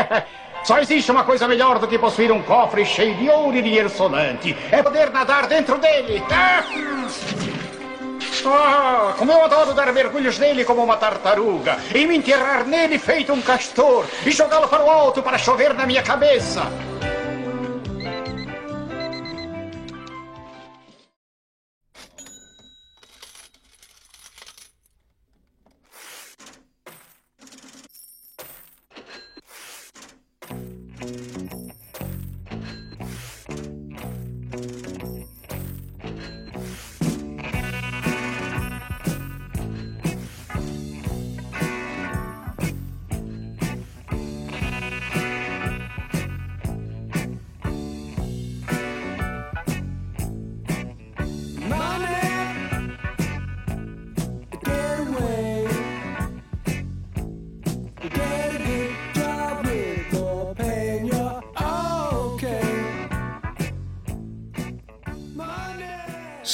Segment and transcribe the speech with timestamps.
[0.64, 3.88] Só existe uma coisa melhor do que possuir um cofre cheio de ouro e dinheiro
[3.88, 4.56] sonante.
[4.70, 6.22] É poder nadar dentro dele.
[8.44, 11.78] Ah, como eu adoro dar mergulhos nele como uma tartaruga.
[11.94, 14.06] E me enterrar nele feito um castor.
[14.24, 16.62] E jogá-lo para o alto para chover na minha cabeça.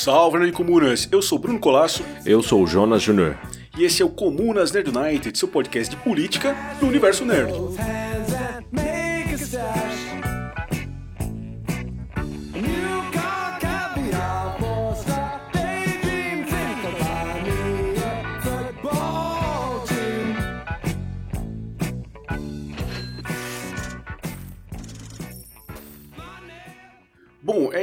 [0.02, 1.08] Salve, Nerd Comunas!
[1.12, 2.02] Eu sou Bruno Colasso.
[2.26, 3.38] Eu sou o Jonas Júnior.
[3.78, 7.52] E esse é o Comunas Nerd United, seu podcast de política do universo nerd.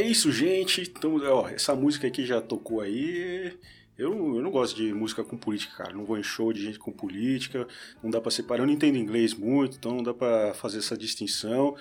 [0.10, 0.82] Isso, gente.
[0.82, 3.54] Então, ó, essa música aqui já tocou aí.
[3.98, 5.94] Eu, eu não gosto de música com política, cara.
[5.94, 7.68] Não vou em show de gente com política.
[8.02, 8.64] Não dá para separar.
[8.64, 11.76] Eu não entendo inglês muito, então não dá para fazer essa distinção.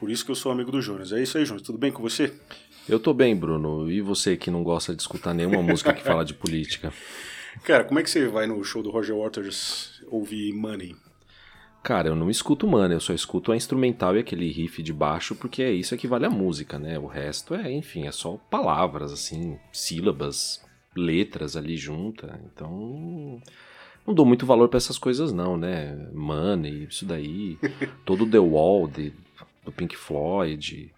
[0.00, 1.12] Por isso que eu sou amigo do Jonas.
[1.12, 1.62] É isso aí, Jonas.
[1.62, 2.32] Tudo bem com você?
[2.88, 3.90] Eu tô bem, Bruno.
[3.90, 6.92] E você que não gosta de escutar nenhuma música que fala de política?
[7.64, 10.96] Cara, como é que você vai no show do Roger Waters ouvir Money?
[11.88, 15.34] Cara, eu não escuto mano, eu só escuto a instrumental e aquele riff de baixo,
[15.34, 16.98] porque é isso que vale a música, né?
[16.98, 20.62] O resto é, enfim, é só palavras, assim, sílabas,
[20.94, 22.38] letras ali junta.
[22.44, 23.40] Então,
[24.06, 25.96] não dou muito valor para essas coisas não, né?
[26.12, 27.56] Money, isso daí,
[28.04, 29.14] todo The Wall de,
[29.64, 30.92] do Pink Floyd.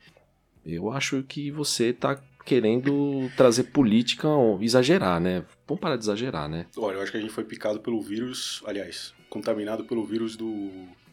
[0.67, 4.27] Eu acho que você tá querendo trazer política,
[4.61, 5.45] exagerar, né?
[5.69, 6.67] Vamos parar de exagerar, né?
[6.77, 10.71] Olha, eu acho que a gente foi picado pelo vírus, aliás, contaminado pelo vírus do.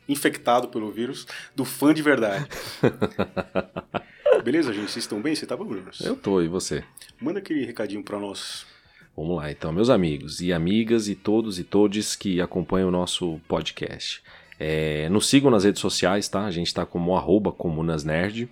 [0.10, 2.48] infectado pelo vírus do fã de verdade.
[4.44, 4.92] Beleza, gente?
[4.92, 5.36] Vocês estão bem?
[5.36, 5.90] Você tá bom, Bruno?
[6.02, 6.84] Eu tô, e você?
[7.22, 8.66] Manda aquele recadinho pra nós.
[9.16, 13.40] Vamos lá, então, meus amigos e amigas e todos e todes que acompanham o nosso
[13.48, 14.22] podcast.
[14.60, 16.46] É, nos sigam nas redes sociais, tá?
[16.46, 18.50] A gente tá como arroba comunasnerd.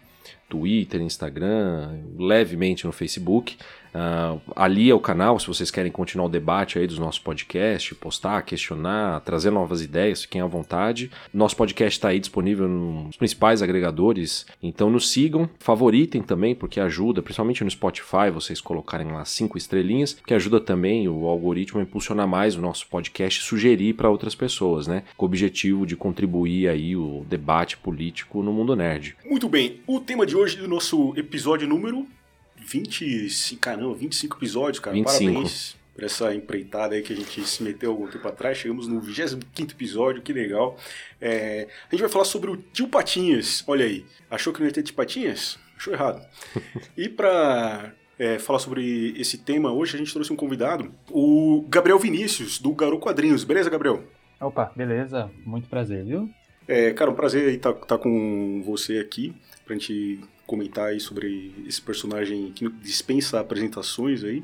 [0.50, 3.58] Twitter, Instagram, levemente no Facebook.
[3.96, 7.98] Uh, ali é o canal, se vocês querem continuar o debate aí dos nossos podcasts,
[7.98, 11.10] postar, questionar, trazer novas ideias, fiquem à vontade.
[11.34, 17.22] Nosso podcast está aí disponível nos principais agregadores, então nos sigam, favoritem também, porque ajuda,
[17.22, 22.28] principalmente no Spotify, vocês colocarem lá cinco estrelinhas, que ajuda também o algoritmo a impulsionar
[22.28, 25.04] mais o nosso podcast e sugerir para outras pessoas, né?
[25.16, 29.16] Com o objetivo de contribuir aí o debate político no mundo nerd.
[29.26, 32.06] Muito bem, o tema de hoje do nosso episódio número
[32.58, 34.94] 25, caramba, 25 episódios, cara.
[34.94, 35.32] 25.
[35.32, 38.58] Parabéns por essa empreitada aí que a gente se meteu algum tempo atrás.
[38.58, 40.78] Chegamos no 25 episódio, que legal.
[41.22, 43.64] É, a gente vai falar sobre o Tio Patinhas.
[43.66, 45.58] Olha aí, achou que não ia ter Tio Patinhas?
[45.78, 46.22] Achou errado.
[46.98, 51.98] e para é, falar sobre esse tema, hoje a gente trouxe um convidado, o Gabriel
[51.98, 53.46] Vinícius, do Garou Quadrinhos.
[53.46, 54.04] Beleza, Gabriel?
[54.42, 55.32] Opa, beleza.
[55.46, 56.30] Muito prazer, viu?
[56.68, 59.34] É, cara, um prazer estar tá, tá com você aqui
[59.66, 64.44] pra gente comentar aí sobre esse personagem que dispensa apresentações aí.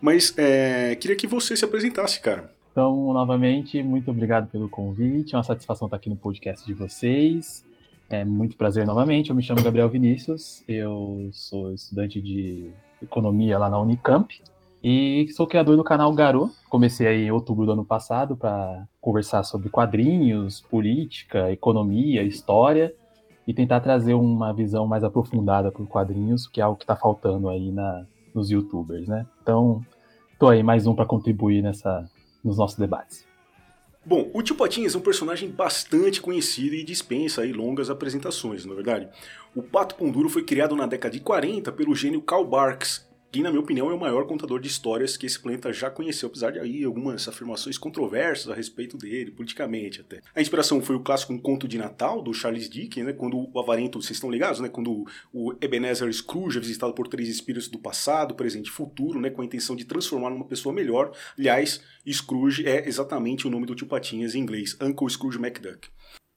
[0.00, 2.52] Mas é, queria que você se apresentasse, cara.
[2.72, 5.34] Então, novamente, muito obrigado pelo convite.
[5.34, 7.64] É uma satisfação estar aqui no podcast de vocês.
[8.10, 9.30] É muito prazer novamente.
[9.30, 10.62] Eu me chamo Gabriel Vinícius.
[10.68, 12.70] Eu sou estudante de
[13.02, 14.42] economia lá na Unicamp
[14.82, 16.50] e sou criador do canal Garou.
[16.68, 22.92] Comecei aí em outubro do ano passado para conversar sobre quadrinhos, política, economia, história
[23.46, 26.96] e tentar trazer uma visão mais aprofundada para os quadrinhos, que é algo que está
[26.96, 28.04] faltando aí na,
[28.34, 29.26] nos youtubers, né?
[29.42, 29.84] Então,
[30.38, 32.10] tô aí mais um para contribuir nessa,
[32.42, 33.24] nos nossos debates.
[34.04, 38.72] Bom, o Tio Patinhas é um personagem bastante conhecido e dispensa aí longas apresentações, na
[38.72, 39.08] é verdade.
[39.54, 43.50] O Pato Ponduro foi criado na década de 40 pelo gênio Karl Barks, que na
[43.50, 46.58] minha opinião é o maior contador de histórias que esse planeta já conheceu, apesar de
[46.58, 50.20] aí algumas afirmações controversas a respeito dele, politicamente até.
[50.34, 53.60] A inspiração foi o clássico Um Conto de Natal, do Charles Dickens, né, quando o
[53.60, 57.78] avarento, vocês estão ligados, né, quando o Ebenezer Scrooge é visitado por três espíritos do
[57.78, 61.12] passado, presente e futuro, né, com a intenção de transformar numa pessoa melhor.
[61.38, 65.88] Aliás, Scrooge é exatamente o nome do tio Patinhas em inglês, Uncle Scrooge McDuck.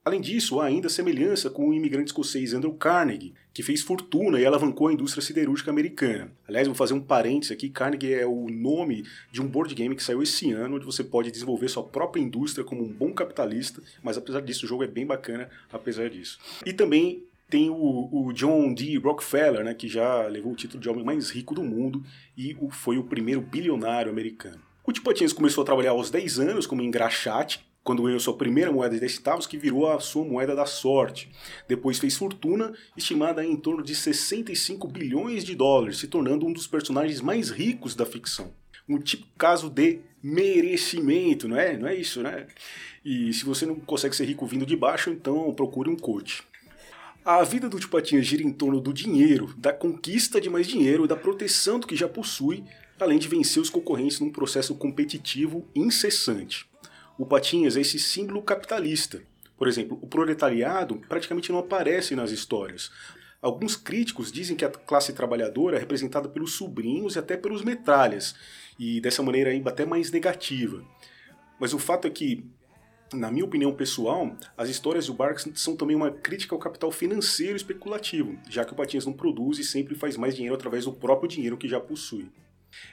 [0.10, 4.46] Além disso, há ainda semelhança com o imigrante escocês Andrew Carnegie, que fez fortuna e
[4.46, 6.32] alavancou a indústria siderúrgica americana.
[6.48, 10.04] Aliás, vou fazer um parênteses aqui: Carnegie é o nome de um board game que
[10.04, 14.18] saiu esse ano, onde você pode desenvolver sua própria indústria como um bom capitalista, mas
[14.18, 16.40] apesar disso, o jogo é bem bacana, apesar disso.
[16.66, 18.98] E também tem o, o, John D.
[18.98, 22.04] Rockefeller, né, que já levou o título de homem mais rico do mundo
[22.36, 24.60] e foi o primeiro bilionário americano.
[24.84, 25.04] O Tio
[25.36, 29.16] começou a trabalhar aos 10 anos como engraxate, quando ganhou sua primeira moeda de 10
[29.16, 31.28] centavos, que virou a sua moeda da sorte.
[31.68, 36.68] Depois fez fortuna, estimada em torno de 65 bilhões de dólares, se tornando um dos
[36.68, 38.54] personagens mais ricos da ficção.
[38.88, 41.80] Um tipo caso de merecimento, não é?
[41.80, 42.46] Não é isso, né?
[43.04, 46.44] E se você não consegue ser rico vindo de baixo, então procure um coach.
[47.26, 51.06] A vida do Tio Patinhas gira em torno do dinheiro, da conquista de mais dinheiro
[51.06, 52.64] e da proteção do que já possui,
[53.00, 56.70] além de vencer os concorrentes num processo competitivo incessante.
[57.20, 59.22] O Patinhas é esse símbolo capitalista.
[59.58, 62.90] Por exemplo, o proletariado praticamente não aparece nas histórias.
[63.42, 68.36] Alguns críticos dizem que a classe trabalhadora é representada pelos sobrinhos e até pelos metralhas,
[68.80, 70.82] e dessa maneira ainda até mais negativa.
[71.60, 72.46] Mas o fato é que,
[73.14, 77.58] na minha opinião pessoal, as histórias do Barks são também uma crítica ao capital financeiro
[77.58, 81.28] especulativo, já que o Patinhas não produz e sempre faz mais dinheiro através do próprio
[81.28, 82.32] dinheiro que já possui.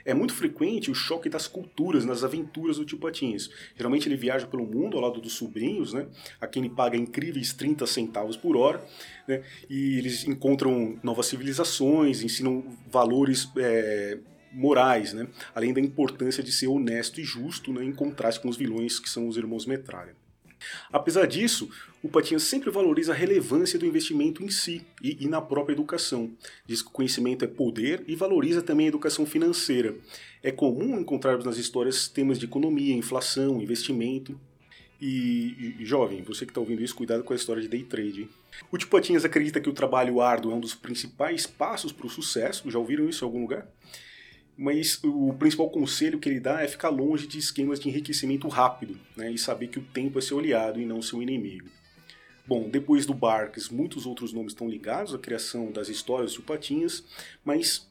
[0.03, 3.49] É muito frequente o choque das culturas nas aventuras do tio Patinhas.
[3.75, 6.07] Geralmente ele viaja pelo mundo ao lado dos sobrinhos, né,
[6.39, 8.83] a quem ele paga incríveis 30 centavos por hora,
[9.27, 14.17] né, e eles encontram novas civilizações, ensinam valores é,
[14.51, 18.57] morais, né, além da importância de ser honesto e justo né, em contraste com os
[18.57, 20.15] vilões que são os irmãos Metralha.
[20.91, 21.69] Apesar disso,
[22.01, 26.31] o Patinhas sempre valoriza a relevância do investimento em si e, e, na própria educação.
[26.65, 29.95] Diz que o conhecimento é poder e valoriza também a educação financeira.
[30.43, 34.39] É comum encontrarmos nas histórias temas de economia, inflação, investimento.
[35.01, 38.29] E, jovem, você que está ouvindo isso, cuidado com a história de day trade.
[38.71, 42.09] O Tio Patinhas acredita que o trabalho árduo é um dos principais passos para o
[42.09, 42.69] sucesso.
[42.69, 43.67] Já ouviram isso em algum lugar?
[44.57, 48.99] mas o principal conselho que ele dá é ficar longe de esquemas de enriquecimento rápido
[49.15, 51.69] né, e saber que o tempo é seu aliado e não seu inimigo.
[52.47, 57.03] Bom, depois do Barks, muitos outros nomes estão ligados à criação das histórias de Patinhas,
[57.43, 57.85] mas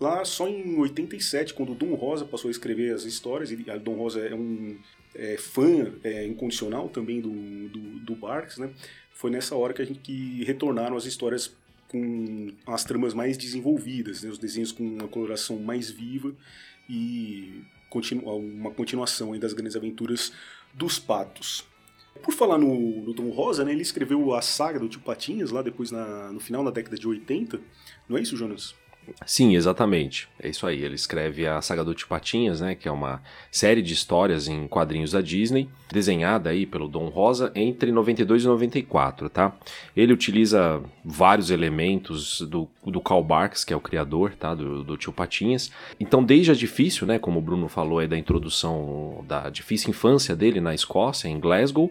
[0.00, 3.94] lá só em 87, quando o Dom Rosa passou a escrever as histórias, e Dom
[3.94, 4.76] Rosa é um
[5.14, 7.30] é, fã é, incondicional também do,
[7.68, 8.70] do, do Barks, né?
[9.12, 11.54] Foi nessa hora que a gente que retornaram as histórias
[11.86, 14.30] com as tramas mais desenvolvidas, né?
[14.30, 16.34] os desenhos com uma coloração mais viva
[16.88, 20.32] e continu uma continuação das grandes aventuras
[20.72, 21.64] dos patos.
[22.22, 25.62] Por falar no, no Tom Rosa, né, ele escreveu a saga do Tio Patinhas lá
[25.62, 27.60] depois na, no final da década de 80,
[28.08, 28.74] não é isso, Jonas?
[29.26, 30.28] Sim, exatamente.
[30.42, 30.82] É isso aí.
[30.82, 35.12] Ele escreve a Saga do Tipatinhas, né, que é uma série de histórias em quadrinhos
[35.12, 39.52] da Disney, desenhada aí pelo Dom Rosa entre 92 e 94, tá?
[39.96, 44.96] Ele utiliza vários elementos do, do Karl Barks, que é o criador, tá, do, do
[44.96, 45.70] Tio Patinhas.
[45.98, 50.36] Então, desde a difícil, né, como o Bruno falou aí da introdução da difícil infância
[50.36, 51.90] dele na Escócia, em Glasgow,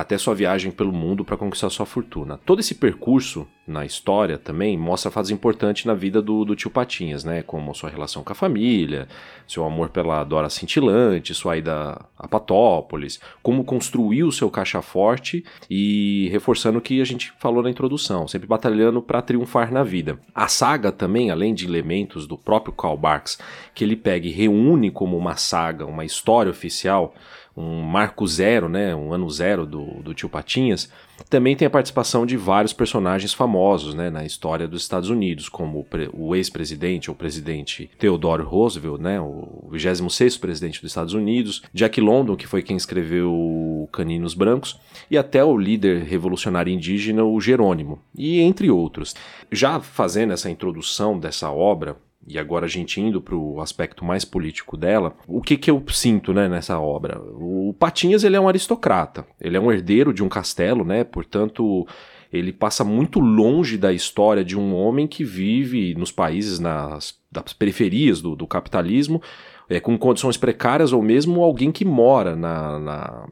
[0.00, 2.38] até sua viagem pelo mundo para conquistar sua fortuna.
[2.46, 7.24] Todo esse percurso na história também mostra fatos importantes na vida do, do tio Patinhas,
[7.24, 7.42] né?
[7.42, 9.08] Como sua relação com a família,
[9.46, 16.28] seu amor pela Dora Cintilante, sua ida a Patópolis, como construiu seu caixa forte e
[16.30, 20.18] reforçando o que a gente falou na introdução, sempre batalhando para triunfar na vida.
[20.34, 23.38] A saga também, além de elementos do próprio Karl Barks,
[23.74, 27.14] que ele pega e reúne como uma saga, uma história oficial,
[27.58, 30.88] um marco zero, né, um ano zero do, do Tio Patinhas,
[31.28, 35.84] também tem a participação de vários personagens famosos né, na história dos Estados Unidos, como
[36.12, 42.36] o ex-presidente ou presidente Theodore Roosevelt, né, o 26º presidente dos Estados Unidos, Jack London,
[42.36, 44.78] que foi quem escreveu Caninos Brancos,
[45.10, 49.16] e até o líder revolucionário indígena, o Jerônimo, e entre outros.
[49.50, 51.96] Já fazendo essa introdução dessa obra,
[52.26, 55.82] e agora a gente indo para o aspecto mais político dela, o que, que eu
[55.88, 57.20] sinto né, nessa obra?
[57.20, 61.04] O Patinhas ele é um aristocrata, ele é um herdeiro de um castelo, né?
[61.04, 61.86] Portanto,
[62.32, 67.14] ele passa muito longe da história de um homem que vive nos países nas
[67.58, 69.22] periferias do, do capitalismo,
[69.68, 73.28] é, com condições precárias, ou mesmo alguém que mora na, na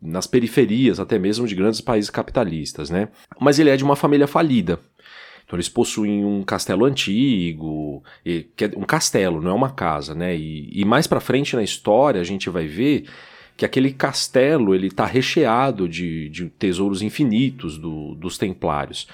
[0.00, 3.08] nas periferias, até mesmo de grandes países capitalistas, né?
[3.40, 4.78] Mas ele é de uma família falida.
[5.48, 8.04] Então eles possuem um castelo antigo,
[8.54, 10.36] que é um castelo, não é uma casa, né?
[10.36, 13.06] E, e mais para frente na história a gente vai ver
[13.56, 19.08] que aquele castelo ele está recheado de, de, tesouros infinitos do, dos templários.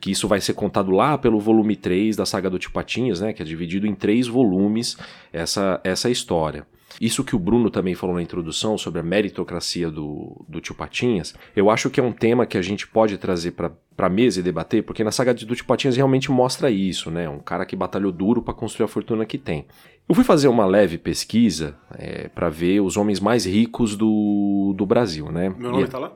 [0.00, 3.32] Que isso vai ser contado lá pelo volume 3 da saga do Tio Patinhas, né,
[3.32, 4.98] que é dividido em três volumes
[5.32, 6.66] essa, essa história.
[7.00, 11.34] Isso que o Bruno também falou na introdução sobre a meritocracia do, do Tio Patinhas,
[11.54, 14.42] eu acho que é um tema que a gente pode trazer para para mesa e
[14.42, 17.28] debater, porque na saga do Tio Patinhas realmente mostra isso, né?
[17.28, 19.66] Um cara que batalhou duro para construir a fortuna que tem.
[20.08, 24.84] Eu fui fazer uma leve pesquisa é, para ver os homens mais ricos do, do
[24.84, 25.48] Brasil, né?
[25.56, 26.12] Meu nome e, tá lá?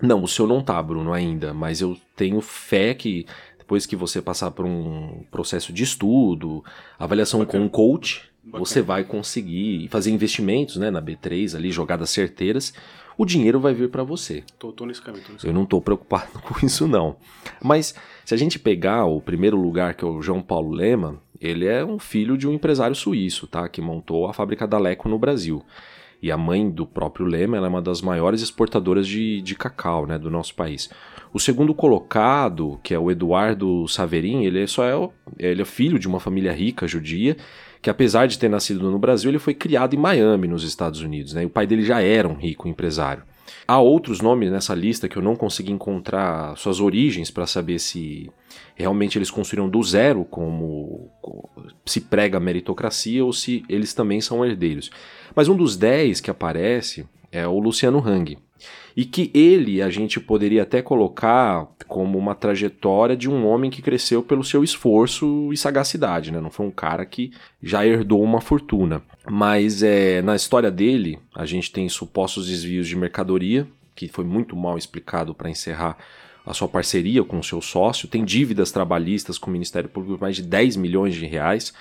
[0.00, 3.26] Não, o seu não tá, Bruno, ainda, mas eu tenho fé que
[3.58, 6.64] depois que você passar por um processo de estudo,
[6.98, 7.60] avaliação Bacana.
[7.60, 8.64] com um coach, Bacana.
[8.64, 12.72] você vai conseguir fazer investimentos né, na B3 ali, jogadas certeiras,
[13.20, 14.42] o dinheiro vai vir para você.
[14.58, 17.16] Tô, tô, nesse caminho, tô nesse Eu não tô preocupado com isso não.
[17.62, 21.66] Mas se a gente pegar o primeiro lugar, que é o João Paulo Lema, ele
[21.66, 23.68] é um filho de um empresário suíço, tá?
[23.68, 25.62] Que montou a fábrica da Leco no Brasil.
[26.22, 30.18] E a mãe do próprio Lema é uma das maiores exportadoras de, de cacau né,
[30.18, 30.88] do nosso país.
[31.32, 35.08] O segundo colocado, que é o Eduardo Saverin, ele só é,
[35.38, 37.36] ele é filho de uma família rica judia,
[37.80, 41.32] que apesar de ter nascido no Brasil, ele foi criado em Miami, nos Estados Unidos.
[41.32, 41.46] Né?
[41.46, 43.22] o pai dele já era um rico empresário.
[43.66, 48.30] Há outros nomes nessa lista que eu não consegui encontrar suas origens para saber se
[48.74, 51.10] realmente eles construíram do zero, como
[51.86, 54.90] se prega a meritocracia, ou se eles também são herdeiros.
[55.34, 58.36] Mas um dos dez que aparece é o Luciano Hang
[59.00, 63.80] e que ele a gente poderia até colocar como uma trajetória de um homem que
[63.80, 66.38] cresceu pelo seu esforço e sagacidade, né?
[66.38, 69.00] Não foi um cara que já herdou uma fortuna.
[69.26, 74.54] Mas é, na história dele, a gente tem supostos desvios de mercadoria, que foi muito
[74.54, 75.96] mal explicado para encerrar
[76.44, 80.36] a sua parceria com o seu sócio, tem dívidas trabalhistas com o Ministério Público mais
[80.36, 81.72] de 10 milhões de reais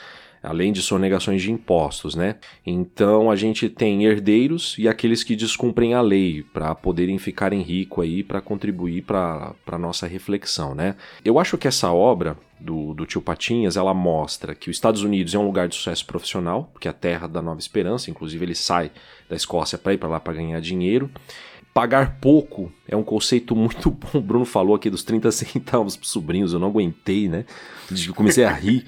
[0.42, 2.36] além de sonegações de impostos, né?
[2.66, 8.04] Então a gente tem herdeiros e aqueles que descumprem a lei para poderem ficarem ricos
[8.04, 10.96] aí para contribuir para a nossa reflexão, né?
[11.24, 15.34] Eu acho que essa obra do, do tio Patinhas, ela mostra que os Estados Unidos
[15.34, 18.56] é um lugar de sucesso profissional, que é a terra da nova esperança, inclusive ele
[18.56, 18.92] sai
[19.30, 21.10] da Escócia para ir para lá para ganhar dinheiro.
[21.74, 24.20] Pagar pouco é um conceito muito bom.
[24.20, 27.46] O Bruno falou aqui dos 30 centavos para sobrinhos, eu não aguentei, né?
[28.16, 28.86] Comecei a rir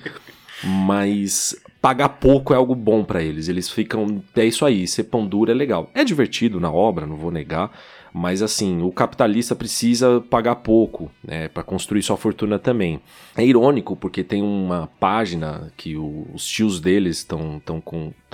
[0.63, 3.47] mas pagar pouco é algo bom para eles.
[3.47, 4.23] Eles ficam.
[4.35, 5.89] É isso aí, ser pão duro é legal.
[5.93, 7.71] É divertido na obra, não vou negar.
[8.13, 12.99] Mas assim, o capitalista precisa pagar pouco né, para construir sua fortuna também.
[13.37, 17.61] É irônico porque tem uma página que o, os tios deles estão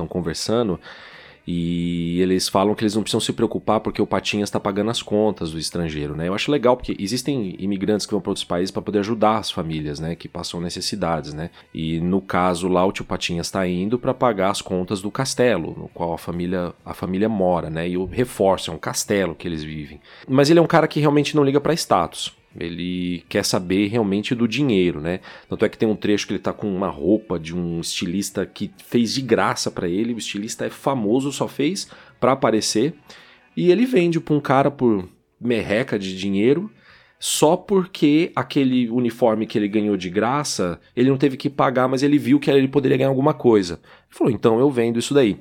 [0.10, 0.80] conversando
[1.48, 5.02] e eles falam que eles não precisam se preocupar porque o Patinhas está pagando as
[5.02, 6.28] contas do estrangeiro, né?
[6.28, 9.50] Eu acho legal porque existem imigrantes que vão para outros países para poder ajudar as
[9.50, 10.14] famílias, né?
[10.14, 11.50] Que passam necessidades, né?
[11.74, 15.74] E no caso lá o tio Patinhas está indo para pagar as contas do castelo
[15.78, 17.88] no qual a família a família mora, né?
[17.88, 20.02] E o reforço é um castelo que eles vivem.
[20.28, 22.36] Mas ele é um cara que realmente não liga para status.
[22.58, 25.20] Ele quer saber realmente do dinheiro, né?
[25.48, 28.46] Tanto é que tem um trecho que ele tá com uma roupa de um estilista
[28.46, 30.14] que fez de graça para ele.
[30.14, 32.96] O estilista é famoso, só fez para aparecer.
[33.56, 35.08] E ele vende para um cara por
[35.40, 36.72] merreca de dinheiro
[37.20, 42.04] só porque aquele uniforme que ele ganhou de graça, ele não teve que pagar, mas
[42.04, 43.76] ele viu que ele poderia ganhar alguma coisa.
[43.76, 45.40] Ele falou: "Então eu vendo isso daí".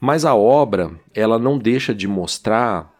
[0.00, 2.92] Mas a obra, ela não deixa de mostrar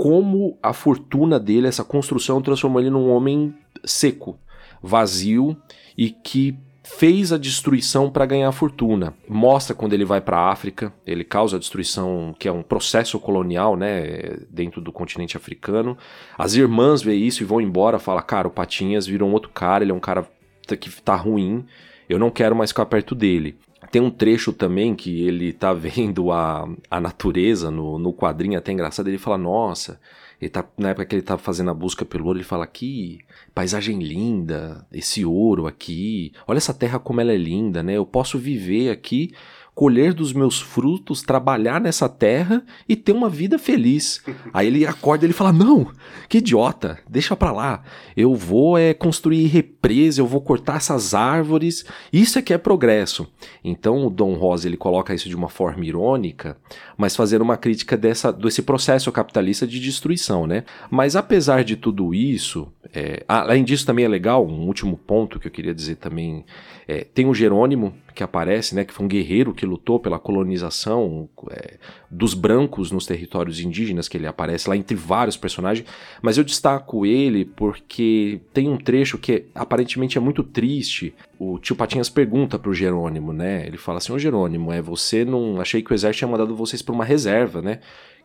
[0.00, 3.54] como a fortuna dele, essa construção, transformou ele num homem
[3.84, 4.38] seco,
[4.82, 5.54] vazio
[5.94, 9.12] e que fez a destruição para ganhar fortuna.
[9.28, 13.20] Mostra quando ele vai para a África, ele causa a destruição, que é um processo
[13.20, 15.98] colonial, né, dentro do continente africano.
[16.38, 19.84] As irmãs veem isso e vão embora, fala: "Cara, o Patinhas virou um outro cara,
[19.84, 20.26] ele é um cara
[20.80, 21.66] que tá ruim,
[22.08, 23.58] eu não quero mais ficar perto dele".
[23.90, 28.72] Tem um trecho também que ele tá vendo a, a natureza no, no quadrinho, até
[28.72, 30.00] engraçado, ele fala, nossa,
[30.40, 33.18] ele tá, na época que ele tá fazendo a busca pelo ouro, ele fala, que
[33.54, 37.94] paisagem linda, esse ouro aqui, olha essa terra como ela é linda, né?
[37.94, 39.32] Eu posso viver aqui
[39.74, 44.22] colher dos meus frutos, trabalhar nessa terra e ter uma vida feliz.
[44.52, 45.90] Aí ele acorda e ele fala: Não,
[46.28, 47.82] que idiota, deixa pra lá.
[48.16, 51.84] Eu vou é, construir represa, eu vou cortar essas árvores.
[52.12, 53.26] Isso é que é progresso.
[53.64, 56.56] Então o Dom Rosa ele coloca isso de uma forma irônica,
[56.96, 60.64] mas fazendo uma crítica dessa, desse processo capitalista de destruição, né?
[60.90, 65.46] Mas apesar de tudo isso, é, além disso também é legal, um último ponto que
[65.46, 66.44] eu queria dizer também
[66.88, 71.28] é, tem o Jerônimo, que aparece, né, que foi um guerreiro que lutou pela colonização
[71.50, 71.78] é,
[72.10, 75.86] dos brancos nos territórios indígenas, que ele aparece lá entre vários personagens,
[76.20, 81.14] mas eu destaco ele porque tem um trecho que aparentemente é muito triste.
[81.38, 83.66] O tio Patinhas pergunta pro Jerônimo, né?
[83.66, 85.60] Ele fala assim: Ô Jerônimo, é você não.
[85.60, 87.80] Achei que o exército tinha mandado vocês para uma reserva, né?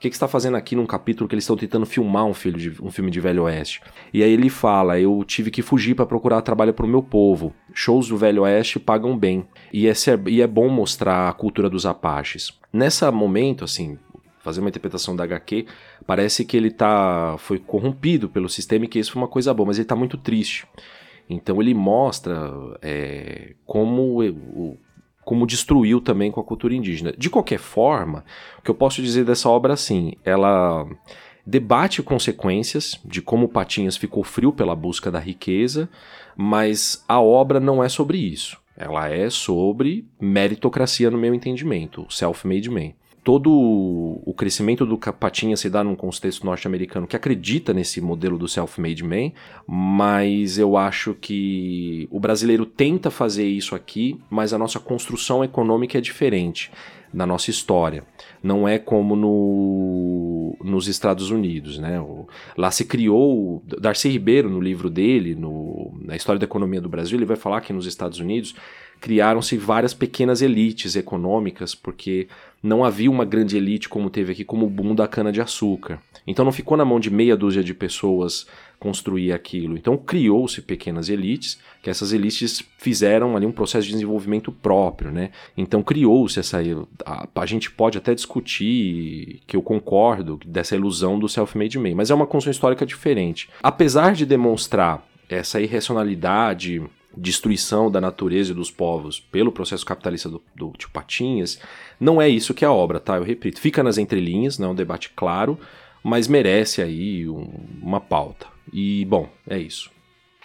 [0.05, 2.75] Que, que você está fazendo aqui num capítulo que eles estão tentando filmar um, de,
[2.81, 3.81] um filme de Velho Oeste?
[4.13, 7.53] E aí ele fala: Eu tive que fugir para procurar trabalho para o meu povo.
[7.73, 9.47] Shows do Velho Oeste pagam bem.
[9.73, 9.93] E é,
[10.27, 12.53] e é bom mostrar a cultura dos Apaches.
[12.71, 13.97] Nessa momento, assim,
[14.39, 15.65] fazer uma interpretação da HQ,
[16.05, 19.67] parece que ele tá foi corrompido pelo sistema e que isso foi uma coisa boa,
[19.67, 20.67] mas ele está muito triste.
[21.27, 24.77] Então ele mostra é, como o,
[25.25, 27.11] como destruiu também com a cultura indígena.
[27.17, 28.23] De qualquer forma,
[28.59, 30.87] o que eu posso dizer dessa obra assim, ela
[31.45, 35.89] debate consequências de como Patinhas ficou frio pela busca da riqueza,
[36.37, 38.57] mas a obra não é sobre isso.
[38.77, 42.93] Ela é sobre meritocracia no meu entendimento, self-made man
[43.25, 43.49] todo
[44.23, 49.03] o crescimento do Patinha se dá num contexto norte-americano que acredita nesse modelo do self-made
[49.03, 49.31] man,
[49.65, 55.97] mas eu acho que o brasileiro tenta fazer isso aqui, mas a nossa construção econômica
[55.97, 56.71] é diferente
[57.11, 58.03] na nossa história.
[58.43, 61.79] Não é como no, nos Estados Unidos.
[61.79, 61.99] Né?
[61.99, 63.63] O, lá se criou.
[63.79, 67.61] Darcy Ribeiro, no livro dele, no, na História da Economia do Brasil, ele vai falar
[67.61, 68.53] que nos Estados Unidos
[68.99, 72.27] criaram-se várias pequenas elites econômicas, porque
[72.65, 75.99] não havia uma grande elite como teve aqui, como o boom da cana-de-açúcar.
[76.25, 78.47] Então não ficou na mão de meia dúzia de pessoas
[78.79, 79.77] construir aquilo.
[79.77, 85.29] Então criou-se pequenas elites, que essas elites fizeram ali um processo de desenvolvimento próprio, né?
[85.55, 86.59] Então criou-se essa
[87.05, 92.09] a, a, gente pode até discutir que eu concordo dessa ilusão do self-made man, mas
[92.09, 93.49] é uma construção histórica diferente.
[93.61, 96.81] Apesar de demonstrar essa irracionalidade
[97.17, 101.59] destruição da natureza e dos povos pelo processo capitalista do, do tio Patinhas,
[101.99, 103.17] não é isso que é a obra, tá?
[103.17, 105.59] Eu repito, fica nas entrelinhas, não é um debate claro,
[106.03, 107.49] mas merece aí um,
[107.81, 108.47] uma pauta.
[108.71, 109.89] E, bom, é isso.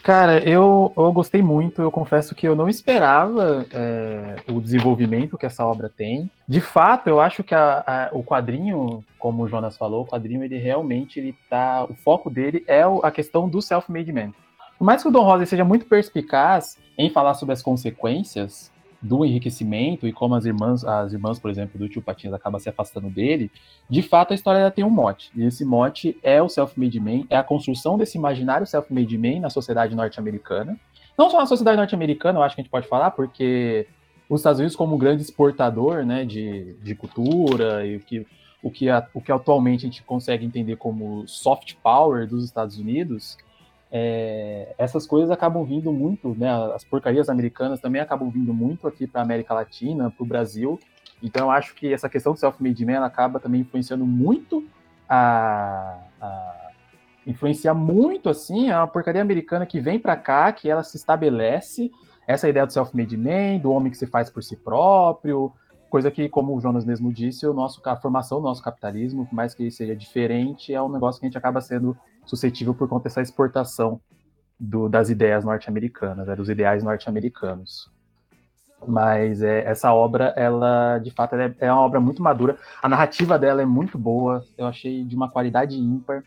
[0.03, 5.45] Cara, eu, eu gostei muito, eu confesso que eu não esperava é, o desenvolvimento que
[5.45, 6.31] essa obra tem.
[6.49, 10.43] De fato, eu acho que a, a, o quadrinho, como o Jonas falou, o quadrinho,
[10.43, 14.33] ele realmente, ele tá, o foco dele é a questão do self-made man.
[14.81, 18.73] Por mais que o Don Rosa seja muito perspicaz em falar sobre as consequências
[19.03, 22.71] do enriquecimento e como as irmãs, as irmãs, por exemplo, do tio Patinhas acabam se
[22.71, 23.51] afastando dele,
[23.91, 25.31] de fato a história tem um mote.
[25.37, 29.51] E esse mote é o self-made man, é a construção desse imaginário self-made man na
[29.51, 30.81] sociedade norte-americana.
[31.19, 33.87] Não só na sociedade norte-americana, eu acho que a gente pode falar, porque
[34.31, 38.27] os Estados Unidos, como um grande exportador né, de, de cultura e o que,
[38.63, 43.37] o, que, o que atualmente a gente consegue entender como soft power dos Estados Unidos,
[43.93, 46.49] é, essas coisas acabam vindo muito, né?
[46.75, 50.79] As porcarias americanas também acabam vindo muito aqui para a América Latina, para o Brasil.
[51.23, 54.65] Então eu acho que essa questão do self-made man acaba também influenciando muito
[55.09, 56.71] a, a
[57.27, 61.91] influencia muito assim a porcaria americana que vem para cá, que ela se estabelece
[62.27, 65.53] essa ideia do self-made man, do homem que se faz por si próprio,
[65.91, 69.35] coisa que, como o Jonas mesmo disse, o nosso, a formação do nosso capitalismo, por
[69.35, 73.05] mais que seja diferente, é um negócio que a gente acaba sendo suscetível por conta
[73.05, 74.01] dessa exportação
[74.59, 77.91] do, das ideias norte-americanas, né, dos ideais norte-americanos.
[78.87, 82.57] Mas é, essa obra, ela de fato é, é uma obra muito madura.
[82.83, 86.23] A narrativa dela é muito boa, eu achei de uma qualidade ímpar.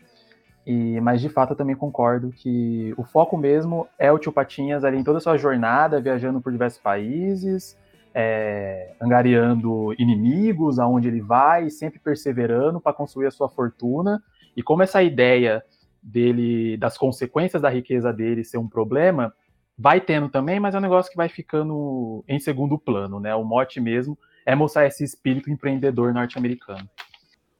[0.66, 4.82] E, mas de fato eu também concordo que o foco mesmo é o Tio Patinhas
[4.82, 7.76] ali em toda a sua jornada, viajando por diversos países,
[8.14, 14.22] é, angariando inimigos aonde ele vai, sempre perseverando para construir a sua fortuna.
[14.56, 15.62] E como essa ideia
[16.04, 19.34] dele, das consequências da riqueza dele ser um problema,
[19.76, 23.34] vai tendo também, mas é um negócio que vai ficando em segundo plano, né?
[23.34, 26.88] O mote mesmo é mostrar esse espírito empreendedor norte-americano.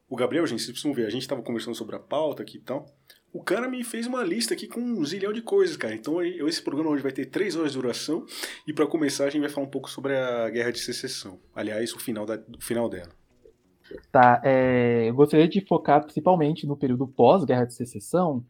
[0.08, 2.60] O Gabriel, gente, vocês precisam ver, a gente estava conversando sobre a pauta aqui e
[2.60, 2.86] tal.
[3.32, 5.94] O cara me fez uma lista aqui com um zilhão de coisas, cara.
[5.94, 8.24] Então esse programa hoje vai ter três horas de duração.
[8.64, 11.40] E para começar, a gente vai falar um pouco sobre a Guerra de Secessão.
[11.52, 13.10] Aliás, o final, da, o final dela.
[14.10, 18.44] Tá, é, eu gostaria de focar principalmente no período pós-Guerra de Secessão,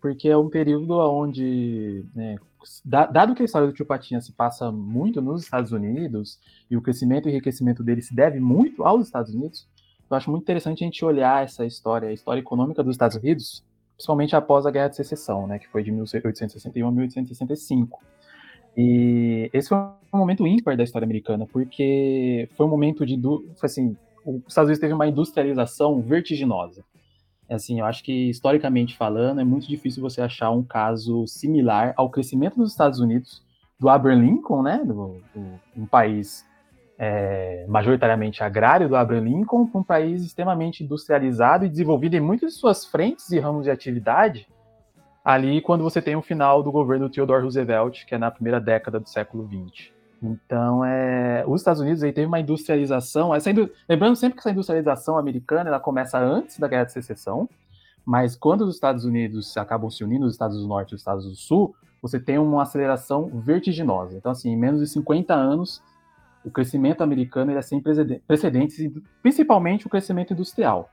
[0.00, 2.36] porque é um período onde, né,
[2.84, 6.38] dado que a história do Tio Patinha se passa muito nos Estados Unidos,
[6.70, 9.68] e o crescimento e enriquecimento dele se deve muito aos Estados Unidos,
[10.10, 13.64] eu acho muito interessante a gente olhar essa história, a história econômica dos Estados Unidos,
[13.94, 18.00] principalmente após a Guerra de Secessão, né, que foi de 1861 a 1865.
[18.76, 23.20] E esse foi um momento ímpar da história americana, porque foi um momento de,
[23.62, 26.84] assim, os Estados Unidos teve uma industrialização vertiginosa.
[27.48, 32.08] Assim, eu acho que historicamente falando, é muito difícil você achar um caso similar ao
[32.08, 33.42] crescimento dos Estados Unidos,
[33.78, 36.46] do Abraham Lincoln, né, do, do um país
[36.96, 42.52] é, majoritariamente agrário do Abraham Lincoln, para um país extremamente industrializado e desenvolvido em muitas
[42.52, 44.46] de suas frentes e ramos de atividade,
[45.24, 49.00] ali quando você tem o final do governo Theodore Roosevelt, que é na primeira década
[49.00, 49.99] do século XX.
[50.22, 53.50] Então, é, os Estados Unidos aí teve uma industrialização, essa,
[53.88, 57.48] lembrando sempre que essa industrialização americana ela começa antes da Guerra de Secessão,
[58.04, 61.24] mas quando os Estados Unidos acabam se unindo, os Estados do Norte e os Estados
[61.24, 64.16] do Sul, você tem uma aceleração vertiginosa.
[64.16, 65.82] Então, assim, em menos de 50 anos,
[66.44, 68.90] o crescimento americano é sem precedentes,
[69.22, 70.90] principalmente o crescimento industrial.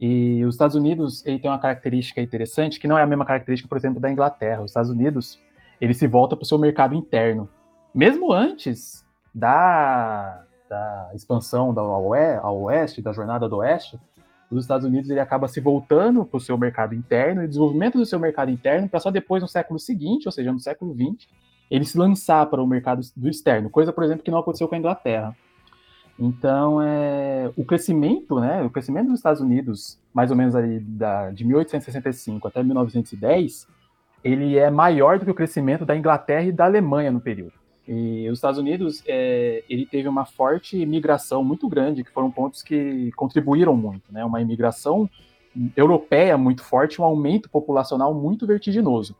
[0.00, 3.68] E os Estados Unidos ele tem uma característica interessante, que não é a mesma característica,
[3.68, 4.62] por exemplo, da Inglaterra.
[4.62, 5.38] Os Estados Unidos
[5.80, 7.48] ele se volta para o seu mercado interno.
[7.94, 13.98] Mesmo antes da, da expansão da ao oeste, da jornada do oeste,
[14.50, 18.06] os Estados Unidos ele acaba se voltando para o seu mercado interno e desenvolvimento do
[18.06, 21.28] seu mercado interno para só depois, no século seguinte, ou seja, no século XX,
[21.70, 24.74] ele se lançar para o mercado do externo, coisa, por exemplo, que não aconteceu com
[24.74, 25.34] a Inglaterra.
[26.18, 31.30] Então, é, o crescimento, né, o crescimento dos Estados Unidos, mais ou menos ali da,
[31.30, 33.66] de 1865 até 1910,
[34.22, 37.61] ele é maior do que o crescimento da Inglaterra e da Alemanha no período.
[37.94, 42.62] E os Estados Unidos, é, ele teve uma forte migração muito grande, que foram pontos
[42.62, 44.24] que contribuíram muito, né?
[44.24, 45.10] Uma imigração
[45.76, 49.14] europeia muito forte, um aumento populacional muito vertiginoso.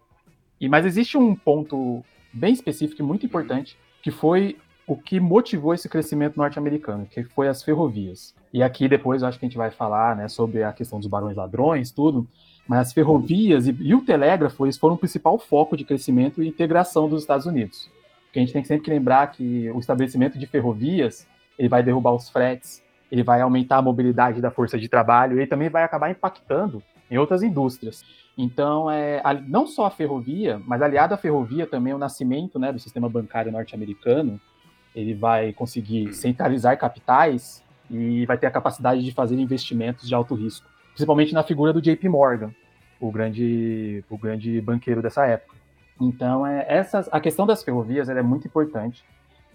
[0.58, 4.56] E mas existe um ponto bem específico e muito importante, que foi
[4.86, 8.34] o que motivou esse crescimento norte-americano, que foi as ferrovias.
[8.52, 11.08] E aqui depois eu acho que a gente vai falar, né, sobre a questão dos
[11.08, 12.26] barões ladrões, tudo,
[12.66, 16.48] mas as ferrovias e, e o telégrafo, eles foram o principal foco de crescimento e
[16.48, 17.90] integração dos Estados Unidos.
[18.32, 22.14] Porque a gente tem sempre que lembrar que o estabelecimento de ferrovias ele vai derrubar
[22.14, 26.10] os fretes, ele vai aumentar a mobilidade da força de trabalho, ele também vai acabar
[26.10, 28.02] impactando em outras indústrias.
[28.36, 32.78] Então, é, não só a ferrovia, mas aliado à ferrovia também o nascimento né, do
[32.78, 34.40] sistema bancário norte-americano,
[34.96, 40.34] ele vai conseguir centralizar capitais e vai ter a capacidade de fazer investimentos de alto
[40.34, 42.50] risco, principalmente na figura do JP Morgan,
[42.98, 45.61] o grande, o grande banqueiro dessa época.
[46.00, 49.04] Então, é, essas, a questão das ferrovias é muito importante.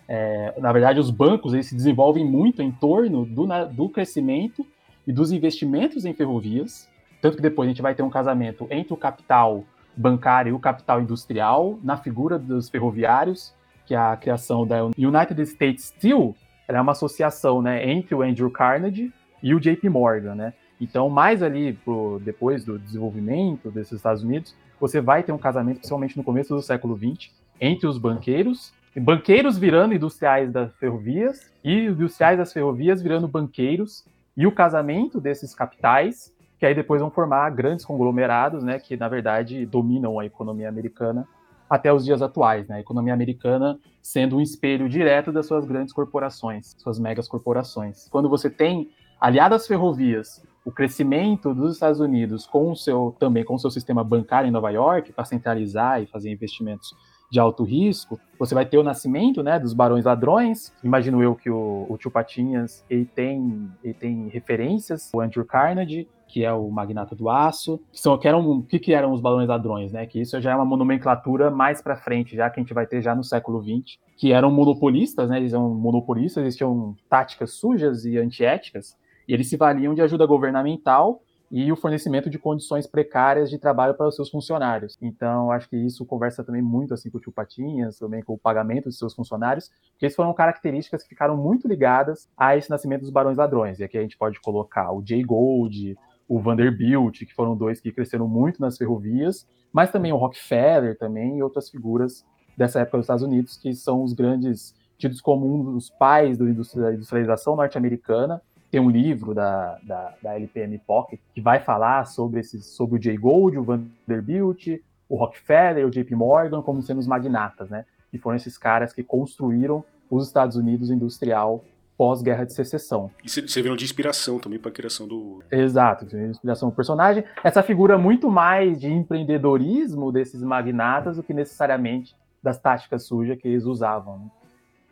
[0.07, 4.65] É, na verdade, os bancos eles se desenvolvem muito em torno do, na, do crescimento
[5.05, 6.87] e dos investimentos em ferrovias,
[7.21, 9.63] tanto que depois a gente vai ter um casamento entre o capital
[9.95, 13.53] bancário e o capital industrial na figura dos ferroviários,
[13.85, 16.35] que é a criação da United States Steel,
[16.67, 20.53] é uma associação né, entre o Andrew Carnegie e o JP Morgan, né?
[20.79, 25.77] Então, mais ali pro, depois do desenvolvimento desses Estados Unidos, você vai ter um casamento,
[25.77, 31.85] principalmente no começo do século XX, entre os banqueiros, banqueiros virando industriais das ferrovias e
[31.85, 37.49] industriais das ferrovias virando banqueiros, e o casamento desses capitais, que aí depois vão formar
[37.51, 41.27] grandes conglomerados, né, que na verdade dominam a economia americana
[41.69, 42.77] até os dias atuais, né?
[42.77, 48.07] A economia americana sendo um espelho direto das suas grandes corporações, suas megas corporações.
[48.09, 53.45] Quando você tem aliado às ferrovias o crescimento dos Estados Unidos com o seu também
[53.45, 56.93] com o seu sistema bancário em Nova York para centralizar e fazer investimentos
[57.31, 60.73] de alto risco, você vai ter o nascimento né, dos barões ladrões.
[60.83, 66.07] Imagino eu que o, o Tio Patinhas ele tem, ele tem referências, o Andrew Carnegie,
[66.27, 69.47] que é o magnata do aço, que são que eram que, que eram os balões
[69.47, 70.05] ladrões, né?
[70.05, 73.01] Que isso já é uma nomenclatura mais para frente, já que a gente vai ter
[73.01, 75.37] já no século XX, que eram monopolistas, né?
[75.37, 78.97] Eles eram monopolistas, eles tinham táticas sujas e antiéticas,
[79.33, 84.07] eles se valiam de ajuda governamental e o fornecimento de condições precárias de trabalho para
[84.07, 84.97] os seus funcionários.
[85.01, 88.37] Então, acho que isso conversa também muito assim com o tio Patinhas, também com o
[88.37, 93.01] pagamento dos seus funcionários, porque essas foram características que ficaram muito ligadas a esse nascimento
[93.01, 93.79] dos barões ladrões.
[93.79, 97.91] E aqui a gente pode colocar o Jay Gold, o Vanderbilt, que foram dois que
[97.91, 102.25] cresceram muito nas ferrovias, mas também o Rockefeller também e outras figuras
[102.57, 106.45] dessa época dos Estados Unidos, que são os grandes tidos como um dos pais da
[106.45, 112.65] industrialização norte-americana tem um livro da, da, da LPM Pocket que vai falar sobre, esses,
[112.65, 114.67] sobre o Jay Gould, o Vanderbilt,
[115.07, 117.85] o Rockefeller, o JP Morgan, como sendo os magnatas, né?
[118.11, 121.63] Que foram esses caras que construíram os Estados Unidos industrial
[121.97, 123.09] pós-guerra de secessão.
[123.23, 125.43] E serviram de inspiração também para a criação do.
[125.51, 127.23] Exato, de inspiração do personagem.
[127.43, 133.47] Essa figura muito mais de empreendedorismo desses magnatas do que necessariamente das táticas sujas que
[133.47, 134.19] eles usavam.
[134.19, 134.25] Né?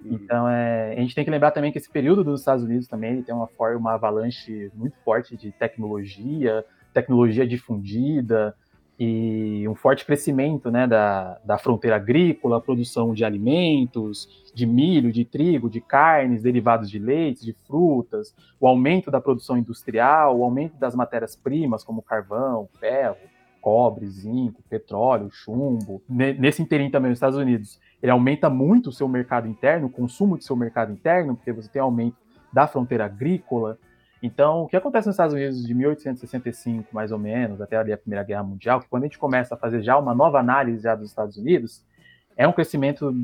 [0.04, 0.14] Uhum.
[0.14, 3.22] Então, é, a gente tem que lembrar também que esse período dos Estados Unidos também
[3.22, 8.56] tem uma, uma avalanche muito forte de tecnologia, tecnologia difundida
[8.98, 15.26] e um forte crescimento né, da, da fronteira agrícola, produção de alimentos, de milho, de
[15.26, 20.78] trigo, de carnes, derivados de leite, de frutas, o aumento da produção industrial, o aumento
[20.78, 23.18] das matérias-primas como carvão, ferro,
[23.65, 25.99] cobre, zinco, petróleo, chumbo.
[26.08, 30.38] Nesse inteirinho também nos Estados Unidos, ele aumenta muito o seu mercado interno, o consumo
[30.38, 32.15] do seu mercado interno, porque você tem aumento
[32.54, 33.80] da fronteira agrícola.
[34.21, 37.97] Então, o que acontece nos Estados Unidos de 1865, mais ou menos, até ali a
[37.97, 40.93] Primeira Guerra Mundial, que quando a gente começa a fazer já uma nova análise já
[40.93, 41.84] dos Estados Unidos,
[42.38, 43.15] é um crescimento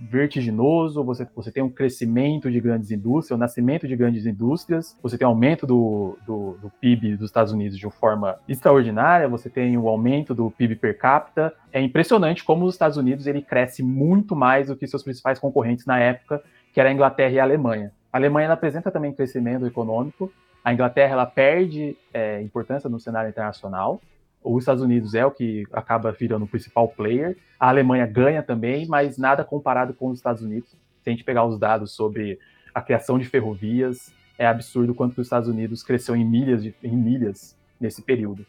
[0.00, 5.16] vertiginoso, você, você tem um crescimento de grandes indústrias, o nascimento de grandes indústrias, você
[5.16, 9.48] tem um aumento do, do, do, PIB dos Estados Unidos de uma forma extraordinária, você
[9.48, 11.52] tem o um aumento do PIB per capita.
[11.72, 15.86] É impressionante como os Estados Unidos ele cresce muito mais do que seus principais concorrentes
[15.86, 17.92] na época, que era a Inglaterra e a Alemanha.
[18.12, 20.32] A Alemanha ela apresenta também crescimento econômico,
[20.64, 24.00] a Inglaterra ela perde é, importância no cenário internacional,
[24.42, 28.86] os Estados Unidos é o que acaba virando o principal player, a Alemanha ganha também,
[28.86, 30.70] mas nada comparado com os Estados Unidos.
[31.02, 32.38] Se a gente pegar os dados sobre
[32.74, 36.96] a criação de ferrovias, é absurdo quanto os Estados Unidos cresceu em milhas, de, em
[36.96, 38.44] milhas nesse período.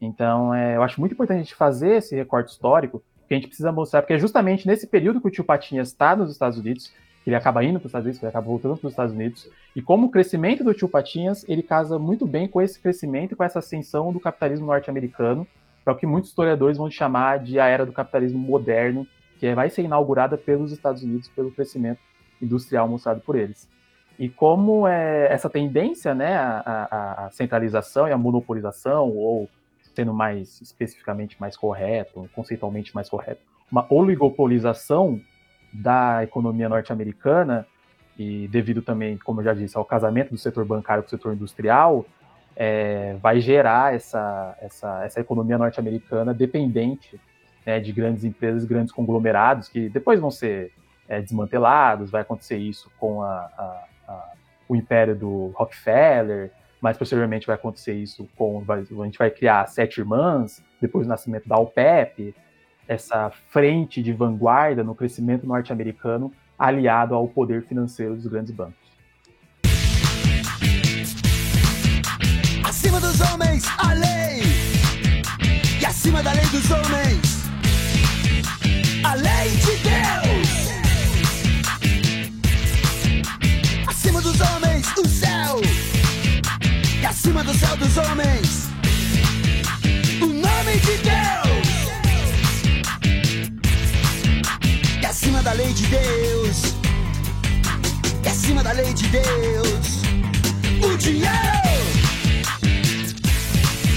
[0.00, 3.46] Então, é, eu acho muito importante a gente fazer esse recorte histórico, que a gente
[3.46, 6.92] precisa mostrar, porque é justamente nesse período que o tio Patinhas está nos Estados Unidos,
[7.22, 9.12] que ele acaba indo para os Estados Unidos, que ele acaba voltando para os Estados
[9.12, 13.32] Unidos, e como o crescimento do tio Patinhas, ele casa muito bem com esse crescimento
[13.32, 15.46] e com essa ascensão do capitalismo norte-americano,
[15.84, 19.06] para o que muitos historiadores vão chamar de a era do capitalismo moderno,
[19.38, 22.00] que vai ser inaugurada pelos Estados Unidos pelo crescimento
[22.42, 23.68] industrial mostrado por eles.
[24.18, 29.48] E como é essa tendência, né, a, a centralização e a monopolização, ou
[29.94, 35.20] sendo mais especificamente mais correto, conceitualmente mais correto, uma oligopolização
[35.72, 37.66] da economia norte-americana,
[38.20, 41.32] e devido também, como eu já disse, ao casamento do setor bancário com o setor
[41.32, 42.04] industrial,
[42.54, 47.18] é, vai gerar essa, essa, essa economia norte-americana dependente
[47.64, 50.70] né, de grandes empresas, grandes conglomerados, que depois vão ser
[51.08, 54.32] é, desmantelados, vai acontecer isso com a, a, a,
[54.68, 59.66] o império do Rockefeller, mais posteriormente vai acontecer isso com, vai, a gente vai criar
[59.66, 62.34] sete irmãs, depois do nascimento da OPEP,
[62.86, 68.76] essa frente de vanguarda no crescimento norte-americano aliado ao poder financeiro dos grandes bancos.
[72.62, 74.42] Acima dos homens, a lei.
[75.80, 77.44] E acima da lei dos homens,
[79.02, 80.70] a lei de Deus.
[83.88, 85.60] Acima dos homens, o céu.
[87.00, 88.68] E acima do céu dos homens,
[90.20, 91.49] o nome de Deus.
[95.20, 96.74] Acima da lei de Deus.
[98.24, 100.00] E acima da lei de Deus.
[100.82, 101.34] O dinheiro.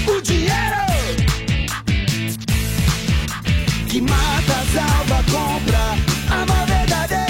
[0.06, 0.84] O dinheiro.
[3.90, 5.96] Que mata, salva, compra,
[6.30, 7.24] ama verdadeiro.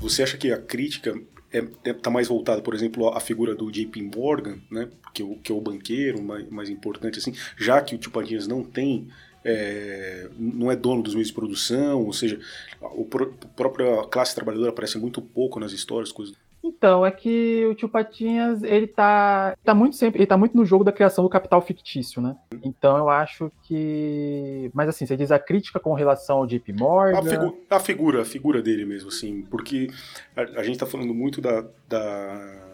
[0.00, 1.14] Você acha que a crítica
[1.52, 5.24] é, é, tá mais voltada, por exemplo, à figura do JP Morgan, né, que, é
[5.26, 8.64] o, que é o banqueiro mais, mais importante, assim, já que o Tio Padinhas não
[8.64, 9.08] tem
[9.44, 12.38] é, não é dono dos meios de produção, ou seja,
[12.80, 16.34] o pró própria classe trabalhadora aparece muito pouco nas histórias, coisas.
[16.62, 20.66] Então, é que o tio Patinhas, ele tá, tá muito sempre, ele tá muito no
[20.66, 22.36] jogo da criação do capital fictício, né?
[22.62, 24.70] Então eu acho que.
[24.74, 27.18] Mas assim, você diz a crítica com relação ao JP Morgan.
[27.18, 29.88] A, figu a figura, a figura dele mesmo, assim, porque
[30.36, 31.64] a, a gente tá falando muito da.
[31.88, 32.66] da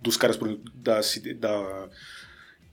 [0.00, 1.00] dos caras, por exemplo, da,
[1.38, 1.88] da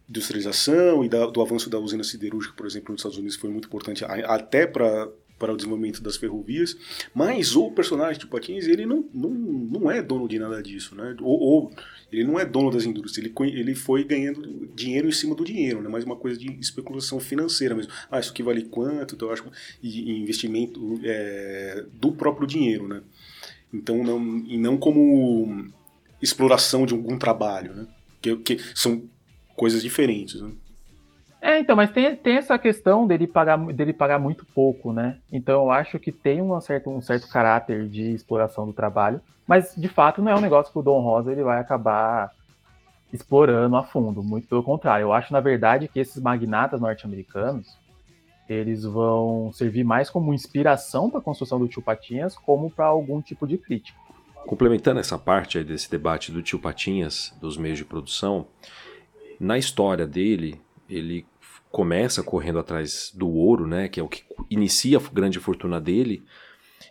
[0.09, 3.67] industrialização e da, do avanço da usina siderúrgica, por exemplo, nos Estados Unidos foi muito
[3.67, 6.77] importante até para para o desenvolvimento das ferrovias,
[7.13, 11.15] mas o personagem de Patins, ele não, não, não é dono de nada disso, né?
[11.21, 11.71] Ou, ou,
[12.11, 15.81] ele não é dono das indústrias, ele, ele foi ganhando dinheiro em cima do dinheiro,
[15.81, 15.89] né?
[15.89, 17.91] Mais uma coisa de especulação financeira mesmo.
[18.09, 19.15] Ah, isso aqui vale quanto?
[19.15, 19.45] Então, eu acho
[19.83, 23.01] e, e investimento é, do próprio dinheiro, né?
[23.73, 25.67] Então, não, e não como
[26.21, 27.87] exploração de algum trabalho, né?
[28.21, 29.03] Que, que são
[29.55, 30.41] coisas diferentes.
[30.41, 30.51] Né?
[31.41, 35.17] É, então, mas tem, tem essa questão dele pagar, dele pagar muito pouco, né?
[35.31, 39.73] Então eu acho que tem um certo, um certo caráter de exploração do trabalho, mas
[39.75, 42.31] de fato não é um negócio que o Dom Rosa ele vai acabar
[43.13, 45.03] explorando a fundo, muito pelo contrário.
[45.03, 47.77] Eu acho, na verdade, que esses magnatas norte-americanos
[48.47, 53.21] eles vão servir mais como inspiração para a construção do Tio Patinhas, como para algum
[53.21, 53.97] tipo de crítica.
[54.45, 58.45] Complementando essa parte desse debate do Tio Patinhas, dos meios de produção,
[59.39, 61.25] na história dele, ele
[61.71, 66.23] começa correndo atrás do ouro, né, que é o que inicia a grande fortuna dele.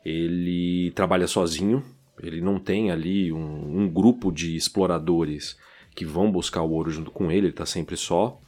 [0.05, 1.83] Ele trabalha sozinho,
[2.23, 5.57] ele não tem ali um, um grupo de exploradores
[5.95, 8.39] que vão buscar o ouro junto com ele, ele está sempre só.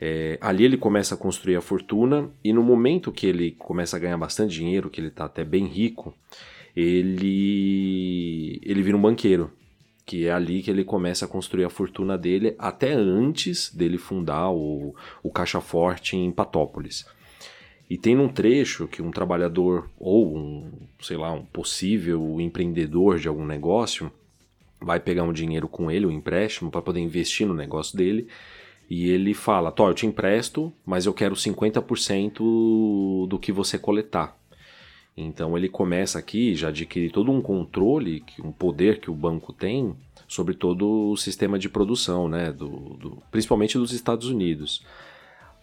[0.00, 4.00] É, ali ele começa a construir a fortuna e no momento que ele começa a
[4.00, 6.14] ganhar bastante dinheiro, que ele está até bem rico,
[6.74, 9.50] ele ele vira um banqueiro
[10.12, 14.50] que é ali que ele começa a construir a fortuna dele, até antes dele fundar
[14.50, 17.06] o, o Caixa Forte em Patópolis.
[17.88, 20.70] E tem num trecho que um trabalhador ou um,
[21.00, 24.12] sei lá, um possível empreendedor de algum negócio
[24.78, 28.28] vai pegar um dinheiro com ele, um empréstimo, para poder investir no negócio dele.
[28.90, 34.36] E ele fala: Tó, eu te empresto, mas eu quero 50% do que você coletar.
[35.16, 39.94] Então ele começa aqui, já adquire todo um controle, um poder que o banco tem
[40.26, 42.50] sobre todo o sistema de produção, né?
[42.50, 44.82] Do, do, principalmente dos Estados Unidos.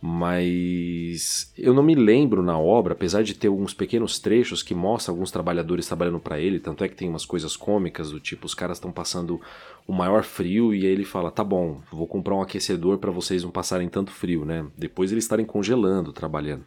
[0.01, 5.13] Mas eu não me lembro na obra, apesar de ter alguns pequenos trechos que mostram
[5.13, 8.53] alguns trabalhadores trabalhando para ele, tanto é que tem umas coisas cômicas do tipo os
[8.53, 9.41] caras estão passando
[9.85, 13.43] o maior frio e aí ele fala: "Tá bom, vou comprar um aquecedor para vocês
[13.43, 14.65] não passarem tanto frio, né?".
[14.77, 16.63] Depois eles estarem congelando, trabalhando.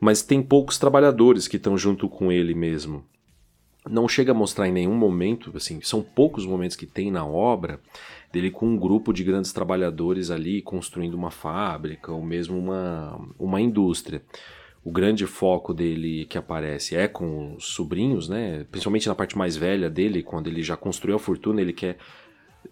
[0.00, 3.04] Mas tem poucos trabalhadores que estão junto com ele mesmo.
[3.88, 7.80] Não chega a mostrar em nenhum momento, assim, são poucos momentos que tem na obra
[8.32, 13.60] dele com um grupo de grandes trabalhadores ali construindo uma fábrica ou mesmo uma, uma
[13.60, 14.22] indústria.
[14.82, 18.64] O grande foco dele que aparece é com os sobrinhos, né?
[18.70, 21.98] Principalmente na parte mais velha dele, quando ele já construiu a fortuna, ele quer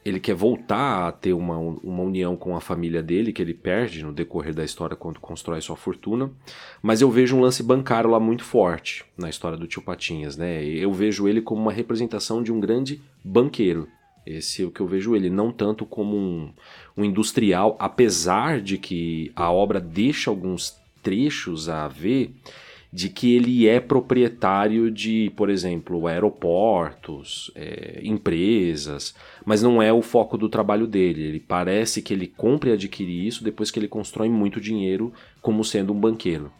[0.04, 4.02] ele quer voltar a ter uma, uma união com a família dele, que ele perde
[4.02, 6.30] no decorrer da história quando constrói sua fortuna.
[6.82, 10.64] Mas eu vejo um lance bancário lá muito forte na história do tio Patinhas, né?
[10.64, 13.88] Eu vejo ele como uma representação de um grande banqueiro.
[14.24, 16.52] Esse é o que eu vejo ele, não tanto como um,
[16.96, 22.34] um industrial, apesar de que a obra deixa alguns trechos a ver
[22.92, 30.00] de que ele é proprietário de, por exemplo, aeroportos, é, empresas, mas não é o
[30.00, 31.22] foco do trabalho dele.
[31.22, 35.64] Ele parece que ele compra e adquire isso depois que ele constrói muito dinheiro como
[35.64, 36.50] sendo um banqueiro.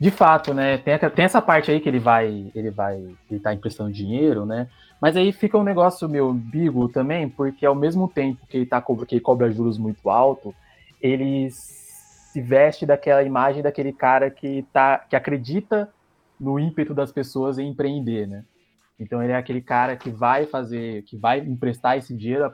[0.00, 0.78] De fato, né?
[0.78, 4.66] Tem, tem essa parte aí que ele vai, ele vai, ele tá emprestando dinheiro, né?
[5.00, 8.82] Mas aí fica um negócio meio ambíguo também, porque ao mesmo tempo que ele, tá,
[8.82, 10.52] que ele cobra juros muito alto,
[11.00, 11.48] ele
[12.32, 15.92] se veste daquela imagem daquele cara que, tá, que acredita
[16.40, 18.42] no ímpeto das pessoas em empreender, né?
[18.98, 22.50] Então ele é aquele cara que vai fazer, que vai emprestar esse dinheiro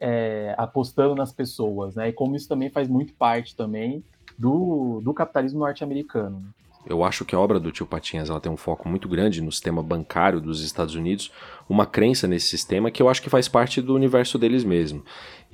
[0.00, 2.08] é, apostando nas pessoas, né?
[2.08, 4.02] E como isso também faz muito parte também
[4.36, 6.40] do, do capitalismo norte-americano.
[6.40, 6.48] Né?
[6.86, 9.50] Eu acho que a obra do tio Patinhas ela tem um foco muito grande no
[9.50, 11.32] sistema bancário dos Estados Unidos,
[11.68, 15.02] uma crença nesse sistema que eu acho que faz parte do universo deles mesmo.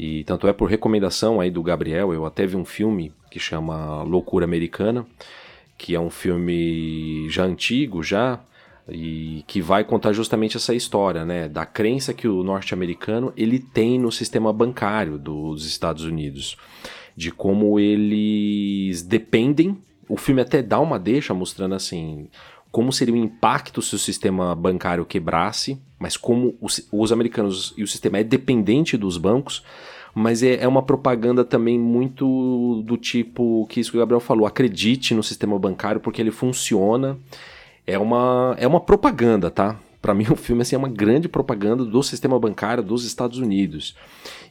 [0.03, 4.03] E tanto é por recomendação aí do Gabriel, eu até vi um filme que chama
[4.03, 5.05] Loucura Americana,
[5.77, 8.41] que é um filme já antigo já,
[8.89, 13.99] e que vai contar justamente essa história, né, da crença que o norte-americano ele tem
[13.99, 16.57] no sistema bancário dos Estados Unidos,
[17.15, 19.77] de como eles dependem
[20.09, 22.27] o filme até dá uma deixa mostrando assim
[22.73, 27.83] como seria o impacto se o sistema bancário quebrasse, mas como os, os americanos e
[27.83, 29.63] o sistema é dependente dos bancos,
[30.15, 34.47] mas é, é, uma propaganda também muito do tipo que isso que o Gabriel falou,
[34.47, 37.19] acredite no sistema bancário porque ele funciona.
[37.87, 39.79] É uma, é uma propaganda, tá?
[40.01, 43.95] Para mim o filme assim, é uma grande propaganda do sistema bancário dos Estados Unidos.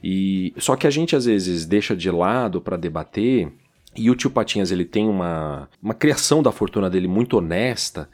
[0.04, 3.52] E só que a gente às vezes deixa de lado para debater
[3.96, 8.08] e o tio Patinhas ele tem uma, uma criação da fortuna dele muito honesta,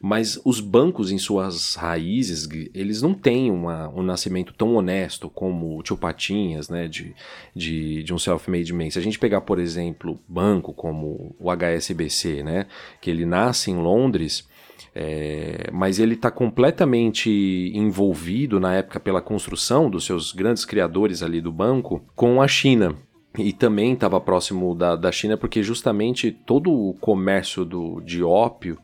[0.00, 5.78] mas os bancos em suas raízes, eles não têm uma, um nascimento tão honesto como
[5.78, 7.14] o tio Patinhas, né, de,
[7.54, 8.90] de, de um self-made man.
[8.90, 12.66] Se a gente pegar, por exemplo, banco como o HSBC, né,
[13.00, 14.48] que ele nasce em Londres,
[14.94, 17.30] é, mas ele está completamente
[17.74, 22.96] envolvido na época pela construção dos seus grandes criadores ali do banco com a China
[23.38, 28.78] e também estava próximo da, da China porque justamente todo o comércio do, de ópio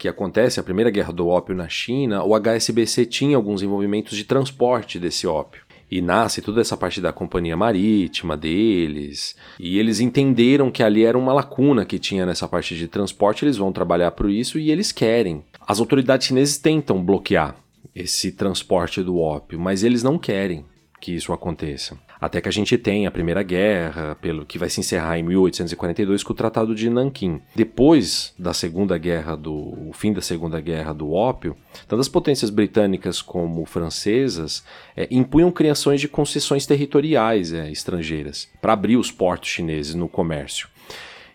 [0.00, 4.24] que acontece, a primeira guerra do ópio na China, o HSBC tinha alguns envolvimentos de
[4.24, 5.62] transporte desse ópio.
[5.90, 9.36] E nasce toda essa parte da companhia marítima deles.
[9.58, 13.58] E eles entenderam que ali era uma lacuna que tinha nessa parte de transporte, eles
[13.58, 15.44] vão trabalhar por isso e eles querem.
[15.60, 17.56] As autoridades chinesas tentam bloquear
[17.94, 20.64] esse transporte do ópio, mas eles não querem
[20.98, 21.98] que isso aconteça.
[22.20, 26.22] Até que a gente tem a Primeira Guerra, pelo que vai se encerrar em 1842
[26.22, 27.40] com o Tratado de Nanquim.
[27.56, 31.56] Depois da Segunda Guerra do o fim da Segunda Guerra do ópio,
[31.88, 34.62] tanto as potências britânicas como francesas
[34.94, 40.68] é, impunham criações de concessões territoriais é, estrangeiras para abrir os portos chineses no comércio.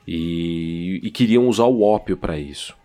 [0.07, 2.75] E, e queriam usar o ópio para isso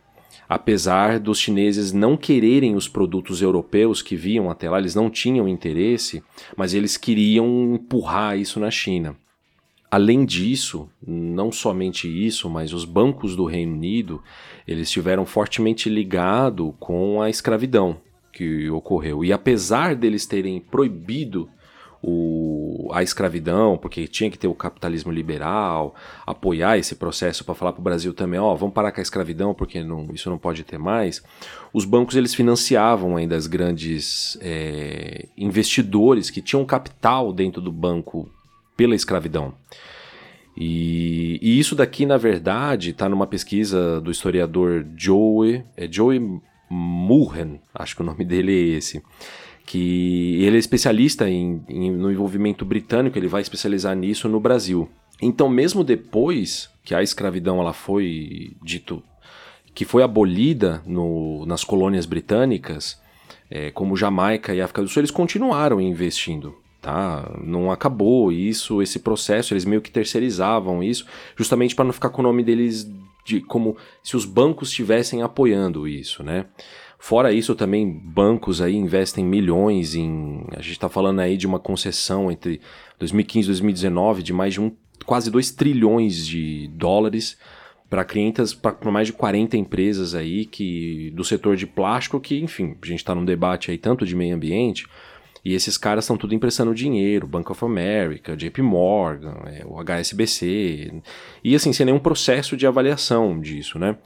[0.51, 5.47] apesar dos chineses não quererem os produtos europeus que viam até lá, eles não tinham
[5.47, 6.25] interesse,
[6.57, 9.17] mas eles queriam empurrar isso na China.
[9.89, 14.21] Além disso, não somente isso, mas os bancos do Reino Unido,
[14.67, 18.01] eles estiveram fortemente ligados com a escravidão
[18.33, 19.25] que ocorreu.
[19.25, 21.49] E apesar deles terem proibido
[22.03, 25.95] o, a escravidão, porque tinha que ter o capitalismo liberal,
[26.27, 29.55] apoiar esse processo para falar para o Brasil também, ó, vamos parar com a escravidão
[29.55, 31.23] porque não, isso não pode ter mais.
[31.73, 38.29] Os bancos eles financiavam ainda as grandes é, investidores que tinham capital dentro do banco
[38.77, 39.55] pela escravidão.
[40.57, 46.41] E, e isso daqui, na verdade, está numa pesquisa do historiador Joey, é Joey
[46.71, 49.03] Mullen, acho que o nome dele é esse,
[49.71, 54.91] que ele é especialista em, em, no envolvimento britânico, ele vai especializar nisso no Brasil.
[55.23, 59.01] Então, mesmo depois que a escravidão ela foi dito
[59.73, 63.01] que foi abolida no, nas colônias britânicas,
[63.49, 66.57] é, como Jamaica e África do Sul, eles continuaram investindo.
[66.83, 67.31] Tá?
[67.41, 71.07] Não acabou isso, esse processo, eles meio que terceirizavam isso,
[71.37, 72.91] justamente para não ficar com o nome deles
[73.25, 76.47] de como se os bancos estivessem apoiando isso, né?
[77.03, 80.45] Fora isso, também bancos aí investem milhões em.
[80.53, 82.61] A gente está falando aí de uma concessão entre
[82.99, 84.71] 2015 e 2019 de mais de um,
[85.07, 87.39] quase 2 trilhões de dólares
[87.89, 92.77] para clientes, para mais de 40 empresas aí que do setor de plástico, que, enfim,
[92.81, 94.87] a gente está num debate aí tanto de meio ambiente,
[95.43, 101.03] e esses caras estão tudo emprestando dinheiro, Bank of America, JP Morgan, é, o HSBC,
[101.43, 103.97] e assim, sem nenhum processo de avaliação disso, né?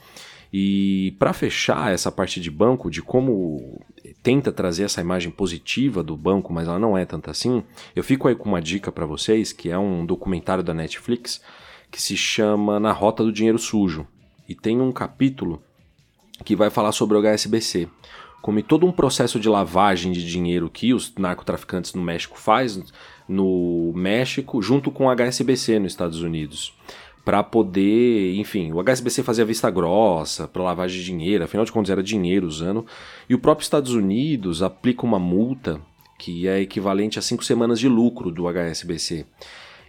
[0.57, 3.83] E para fechar essa parte de banco, de como
[4.23, 7.65] tenta trazer essa imagem positiva do banco, mas ela não é tanto assim,
[7.97, 11.43] eu fico aí com uma dica para vocês, que é um documentário da Netflix,
[11.91, 14.07] que se chama Na Rota do Dinheiro Sujo.
[14.49, 15.61] E tem um capítulo
[16.45, 17.89] que vai falar sobre o HSBC
[18.45, 22.79] como todo um processo de lavagem de dinheiro que os narcotraficantes no México faz
[23.27, 26.75] no México junto com o HSBC nos Estados Unidos
[27.25, 31.91] para poder, enfim, o HSBC fazia vista grossa para lavagem de dinheiro, afinal de contas
[31.91, 32.85] era dinheiro usando,
[33.29, 35.81] e o próprio Estados Unidos aplica uma multa
[36.19, 39.27] que é equivalente a cinco semanas de lucro do HSBC.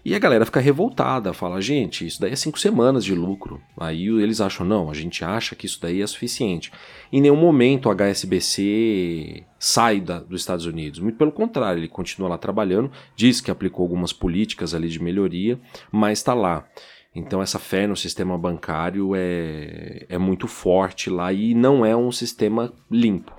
[0.04, 3.60] E a galera fica revoltada, fala, gente, isso daí é cinco semanas de lucro.
[3.76, 6.72] Aí eles acham, não, a gente acha que isso daí é suficiente.
[7.12, 11.00] Em nenhum momento o HSBC sai da, dos Estados Unidos.
[11.00, 15.60] Muito pelo contrário, ele continua lá trabalhando, diz que aplicou algumas políticas ali de melhoria,
[15.92, 16.68] mas está lá.
[17.16, 22.12] Então essa fé no sistema bancário é, é muito forte lá e não é um
[22.12, 23.34] sistema limpo.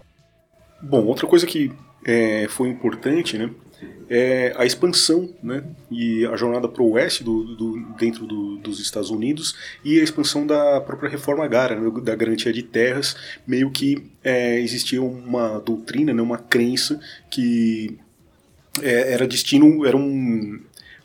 [0.81, 1.71] Bom, outra coisa que
[2.05, 3.51] é, foi importante, né?
[4.09, 8.81] é a expansão né, e a jornada para o oeste do, do dentro do, dos
[8.81, 9.55] Estados Unidos
[9.85, 13.17] e a expansão da própria reforma agrária, né, da garantia de terras,
[13.47, 17.99] meio que é, existia uma doutrina, né, uma crença que
[18.83, 20.61] é, era destino, era um,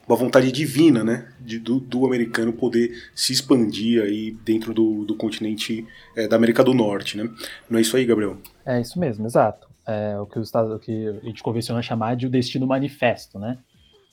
[0.08, 5.16] uma vontade divina né, de, do, do, americano poder se expandir aí dentro do, do
[5.16, 5.86] continente
[6.16, 7.18] é, da América do Norte.
[7.18, 7.30] Né?
[7.70, 8.38] Não é isso aí, Gabriel?
[8.66, 12.28] É isso mesmo, exato é, o, que os, o que a gente convenciona chamar de
[12.28, 13.58] o destino manifesto, né?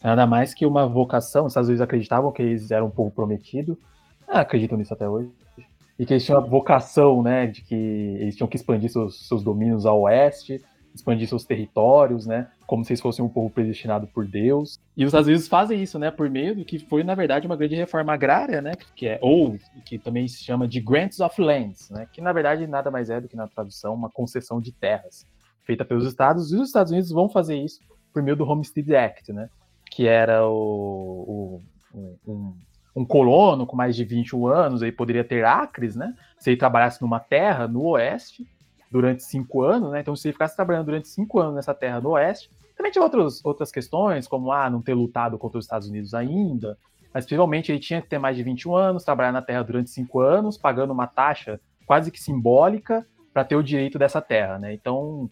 [0.02, 3.76] Nada mais que uma vocação, os Estados Unidos acreditavam que eles eram um povo prometido,
[4.28, 5.28] acreditam nisso até hoje,
[5.98, 9.42] e que eles tinham a vocação, né, de que eles tinham que expandir seus, seus
[9.42, 10.62] domínios ao oeste,
[10.94, 14.78] expandir seus territórios, né, como se eles fossem um povo predestinado por Deus.
[14.96, 17.56] E os Estados Unidos fazem isso, né, por meio do que foi, na verdade, uma
[17.56, 21.90] grande reforma agrária, né, que é, ou que também se chama de Grants of Lands,
[21.90, 25.24] né, que na verdade nada mais é do que na tradução uma concessão de terras
[25.68, 27.80] feita pelos estados, e os Estados Unidos vão fazer isso
[28.10, 29.50] por meio do Homestead Act, né?
[29.90, 31.60] Que era o,
[31.94, 32.54] o um,
[32.96, 36.14] um, colono com mais de 21 anos, aí poderia ter acres, né?
[36.38, 38.46] Se ele trabalhasse numa terra no oeste
[38.90, 40.00] durante cinco anos, né?
[40.00, 43.44] Então, se ele ficasse trabalhando durante cinco anos nessa terra no oeste, também tinha outros,
[43.44, 46.78] outras questões, como ah, não ter lutado contra os Estados Unidos ainda,
[47.12, 50.20] mas principalmente ele tinha que ter mais de 21 anos, trabalhar na terra durante cinco
[50.20, 54.72] anos, pagando uma taxa quase que simbólica para ter o direito dessa terra, né?
[54.74, 55.28] Então,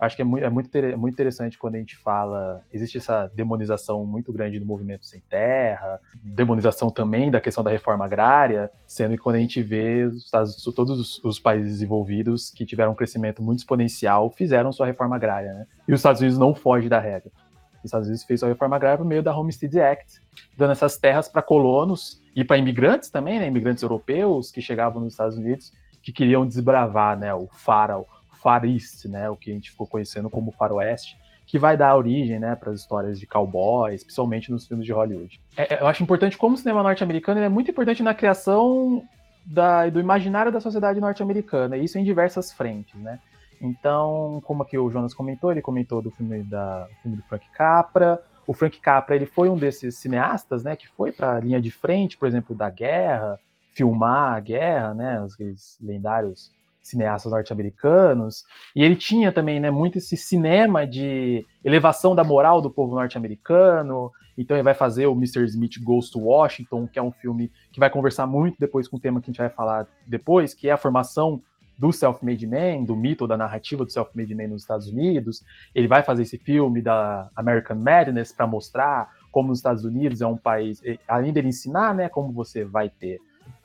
[0.00, 2.62] acho que é muito, é muito, é muito interessante quando a gente fala.
[2.72, 8.06] Existe essa demonização muito grande do movimento sem terra, demonização também da questão da reforma
[8.06, 10.30] agrária, sendo que quando a gente vê os,
[10.74, 15.52] todos os, os, países desenvolvidos que tiveram um crescimento muito exponencial fizeram sua reforma agrária,
[15.52, 15.66] né?
[15.86, 17.30] E os Estados Unidos não fogem da regra.
[17.78, 20.22] Os Estados Unidos fez sua reforma agrária por meio da Homestead Act,
[20.56, 23.46] dando essas terras para colonos e para imigrantes também, né?
[23.46, 25.72] Imigrantes europeus que chegavam nos Estados Unidos
[26.02, 27.34] que queriam desbravar, né?
[27.34, 28.04] O Faraó
[28.42, 31.16] Far East, né, o que a gente ficou conhecendo como Faroeste,
[31.46, 35.40] que vai dar origem né, para as histórias de cowboys, principalmente nos filmes de Hollywood.
[35.56, 39.02] É, é eu acho importante como o cinema norte-americano é muito importante na criação
[39.44, 43.18] da, do imaginário da sociedade norte-americana, e isso em diversas frentes, né?
[43.60, 47.46] Então, como aqui o Jonas comentou, ele comentou do filme, da, do, filme do Frank
[47.50, 48.22] Capra.
[48.46, 51.70] O Frank Capra ele foi um desses cineastas, né, que foi para a linha de
[51.70, 53.38] frente, por exemplo, da guerra,
[53.74, 56.50] filmar a guerra, né, os lendários
[56.82, 62.70] cineastas norte-americanos, e ele tinha também né, muito esse cinema de elevação da moral do
[62.70, 65.44] povo norte-americano, então ele vai fazer o Mr.
[65.44, 69.00] Smith Goes to Washington, que é um filme que vai conversar muito depois com o
[69.00, 71.42] tema que a gente vai falar depois, que é a formação
[71.80, 75.42] do self-made man, do mito da narrativa do self-made man nos Estados Unidos.
[75.74, 80.26] Ele vai fazer esse filme da American Madness para mostrar como nos Estados Unidos é
[80.26, 83.18] um país, além dele ensinar, né, como você vai ter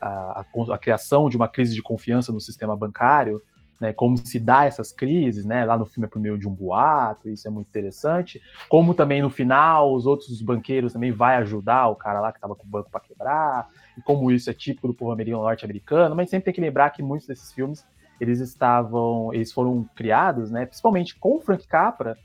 [0.05, 3.41] a, a, criação de uma crise de confiança no sistema bancário,
[3.79, 6.53] né, como se dá essas crises, né, lá no filme é por meio de um
[6.53, 11.87] boato, isso é muito interessante, como também no final os outros banqueiros também vai ajudar
[11.87, 14.87] o cara lá que estava com o banco para quebrar, e como isso é típico
[14.87, 17.85] do povo americano norte-americano, mas sempre tem que lembrar que muitos desses filmes
[18.19, 22.17] eles estavam, eles foram criados, né, principalmente com o Frank Capra,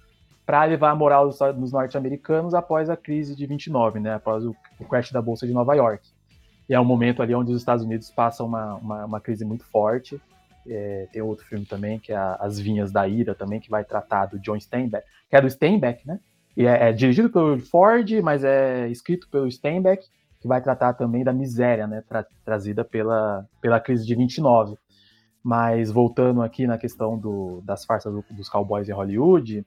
[0.47, 4.55] para levar a moral dos, dos norte-americanos após a crise de 29, né, após o,
[4.79, 6.09] o crash da bolsa de Nova York.
[6.71, 9.67] E é um momento ali onde os Estados Unidos passam uma, uma, uma crise muito
[9.67, 10.19] forte
[10.67, 14.27] é, tem outro filme também, que é As Vinhas da Ira, também, que vai tratar
[14.27, 16.21] do John Steinbeck, que é do Steinbeck, né?
[16.57, 20.05] E é, é, dirigido pelo Ford, mas é escrito pelo Steinbeck,
[20.41, 22.03] que vai tratar também da miséria, né?
[22.07, 24.77] Tra trazida pela, pela crise de 29.
[25.43, 29.65] Mas voltando aqui na questão do, das farsas do, dos cowboys em Hollywood,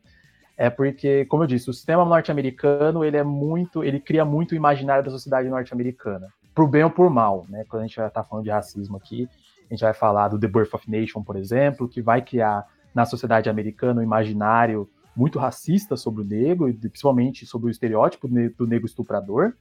[0.56, 4.56] é porque, como eu disse, o sistema norte-americano ele é muito, ele cria muito o
[4.56, 7.66] imaginário da sociedade norte-americana, por bem ou por mal, né?
[7.68, 9.28] Quando a gente já está falando de racismo aqui,
[9.70, 13.06] a gente vai falar do The Birth of Nation, por exemplo, que vai criar na
[13.06, 18.68] sociedade americana um imaginário muito racista sobre o negro, e principalmente sobre o estereótipo do
[18.68, 19.54] negro estuprador.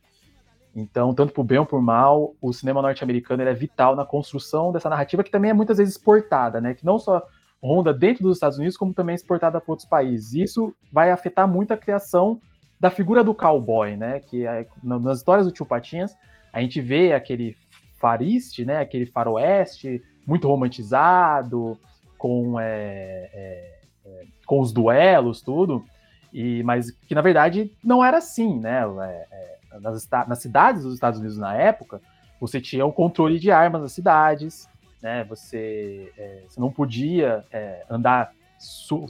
[0.74, 4.88] Então, tanto por bem ou por mal, o cinema norte-americano é vital na construção dessa
[4.88, 6.74] narrativa que também é muitas vezes exportada, né?
[6.74, 7.22] Que não só
[7.62, 10.32] ronda dentro dos Estados Unidos, como também é exportada para outros países.
[10.32, 12.40] Isso vai afetar muito a criação
[12.80, 14.20] da figura do cowboy, né?
[14.20, 16.16] Que é, nas histórias do Tio Patinhas,
[16.52, 17.56] a gente vê aquele
[17.98, 18.78] fariste, né?
[18.78, 21.78] Aquele faroeste muito romantizado,
[22.18, 25.84] com, é, é, é, com os duelos, tudo.
[26.32, 28.82] E, mas que na verdade não era assim, né?
[28.82, 32.00] É, é, nas, nas cidades dos Estados Unidos na época,
[32.40, 34.68] você tinha o controle de armas nas cidades,
[35.00, 35.24] né?
[35.24, 37.44] Você, é, você não podia
[37.88, 38.32] andar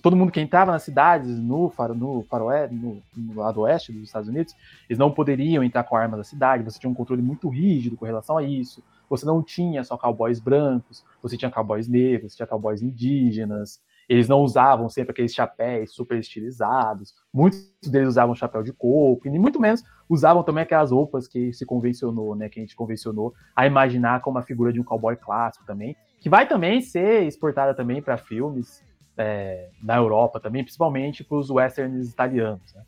[0.03, 4.05] todo mundo que entrava nas cidades no, faro, no faroeste, no, no, lado oeste dos
[4.05, 4.55] Estados Unidos,
[4.89, 8.05] eles não poderiam entrar com armas na cidade, você tinha um controle muito rígido com
[8.05, 8.83] relação a isso.
[9.11, 13.81] Você não tinha só cowboys brancos, você tinha cowboys negros, tinha cowboys indígenas.
[14.09, 17.15] Eles não usavam sempre aqueles chapéus super estilizados.
[17.33, 21.67] Muitos deles usavam chapéu de coco, e muito menos usavam também aquelas roupas que se
[21.67, 25.65] convencionou, né, que a gente convencionou a imaginar como a figura de um cowboy clássico
[25.67, 28.83] também, que vai também ser exportada também para filmes
[29.17, 32.75] é, na Europa também, principalmente para os westerns italianos.
[32.75, 32.83] Né?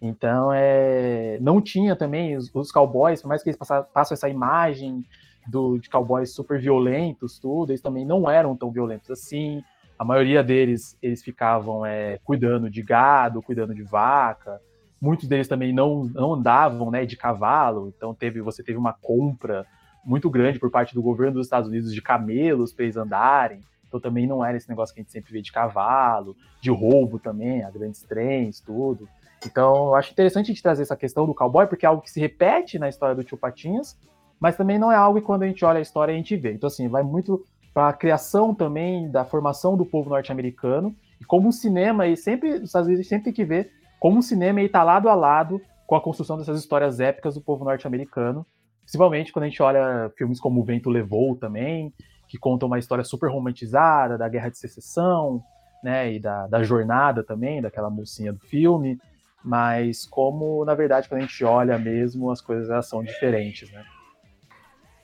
[0.00, 4.28] Então, é, não tinha também os, os, cowboys, por mais que eles passam, passam essa
[4.28, 5.04] imagem
[5.46, 9.62] do, de cowboys super violentos, tudo, eles também não eram tão violentos assim.
[9.98, 14.60] A maioria deles, eles ficavam é, cuidando de gado, cuidando de vaca.
[15.00, 19.66] Muitos deles também não, não andavam né, de cavalo, então teve, você teve uma compra
[20.04, 23.60] muito grande por parte do governo dos Estados Unidos de camelos para eles andarem.
[23.94, 27.16] Então também não era esse negócio que a gente sempre vê de cavalo, de roubo
[27.20, 29.08] também, a grandes trens, tudo.
[29.46, 32.10] Então eu acho interessante a gente trazer essa questão do cowboy, porque é algo que
[32.10, 33.96] se repete na história do Tio Patinhas,
[34.40, 36.52] mas também não é algo que quando a gente olha a história a gente vê.
[36.52, 41.48] Então assim, vai muito para a criação também da formação do povo norte-americano, e como
[41.48, 43.70] o cinema, e sempre, os Estados Unidos sempre tem que ver
[44.00, 47.64] como o cinema está lado a lado com a construção dessas histórias épicas do povo
[47.64, 48.44] norte-americano,
[48.82, 51.92] principalmente quando a gente olha filmes como O Vento Levou também,
[52.34, 55.40] que conta uma história super romantizada da Guerra de Secessão,
[55.84, 58.98] né, e da, da jornada também, daquela mocinha do filme,
[59.44, 63.84] mas como, na verdade, quando a gente olha mesmo, as coisas são diferentes, né.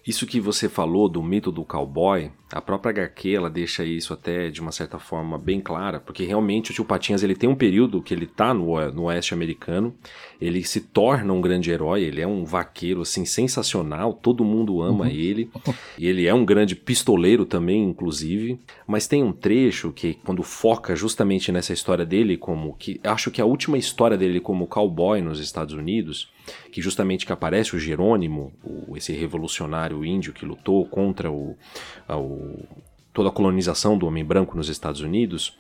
[0.05, 4.51] Isso que você falou do mito do cowboy, a própria HQ ela deixa isso até
[4.51, 8.03] de uma certa forma bem clara, porque realmente o Tio Patinhas ele tem um período
[8.03, 9.95] que ele tá no, no oeste americano,
[10.41, 15.05] ele se torna um grande herói, ele é um vaqueiro assim sensacional, todo mundo ama
[15.05, 15.11] uhum.
[15.11, 15.51] ele,
[15.97, 20.97] e ele é um grande pistoleiro também, inclusive, mas tem um trecho que quando foca
[20.97, 25.39] justamente nessa história dele como que acho que a última história dele como cowboy nos
[25.39, 26.31] Estados Unidos,
[26.73, 31.57] que justamente que aparece o Jerônimo, o, esse revolucionário índio que lutou contra o,
[32.09, 32.40] o,
[33.13, 35.57] toda a colonização do homem branco nos Estados Unidos,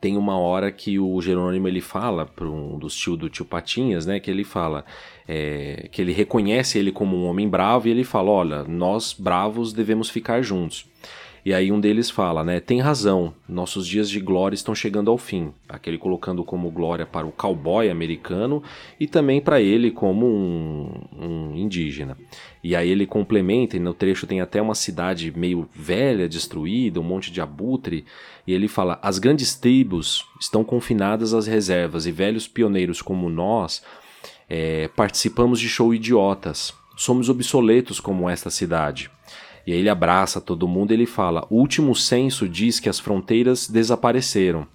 [0.00, 4.06] tem uma hora que o Jerônimo ele fala para um dos tios do tio Patinhas,
[4.06, 4.84] né, que ele fala
[5.26, 9.72] é, que ele reconhece ele como um homem bravo e ele fala, olha, nós bravos
[9.72, 10.86] devemos ficar juntos.
[11.46, 12.58] E aí um deles fala, né?
[12.58, 15.54] Tem razão, nossos dias de glória estão chegando ao fim.
[15.68, 18.64] Aquele colocando como glória para o cowboy americano
[18.98, 22.18] e também para ele como um, um, indígena.
[22.64, 27.04] E aí ele complementa, e no trecho tem até uma cidade meio velha, destruída, um
[27.04, 28.04] monte de abutre,
[28.44, 33.84] e ele fala: as grandes tribos estão confinadas às reservas e velhos pioneiros como nós
[34.50, 36.74] é, participamos de show idiotas.
[36.96, 39.08] Somos obsoletos como esta cidade.
[39.66, 43.00] E aí ele abraça todo mundo e ele fala: o último censo diz que as
[43.00, 44.66] fronteiras desapareceram,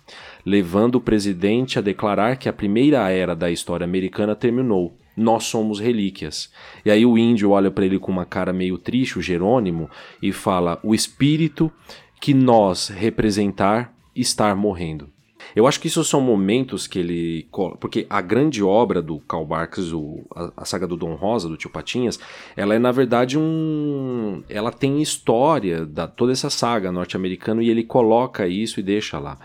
[0.45, 4.97] levando o presidente a declarar que a primeira era da história americana terminou.
[5.15, 6.51] nós somos relíquias.
[6.85, 9.89] E aí o índio olha para ele com uma cara meio triste, o Jerônimo,
[10.21, 11.71] e fala: o espírito
[12.19, 15.09] que nós representar estar morrendo.
[15.55, 17.47] Eu acho que isso são momentos que ele.
[17.79, 21.57] Porque a grande obra do Karl Barks, o, a, a, saga do Dom Rosa, do
[21.57, 22.19] Tio Patinhas,
[22.55, 24.43] ela é na verdade um.
[24.49, 29.37] Ela tem história da toda essa saga norte-americana e ele coloca isso e deixa lá.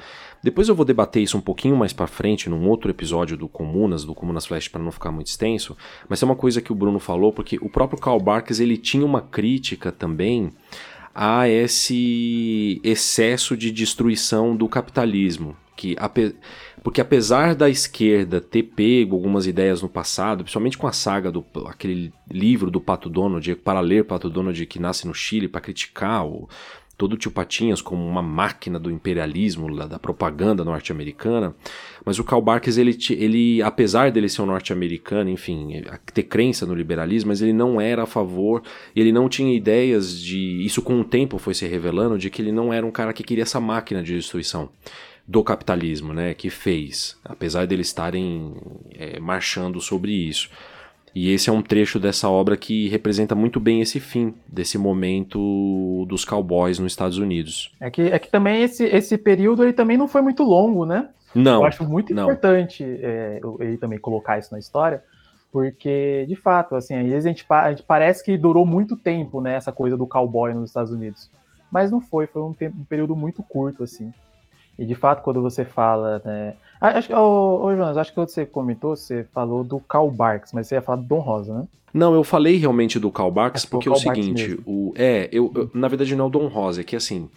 [0.42, 4.04] Depois eu vou debater isso um pouquinho mais para frente, num outro episódio do Comunas,
[4.04, 5.76] do Comunas Flash, para não ficar muito extenso,
[6.08, 9.04] mas é uma coisa que o Bruno falou, porque o próprio Karl Barks ele tinha
[9.04, 10.52] uma crítica também
[11.12, 16.34] a esse excesso de destruição do capitalismo que ape...
[16.82, 21.44] porque apesar da esquerda ter pego algumas ideias no passado, principalmente com a saga do
[21.66, 26.26] aquele livro do Pato Donald, para ler Pato Donald que nasce no Chile para criticar
[26.26, 26.48] o
[26.96, 31.54] todo o tio Patinhas como uma máquina do imperialismo, da propaganda norte-americana,
[32.04, 35.82] mas o Karl Barks, ele, ele, apesar dele ser um norte-americano, enfim,
[36.14, 38.62] ter crença no liberalismo, mas ele não era a favor,
[38.94, 42.52] ele não tinha ideias de, isso com o tempo foi se revelando, de que ele
[42.52, 44.70] não era um cara que queria essa máquina de destruição
[45.26, 48.54] do capitalismo, né, que fez, apesar deles estarem
[48.94, 50.48] é, marchando sobre isso.
[51.14, 56.04] E esse é um trecho dessa obra que representa muito bem esse fim desse momento
[56.06, 57.72] dos cowboys nos Estados Unidos.
[57.80, 61.08] É que, é que também esse, esse período ele também não foi muito longo, né?
[61.34, 61.60] Não.
[61.60, 62.24] Eu acho muito não.
[62.24, 65.02] importante é, ele também colocar isso na história,
[65.50, 69.40] porque de fato, assim, às vezes a gente, a gente parece que durou muito tempo,
[69.40, 71.30] né, essa coisa do cowboy nos Estados Unidos,
[71.70, 74.12] mas não foi, foi um, tempo, um período muito curto, assim.
[74.78, 76.54] E de fato, quando você fala, né?
[76.80, 80.74] Acho, ô, ô, Jonas, acho que você comentou, você falou do Karl Barks, mas você
[80.74, 81.64] ia falar do Dom Rosa, né?
[81.94, 85.50] Não, eu falei realmente do Karl Barks é porque é o seguinte, o, é, eu,
[85.54, 87.30] eu, na verdade não é o Dom Rosa, é que assim,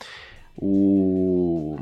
[0.58, 1.78] o...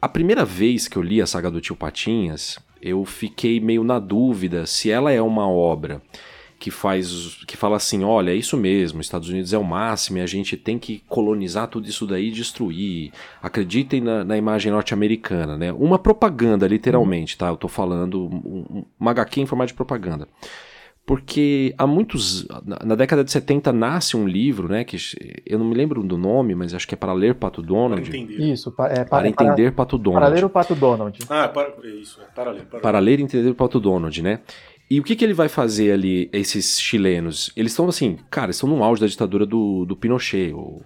[0.00, 3.98] A primeira vez que eu li a saga do Tio Patinhas, eu fiquei meio na
[3.98, 6.00] dúvida se ela é uma obra
[6.62, 10.20] que faz que fala assim, olha, é isso mesmo, Estados Unidos é o máximo e
[10.20, 13.10] a gente tem que colonizar tudo isso daí e destruir.
[13.42, 15.72] Acreditem na, na imagem norte-americana, né?
[15.72, 17.48] Uma propaganda, literalmente, tá?
[17.48, 20.28] Eu tô falando um, uma HQ em formato de propaganda.
[21.04, 22.46] Porque há muitos.
[22.84, 24.84] Na década de 70 nasce um livro, né?
[24.84, 24.96] Que
[25.44, 28.08] eu não me lembro do nome, mas acho que é para ler Pato Donald.
[28.08, 28.52] Para entender.
[28.52, 30.24] Isso, é, para, para entender Pato Donald.
[30.24, 31.18] Para ler o Pato Donald.
[31.28, 32.66] Ah, para, isso, é para ler.
[32.66, 34.42] Para, para ler e entender o Pato Donald, né?
[34.92, 37.50] E o que, que ele vai fazer ali, esses chilenos?
[37.56, 40.82] Eles estão assim, cara, estão no auge da ditadura do, do Pinochet, o,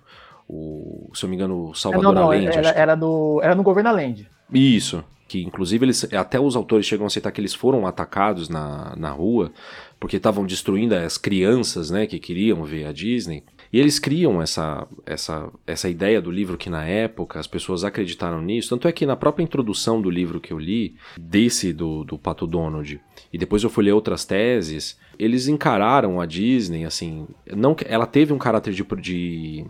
[0.49, 2.57] o, se eu me engano, Salvador não, não, Allende.
[2.57, 4.31] Era, era, do, era no governo Allende.
[4.55, 8.95] Isso, que inclusive eles, até os autores chegam a aceitar que eles foram atacados na,
[8.97, 9.51] na rua,
[9.99, 13.43] porque estavam destruindo as crianças, né, que queriam ver a Disney.
[13.77, 18.41] E eles criam essa, essa, essa ideia do livro que na época as pessoas acreditaram
[18.41, 18.71] nisso.
[18.71, 22.47] Tanto é que na própria introdução do livro que eu li, desse do, do Pato
[22.47, 22.99] Donald,
[23.31, 28.33] e depois eu fui ler outras teses, eles encararam a Disney, assim, não ela teve
[28.33, 29.67] um caráter de, de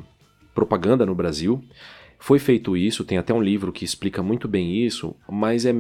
[0.55, 1.61] propaganda no Brasil,
[2.19, 5.75] foi feito isso, tem até um livro que explica muito bem isso, mas é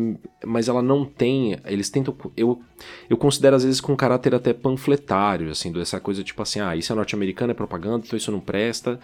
[0.45, 2.61] mas ela não tem, eles tentam eu
[3.09, 6.93] eu considero às vezes com caráter até panfletário, assim, dessa coisa tipo assim, ah, isso
[6.93, 9.01] é norte-americano, é propaganda, então isso não presta.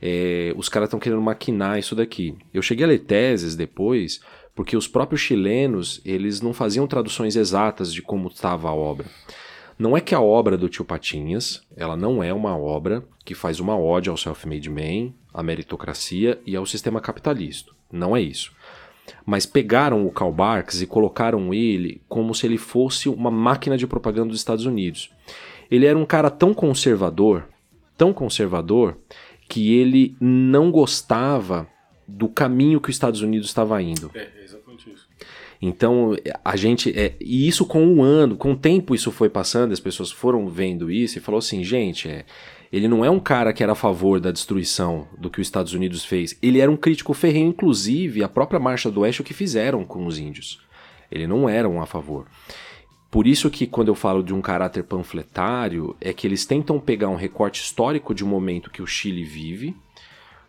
[0.00, 2.36] É, os caras estão querendo maquinar isso daqui.
[2.52, 4.20] Eu cheguei a ler teses depois,
[4.54, 9.06] porque os próprios chilenos, eles não faziam traduções exatas de como estava a obra.
[9.78, 13.60] Não é que a obra do tio Patinhas, ela não é uma obra que faz
[13.60, 17.72] uma ode ao self-made man, à meritocracia e ao sistema capitalista.
[17.92, 18.52] Não é isso.
[19.24, 23.86] Mas pegaram o Karl Barks e colocaram ele como se ele fosse uma máquina de
[23.86, 25.10] propaganda dos Estados Unidos.
[25.70, 27.46] Ele era um cara tão conservador,
[27.96, 28.96] tão conservador,
[29.48, 31.68] que ele não gostava
[32.06, 34.10] do caminho que os Estados Unidos estava indo.
[34.14, 35.06] É, é exatamente isso.
[35.60, 36.96] Então, a gente.
[36.98, 40.48] É, e isso com um ano, com o tempo isso foi passando, as pessoas foram
[40.48, 42.24] vendo isso e falou assim, gente, é,
[42.72, 45.72] ele não é um cara que era a favor da destruição do que os Estados
[45.72, 46.36] Unidos fez.
[46.42, 50.06] Ele era um crítico ferrenho, inclusive a própria Marcha do Oeste, o que fizeram com
[50.06, 50.60] os índios.
[51.10, 52.26] Ele não era um a favor.
[53.10, 57.08] Por isso que quando eu falo de um caráter panfletário, é que eles tentam pegar
[57.08, 59.74] um recorte histórico de um momento que o Chile vive,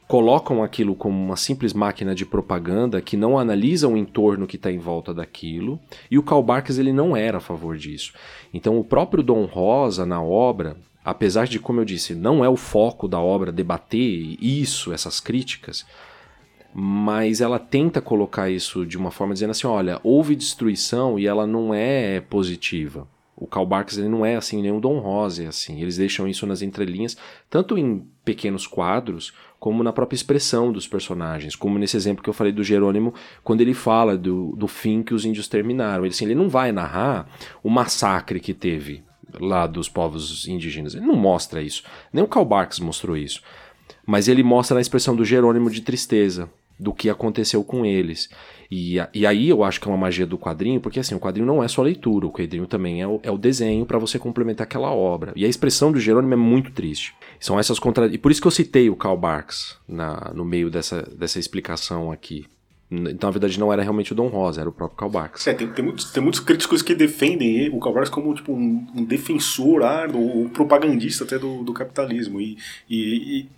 [0.08, 4.72] colocam aquilo como uma simples máquina de propaganda que não analisa o entorno que está
[4.72, 8.14] em volta daquilo, e o Karl Barks ele não era a favor disso.
[8.54, 10.78] Então o próprio Dom Rosa na obra,
[11.08, 15.86] apesar de como eu disse, não é o foco da obra debater isso, essas críticas,
[16.74, 21.48] mas ela tenta colocar isso de uma forma dizendo assim, olha, houve destruição e ela
[21.48, 23.08] não é positiva.
[23.38, 25.82] O Karl Barks ele não é assim, nem o Dom Rosa é assim.
[25.82, 27.16] Eles deixam isso nas entrelinhas,
[27.50, 29.32] tanto em pequenos quadros,
[29.62, 31.56] como na própria expressão dos personagens.
[31.56, 33.14] Como nesse exemplo que eu falei do Jerônimo,
[33.46, 36.04] quando ele fala do, do fim que os índios terminaram.
[36.04, 37.30] Ele, assim, ele não vai narrar
[37.64, 39.07] o massacre que teve
[39.40, 40.96] lá dos povos indígenas.
[40.96, 41.84] Ele não mostra isso.
[42.12, 43.42] Nem o Karl Barks mostrou isso.
[44.06, 46.50] Mas ele mostra na expressão do Jerônimo de tristeza,
[46.80, 48.30] do que aconteceu com eles.
[48.70, 51.48] E, e aí eu acho que é uma magia do quadrinho, porque assim, o quadrinho
[51.48, 54.66] não é só leitura, o quadrinho também é o, é o desenho para você complementar
[54.66, 55.34] aquela obra.
[55.36, 57.16] E a expressão do Jerônimo é muito triste.
[57.40, 58.08] São essas contra...
[58.08, 62.12] E por isso que eu citei o Karl Barks na, no meio dessa, dessa explicação
[62.12, 62.46] aqui.
[62.90, 65.46] Então, na verdade, não era realmente o Dom Rosa, era o próprio Karl Barks.
[65.46, 68.88] É, tem, tem, muitos, tem muitos críticos que defendem o Karl Barks como tipo, um,
[68.96, 72.40] um defensor, ah, um propagandista até do, do capitalismo.
[72.40, 72.58] E,
[72.90, 73.50] e, e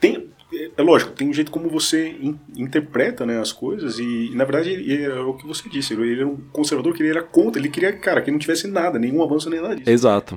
[0.00, 0.28] tem,
[0.76, 4.70] é lógico, tem um jeito como você in, interpreta né, as coisas e, na verdade,
[4.70, 7.60] ele, é o que você disse, ele, ele era um conservador que ele era contra,
[7.60, 9.90] ele queria, cara, que não tivesse nada, nenhum avanço nem nada disso.
[9.90, 10.36] Exato.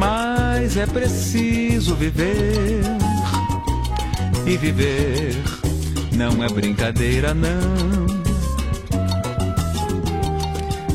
[0.00, 2.80] mas é preciso viver.
[4.46, 5.36] E viver
[6.16, 8.06] não é brincadeira, não.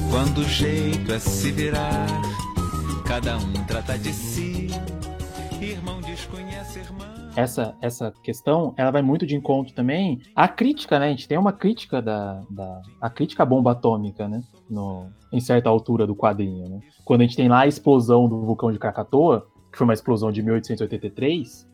[0.09, 2.07] Quando o jeito é se virar,
[3.05, 4.64] cada um trata de si.
[7.35, 11.07] Essa, essa questão, ela vai muito de encontro também à crítica, né?
[11.07, 14.41] A gente tem uma crítica da, da a crítica à bomba atômica, né?
[14.69, 16.79] No, em certa altura do quadrinho, né?
[17.03, 20.31] Quando a gente tem lá a explosão do vulcão de Krakatoa, que foi uma explosão
[20.31, 21.67] de 1883,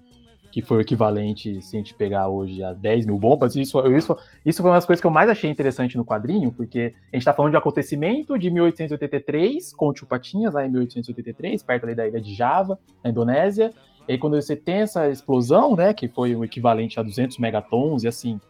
[0.52, 4.18] que foi o equivalente, se a gente pegar hoje, a 10 mil bombas, isso, isso,
[4.46, 7.22] isso foi uma das coisas que eu mais achei interessante no quadrinho, porque a gente
[7.22, 12.20] está falando de um acontecimento de 1883, com Chupatinhas, lá em 1883, perto da ilha
[12.20, 13.72] de Java, na Indonésia,
[14.12, 18.04] e aí quando você tem essa explosão, né, que foi o equivalente a 200 megatons,
[18.04, 18.42] e assim,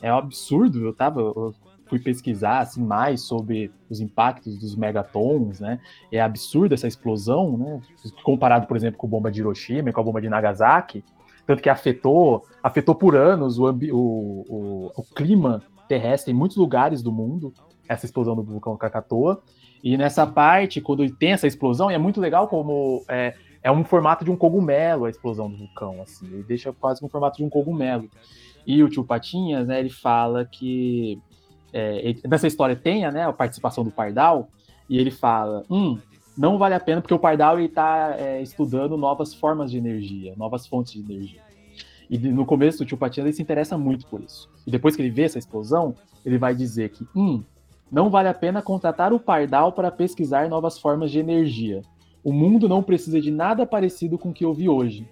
[0.00, 1.52] é um absurdo, eu tava, eu
[1.88, 5.80] fui pesquisar assim mais sobre os impactos dos megatons, né?
[6.12, 7.80] É absurda essa explosão, né?
[8.22, 11.02] Comparado, por exemplo, com a bomba de Hiroshima e com a bomba de Nagasaki,
[11.44, 17.02] tanto que afetou, afetou por anos o, o, o, o clima terrestre em muitos lugares
[17.02, 17.52] do mundo,
[17.88, 19.42] essa explosão do vulcão Krakatoa.
[19.82, 23.84] E nessa parte, quando tem essa explosão, e é muito legal como é, é um
[23.84, 27.44] formato de um cogumelo a explosão do vulcão, assim, ele deixa quase um formato de
[27.44, 28.08] um cogumelo.
[28.66, 31.20] E o tio Patinhas, né, ele fala que
[31.72, 34.48] é, nessa história tenha né, a participação do Pardal,
[34.88, 35.98] e ele fala: hum,
[36.36, 40.66] não vale a pena porque o Pardal está é, estudando novas formas de energia, novas
[40.66, 41.40] fontes de energia.
[42.08, 44.48] E no começo o tio Patinha ele se interessa muito por isso.
[44.66, 45.94] E depois que ele vê essa explosão,
[46.24, 47.42] ele vai dizer que, hum,
[47.90, 51.82] não vale a pena contratar o Pardal para pesquisar novas formas de energia.
[52.22, 55.08] O mundo não precisa de nada parecido com o que eu vi hoje.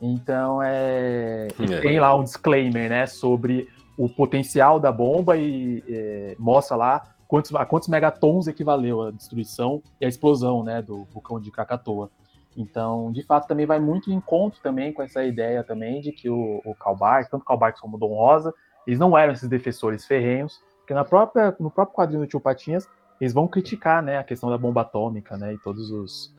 [0.00, 1.80] Então é, é.
[1.80, 3.68] tem lá um disclaimer, né, sobre
[3.98, 9.82] o potencial da bomba e é, mostra lá quantos, a quantos megatons equivaleu a destruição
[10.00, 12.10] e a explosão né, do vulcão de Krakatoa.
[12.56, 16.28] Então, de fato, também vai muito em encontro também com essa ideia também de que
[16.28, 18.52] o, o Karl Barks, tanto Karl Barks como o Dom Rosa,
[18.86, 22.88] eles não eram esses defensores ferrenhos, porque na própria, no próprio quadrinho do Tio Patinhas,
[23.20, 26.34] eles vão criticar né, a questão da bomba atômica né, e todos os,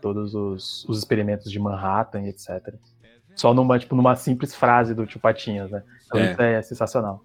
[0.00, 2.74] todos os, os experimentos de Manhattan e etc.
[3.34, 5.82] Só numa, tipo, numa simples frase do Tio Patinhas, né?
[6.06, 6.32] Então é.
[6.32, 7.22] isso é sensacional.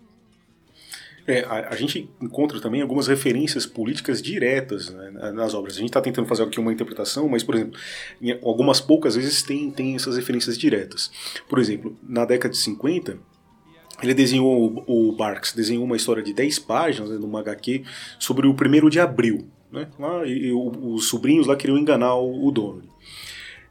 [1.28, 5.76] É, a, a, gente encontra também algumas referências políticas diretas né, nas obras.
[5.76, 7.80] A gente está tentando fazer aqui uma interpretação, mas, por exemplo,
[8.20, 11.12] em algumas poucas vezes tem, tem essas referências diretas.
[11.48, 13.20] Por exemplo, na década de 50,
[14.02, 17.84] ele desenhou, o, Barks desenhou uma história de 10 páginas né, numa HQ
[18.18, 19.48] sobre o primeiro de abril.
[19.72, 22.84] Né, lá, e, e, os sobrinhos lá queriam enganar o, o dono.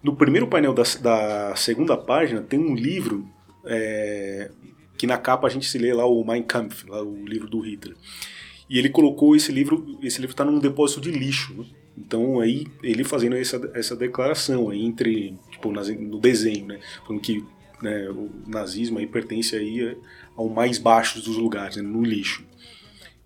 [0.03, 3.29] No primeiro painel da, da segunda página tem um livro
[3.65, 4.51] é,
[4.97, 7.61] que na capa a gente se lê lá o Mein Kampf, lá o livro do
[7.61, 7.97] Hitler.
[8.71, 11.55] E ele colocou esse livro, esse livro está num depósito de lixo.
[11.55, 11.65] Né?
[11.97, 17.45] Então aí ele fazendo essa, essa declaração aí entre tipo no desenho, né, falando que
[17.83, 19.97] né, o nazismo aí pertence aí
[20.37, 22.45] ao mais baixo dos lugares, né, no lixo.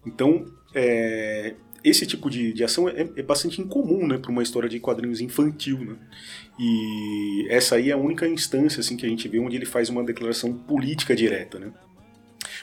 [0.05, 4.69] Então é, esse tipo de, de ação é, é bastante incomum né, para uma história
[4.69, 5.79] de quadrinhos infantil.
[5.79, 5.97] Né?
[6.59, 9.89] E essa aí é a única instância assim, que a gente vê onde ele faz
[9.89, 11.59] uma declaração política direta.
[11.59, 11.73] Né?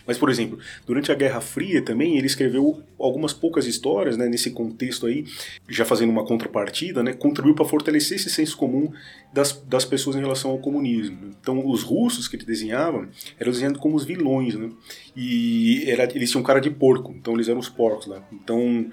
[0.05, 4.51] Mas, por exemplo, durante a Guerra Fria também, ele escreveu algumas poucas histórias, né, nesse
[4.51, 5.25] contexto aí,
[5.67, 8.91] já fazendo uma contrapartida, né, contribuiu para fortalecer esse senso comum
[9.33, 11.31] das, das pessoas em relação ao comunismo.
[11.39, 13.07] Então, os russos que ele desenhava
[13.39, 14.69] eram desenhados como os vilões, né,
[15.15, 18.21] e era, eles tinham cara de porco, então eles eram os porcos lá.
[18.31, 18.89] Então,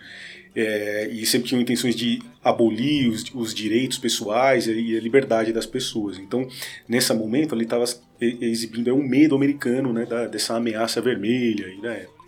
[0.57, 5.67] é, e sempre tinham intenções de abolir os, os direitos pessoais e a liberdade das
[5.67, 6.19] pessoas.
[6.19, 6.49] Então,
[6.89, 7.85] nesse momento, ele estava
[8.21, 11.69] exibindo é, um medo americano né, da, dessa ameaça vermelha.
[11.69, 12.25] E da época.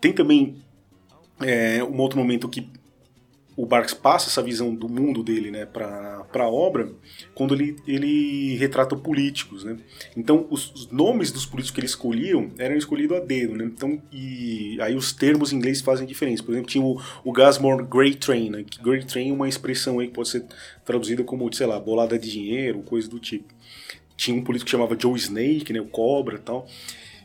[0.00, 0.56] Tem também
[1.40, 2.68] é, um outro momento que
[3.56, 6.90] o Barks passa essa visão do mundo dele né, para a obra
[7.34, 9.62] quando ele, ele retrata políticos.
[9.64, 9.76] Né?
[10.16, 13.54] Então, os, os, nomes dos políticos que ele escolhiam eram escolhidos a dedo.
[13.54, 13.64] Né?
[13.64, 16.42] Então, e aí os termos em inglês fazem diferença.
[16.42, 18.50] Por exemplo, tinha o, o Gasmore Great Train.
[18.50, 18.64] Né?
[18.82, 20.44] Great Train é uma expressão aí que pode ser
[20.84, 23.54] traduzida como, sei lá, bolada de dinheiro, coisa do tipo.
[24.16, 26.66] Tinha um político que chamava Joe Snake, né, o Cobra e tal.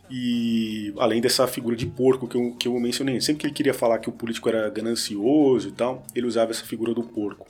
[0.09, 3.73] E além dessa figura de porco que eu, que eu mencionei, sempre que ele queria
[3.73, 7.47] falar que o político era ganancioso e tal, ele usava essa figura do porco.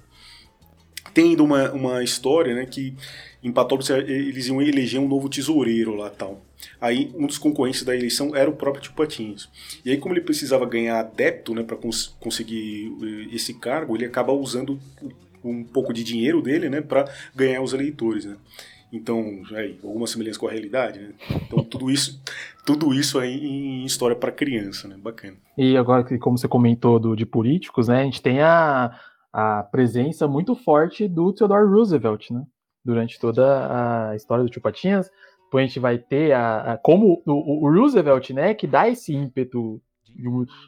[1.13, 2.93] Tendo uma, uma história né, que
[3.41, 6.43] em Patópolis eles iam eleger um novo tesoureiro lá tal.
[6.81, 9.49] Aí um dos concorrentes da eleição era o próprio Tio Patinhas.
[9.83, 14.05] E aí, como ele precisava ganhar adepto né, para cons conseguir eh, esse cargo, ele
[14.05, 14.77] acaba usando
[15.41, 18.25] um pouco de dinheiro dele né, para ganhar os eleitores.
[18.25, 18.35] Né.
[18.91, 21.13] Então, aí, alguma semelhança com a realidade, né?
[21.45, 22.21] Então, tudo isso,
[22.65, 24.97] tudo isso aí em história para criança, né?
[24.97, 25.37] Bacana.
[25.57, 28.01] E agora, como você comentou do, de políticos, né?
[28.01, 28.99] A gente tem a,
[29.31, 32.43] a presença muito forte do Theodore Roosevelt, né?
[32.83, 35.09] Durante toda a história do Tio Patinhas.
[35.43, 38.55] Depois a gente vai ter a, a como o, o, Roosevelt, né?
[38.55, 39.79] Que dá esse ímpeto,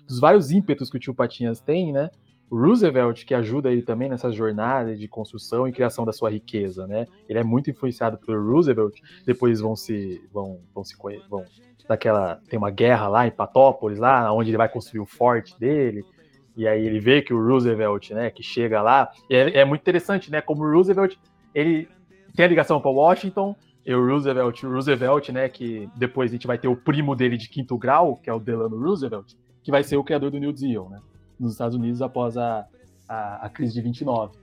[0.08, 2.12] dos vários ímpetos que o Tio Patinhas tem, né?
[2.56, 7.08] Roosevelt, que ajuda ele também nessa jornada de construção e criação da sua riqueza, né?
[7.30, 10.96] Ele é muito influenciado pelo Roosevelt, depois vão se vão vão se
[11.30, 11.46] vão
[11.88, 16.06] daquela tem uma guerra lá em Patópolis, lá onde ele vai construir o forte dele.
[16.56, 20.30] E aí ele vê que o Roosevelt, né, que chega lá, é, é muito interessante,
[20.30, 21.16] né, como o Roosevelt,
[21.56, 21.88] ele
[22.36, 26.46] tem a ligação para Washington, e o Roosevelt, o Roosevelt, né, que depois a gente
[26.46, 29.34] vai ter o primo dele de quinto grau, que é o Delano Roosevelt,
[29.64, 31.00] que vai ser o criador do New Deal, né?
[31.42, 32.66] Nos Estados Unidos após a,
[33.08, 34.40] a, a crise de 29.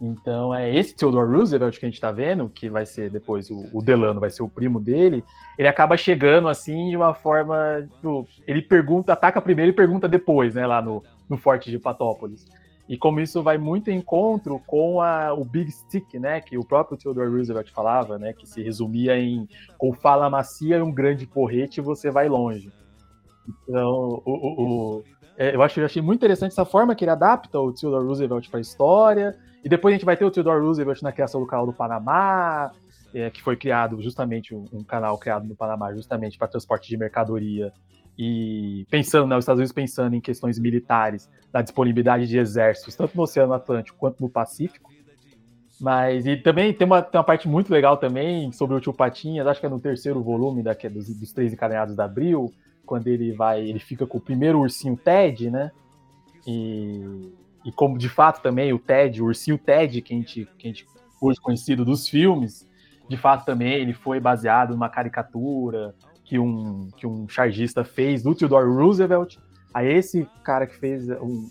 [0.00, 3.66] Então é esse Theodore Roosevelt que a gente está vendo, que vai ser depois o,
[3.72, 5.24] o, Delano, vai ser o primo dele.
[5.58, 10.54] Ele acaba chegando assim de uma forma, tipo, ele pergunta, ataca primeiro e pergunta depois,
[10.54, 12.46] né, lá no, no Forte de Patópolis.
[12.88, 16.64] E como isso vai muito em encontro com a, o Big Stick, né, que o
[16.64, 21.26] próprio Theodore Roosevelt falava, né, que se resumia em com fala macia e um grande
[21.26, 22.70] porrete você vai longe.
[23.68, 25.04] Então, o, o,
[25.38, 28.48] é, eu, acho, eu achei muito interessante essa forma que ele adapta o Theodore Roosevelt
[28.48, 29.36] para a história.
[29.64, 32.70] E depois a gente vai ter o Theodore Roosevelt na criação do canal do Panamá,
[33.12, 36.96] é, que foi criado justamente, um, um, canal criado no Panamá justamente para transporte de
[36.96, 37.72] mercadoria.
[38.18, 43.16] E pensando, né, os Estados Unidos pensando em questões militares, da disponibilidade de exércitos, tanto
[43.16, 44.90] no Oceano Atlântico quanto no Pacífico.
[45.78, 49.46] Mas, e também tem uma, tem uma parte muito legal também sobre o Tio Patinhas,
[49.46, 52.50] acho que é no terceiro volume daqui, dos, dos três encadenhados da Abril,
[52.86, 55.70] quando ele vai, ele fica com o primeiro ursinho Ted, né?
[56.46, 57.30] E,
[57.64, 60.70] e como de fato também o Ted, o ursinho Ted, que a gente, que a
[60.70, 60.86] gente
[61.20, 62.66] hoje conhecido dos filmes,
[63.08, 68.34] de fato também ele foi baseado numa caricatura que um, que um chargista fez do
[68.34, 69.36] Theodore Roosevelt.
[69.74, 71.48] Aí esse cara que fez um,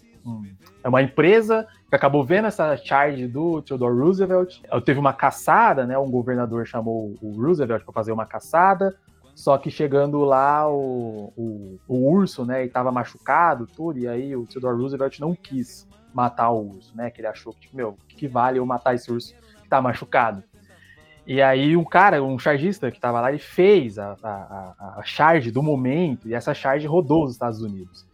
[0.84, 4.62] é uma empresa que acabou vendo essa charge do Theodore Roosevelt.
[4.84, 5.98] Teve uma caçada, né?
[5.98, 8.96] Um governador chamou o Roosevelt para fazer uma caçada.
[9.36, 14.48] Só que chegando lá, o, o, o urso, né, estava machucado, tudo, e aí o
[14.48, 17.12] Theodore Roosevelt não quis matar o urso, né?
[17.12, 19.82] Que ele achou que, tipo, meu, o que vale eu matar esse urso que tá
[19.82, 20.42] machucado?
[21.28, 25.52] E aí um cara, um chargista que estava lá, ele fez a, a, a, charge
[25.52, 28.06] do momento, e essa charge rodou os Estados Unidos.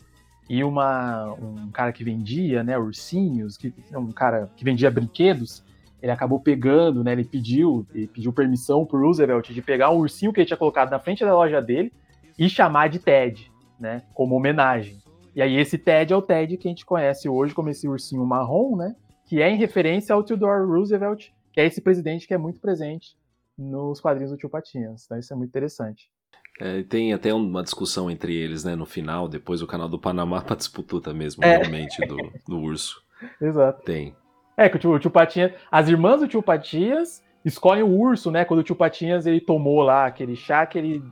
[0.50, 5.64] E uma, um cara que vendia, né, ursinhos, que, um cara que vendia brinquedos,
[6.02, 7.12] ele acabou pegando, né?
[7.12, 10.90] Ele pediu, ele pediu permissão pro Roosevelt de pegar um ursinho que ele tinha colocado
[10.90, 11.94] na frente da loja dele
[12.38, 14.02] e chamar de Ted, né?
[14.14, 14.98] Como homenagem.
[15.36, 18.26] E aí esse Ted é o Ted que a gente conhece hoje como esse ursinho
[18.26, 18.96] marrom, né?
[19.26, 23.16] Que é em referência ao Theodore Roosevelt, que é esse presidente que é muito presente
[23.58, 25.06] nos quadrinhos do Tio Patinhas.
[25.06, 26.10] Então isso é muito interessante.
[26.60, 28.76] É, tem até uma discussão entre eles, né?
[28.76, 31.58] No final, depois o canal do Panamá para disputa mesmo, é.
[31.58, 33.02] realmente, do, do urso.
[33.40, 33.84] Exato.
[33.84, 34.16] Tem.
[34.58, 35.54] É, que o tio, o tio Patinhas.
[35.72, 38.46] As irmãs do tio Patinhas escolhem o urso, né?
[38.46, 41.04] Quando o tio Patinhas ele tomou lá aquele chá que ele,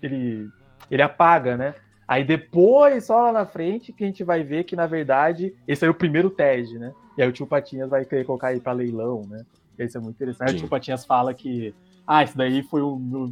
[0.00, 0.48] ele,
[0.90, 1.74] ele apaga, né?
[2.06, 5.84] Aí depois, só lá na frente, que a gente vai ver que, na verdade, esse
[5.84, 6.92] é o primeiro TED, né?
[7.16, 9.44] E aí o tio Patinhas vai querer colocar aí para leilão, né?
[9.78, 10.50] Isso é muito interessante.
[10.50, 11.74] Aí o tio Patinhas fala que
[12.06, 13.30] ah, isso daí foi um dos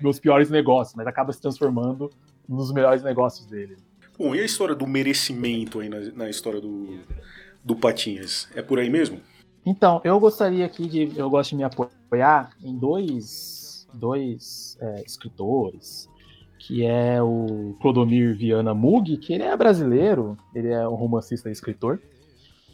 [0.00, 2.10] meus piores negócios, mas acaba se transformando
[2.48, 3.76] nos melhores negócios dele.
[4.18, 6.98] Bom, e a história do merecimento aí na, na história do,
[7.68, 8.48] do Patinhas?
[8.54, 9.20] É por aí mesmo?
[9.64, 11.12] Então, eu gostaria aqui de.
[11.14, 16.08] Eu gosto de me apoiar em dois, dois é, escritores,
[16.58, 21.52] que é o Clodomir Viana Mug, que ele é brasileiro, ele é um romancista e
[21.52, 22.00] escritor,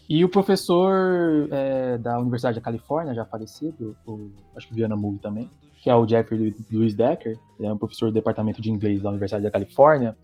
[0.08, 5.18] e o professor é, da Universidade da Califórnia, já falecido, o, acho que Viana Mug
[5.18, 5.50] também,
[5.82, 9.08] que é o Jeffrey Louis Decker, ele é um professor do departamento de inglês da
[9.08, 10.16] Universidade da Califórnia,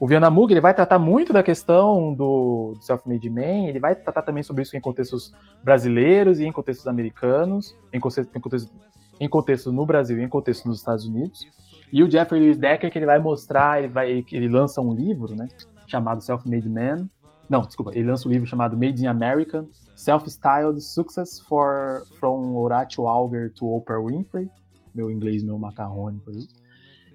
[0.00, 3.96] o Viana Mug ele vai tratar muito da questão do, do self-made man, ele vai
[3.96, 5.32] tratar também sobre isso em contextos
[5.62, 8.72] brasileiros e em contextos americanos, em contexto, em contexto,
[9.20, 11.46] em contexto no Brasil e em contexto nos Estados Unidos.
[11.92, 15.34] E o Jeffrey Lewis Decker que ele vai mostrar, ele vai, ele lança um livro,
[15.34, 15.48] né,
[15.86, 17.08] chamado Self-Made Man.
[17.48, 23.08] Não, desculpa, ele lança um livro chamado Made in America, Self-Styled Success for from Horatio
[23.08, 24.48] Alger to Oprah Winfrey.
[24.94, 26.46] Meu inglês, meu macarrônico aí.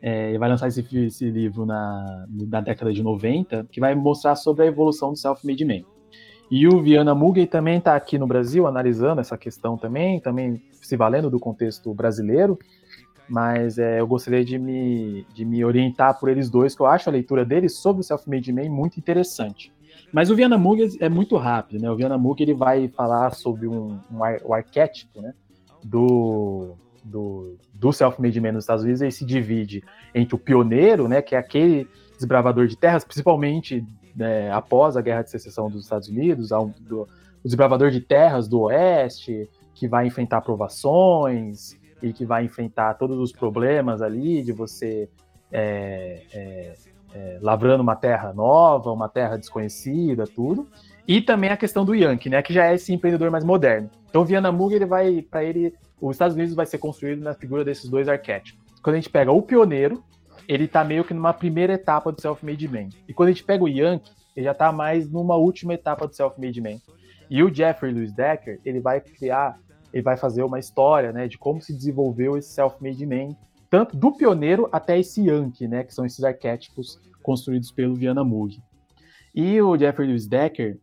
[0.05, 4.65] É, vai lançar esse, esse livro na, na, década de 90, que vai mostrar sobre
[4.65, 5.81] a evolução do self-made man.
[6.51, 10.97] E o Viana Mugay também está aqui no Brasil analisando essa questão também, também se
[10.97, 12.59] valendo do contexto brasileiro,
[13.29, 17.07] mas é, eu gostaria de me, de me orientar por eles dois, que eu acho
[17.07, 19.71] a leitura deles sobre o self-made man muito interessante.
[20.11, 21.89] Mas o Viana Mugay é muito rápido, né?
[21.89, 25.33] O Viana Mugay ele vai falar sobre um, um, ar, um arquétipo, né?
[25.81, 29.83] Do, do, do self-made man nos Estados Unidos, ele se divide
[30.13, 33.85] entre o pioneiro, né, que é aquele desbravador de terras, principalmente
[34.15, 36.49] né, após a Guerra de Secessão dos Estados Unidos,
[36.79, 37.07] do, o
[37.43, 43.31] desbravador de terras do Oeste, que vai enfrentar provações e que vai enfrentar todos os
[43.31, 45.09] problemas ali de você
[45.51, 46.73] é, é,
[47.13, 50.67] é, lavrando uma terra nova, uma terra desconhecida, tudo.
[51.07, 53.89] E também a questão do Yankee, né, que já é esse empreendedor mais moderno.
[54.09, 55.73] Então, Viana Muga, ele vai, para ele,
[56.09, 58.61] os Estados Unidos vai ser construído na figura desses dois arquétipos.
[58.81, 60.03] Quando a gente pega o pioneiro,
[60.47, 62.89] ele tá meio que numa primeira etapa do self-made man.
[63.07, 66.15] E quando a gente pega o Yankee, ele já tá mais numa última etapa do
[66.15, 66.77] self-made man.
[67.29, 69.57] E o Jeffrey Lewis Decker, ele vai criar,
[69.93, 73.35] ele vai fazer uma história, né, de como se desenvolveu esse self-made man,
[73.69, 78.61] tanto do pioneiro até esse Yankee, né, que são esses arquétipos construídos pelo Viana Mug.
[79.33, 80.77] E o Jeffrey Lewis Decker,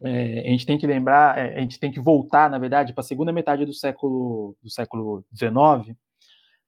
[0.00, 3.00] é, a gente tem que lembrar, é, a gente tem que voltar, na verdade, para
[3.00, 5.96] a segunda metade do século do século XIX.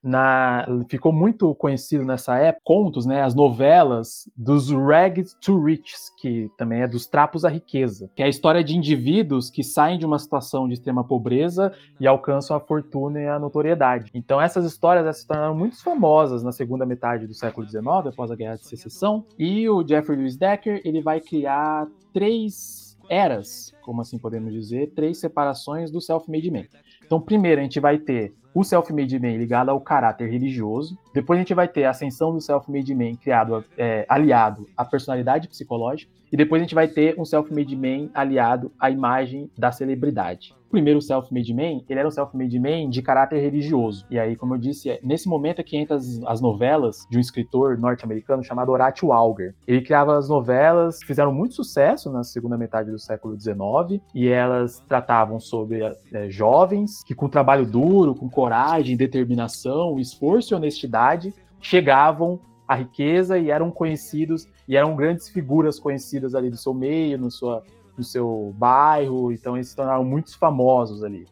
[0.02, 6.50] Na, ficou muito conhecido nessa época contos, né, as novelas dos rags to riches, que
[6.56, 10.06] também é dos trapos à riqueza, que é a história de indivíduos que saem de
[10.06, 11.70] uma situação de extrema pobreza
[12.00, 14.10] e alcançam a fortuna e a notoriedade.
[14.14, 18.36] Então essas histórias se tornaram muito famosas na segunda metade do século XIX, após a
[18.36, 24.18] Guerra de Secessão, e o Jeffrey Lewis Decker ele vai criar três eras, como assim
[24.18, 26.64] podemos dizer, três separações do self-made man.
[27.11, 30.96] Então, primeiro a gente vai ter o self-made man ligado ao caráter religioso.
[31.12, 35.48] Depois a gente vai ter a ascensão do self-made man criado, é, aliado à personalidade
[35.48, 36.12] psicológica.
[36.32, 40.54] E depois a gente vai ter um self-made man aliado à imagem da celebridade.
[40.68, 44.06] O primeiro self-made man, ele era um self-made man de caráter religioso.
[44.08, 47.18] E aí, como eu disse, é nesse momento é que entra as, as novelas de
[47.18, 49.52] um escritor norte-americano chamado Horatio Alger.
[49.66, 54.78] Ele criava as novelas, fizeram muito sucesso na segunda metade do século XIX, e elas
[54.86, 55.80] tratavam sobre
[56.12, 63.38] é, jovens que com trabalho duro, com coragem, determinação, esforço e honestidade, chegavam à riqueza
[63.38, 67.64] e eram conhecidos e eram grandes figuras conhecidas ali do seu meio, no, sua,
[67.96, 71.26] no seu bairro, então eles se tornaram muito famosos ali.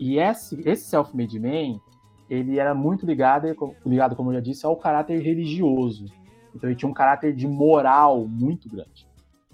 [0.00, 1.78] E esse, esse self-made man,
[2.30, 3.46] ele era muito ligado,
[3.84, 6.06] ligado, como eu já disse, ao caráter religioso.
[6.54, 9.06] Então ele tinha um caráter de moral muito grande.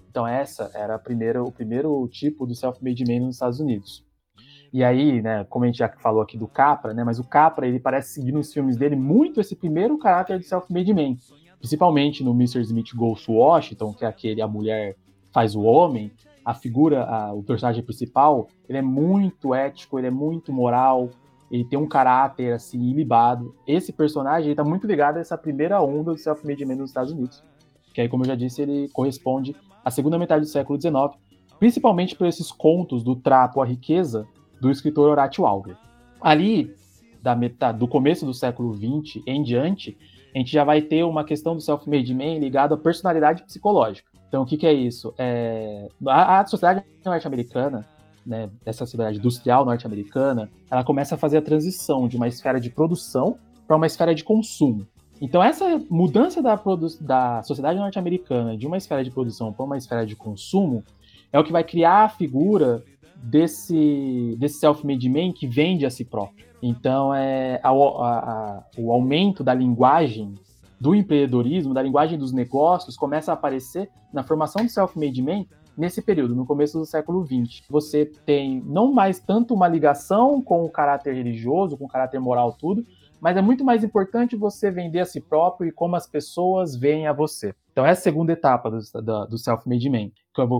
[0.09, 4.05] Então essa era primeira, o primeiro tipo do self-made man nos Estados Unidos.
[4.75, 7.65] E aí, né, como a gente já falou aqui do Capra, né, mas o Capra,
[7.65, 11.15] ele parece seguir nos filmes dele muito esse primeiro caráter de self-made man
[11.57, 12.59] principalmente no Mr.
[12.59, 14.97] Smith Goes to Washington, que é aquele a mulher
[15.31, 16.11] faz o homem,
[16.43, 21.09] a figura, a, o personagem principal, ele é muito ético, ele é muito moral,
[21.49, 23.55] ele tem um caráter assim ilibado.
[23.65, 27.41] Esse personagem está muito ligado a essa primeira onda do self-made man nos Estados Unidos,
[27.93, 29.55] que aí, como eu já disse, ele corresponde
[29.85, 31.17] à segunda metade do século XIX,
[31.59, 34.27] principalmente por esses contos do trapo à riqueza
[34.65, 35.77] do escritor Horatio Alger.
[36.19, 36.75] Ali,
[37.21, 39.95] da metade, do começo do século XX em diante,
[40.33, 44.09] a gente já vai ter uma questão do self-made man ligada à personalidade psicológica.
[44.27, 45.13] Então, o que, que é isso?
[45.19, 47.85] É, a, a sociedade norte-americana,
[48.25, 52.71] né, essa sociedade industrial norte-americana, ela começa a fazer a transição de uma esfera de
[52.71, 53.37] produção
[53.67, 54.87] para uma esfera de consumo.
[55.21, 56.59] Então, essa mudança da,
[57.01, 60.83] da sociedade norte-americana de uma esfera de produção para uma esfera de consumo
[61.31, 62.83] é o que vai criar a figura
[63.23, 66.45] desse, desse self-made man que vende a si próprio.
[66.61, 70.35] Então, é a, a, a, o aumento da linguagem
[70.79, 75.45] do empreendedorismo, da linguagem dos negócios, começa a aparecer na formação do self-made man
[75.77, 77.61] nesse período, no começo do século XX.
[77.69, 82.53] Você tem não mais tanto uma ligação com o caráter religioso, com o caráter moral,
[82.53, 82.85] tudo,
[83.19, 87.07] mas é muito mais importante você vender a si próprio e como as pessoas veem
[87.07, 87.53] a você.
[87.71, 88.79] Então, essa é a segunda etapa do,
[89.27, 90.09] do self-made man,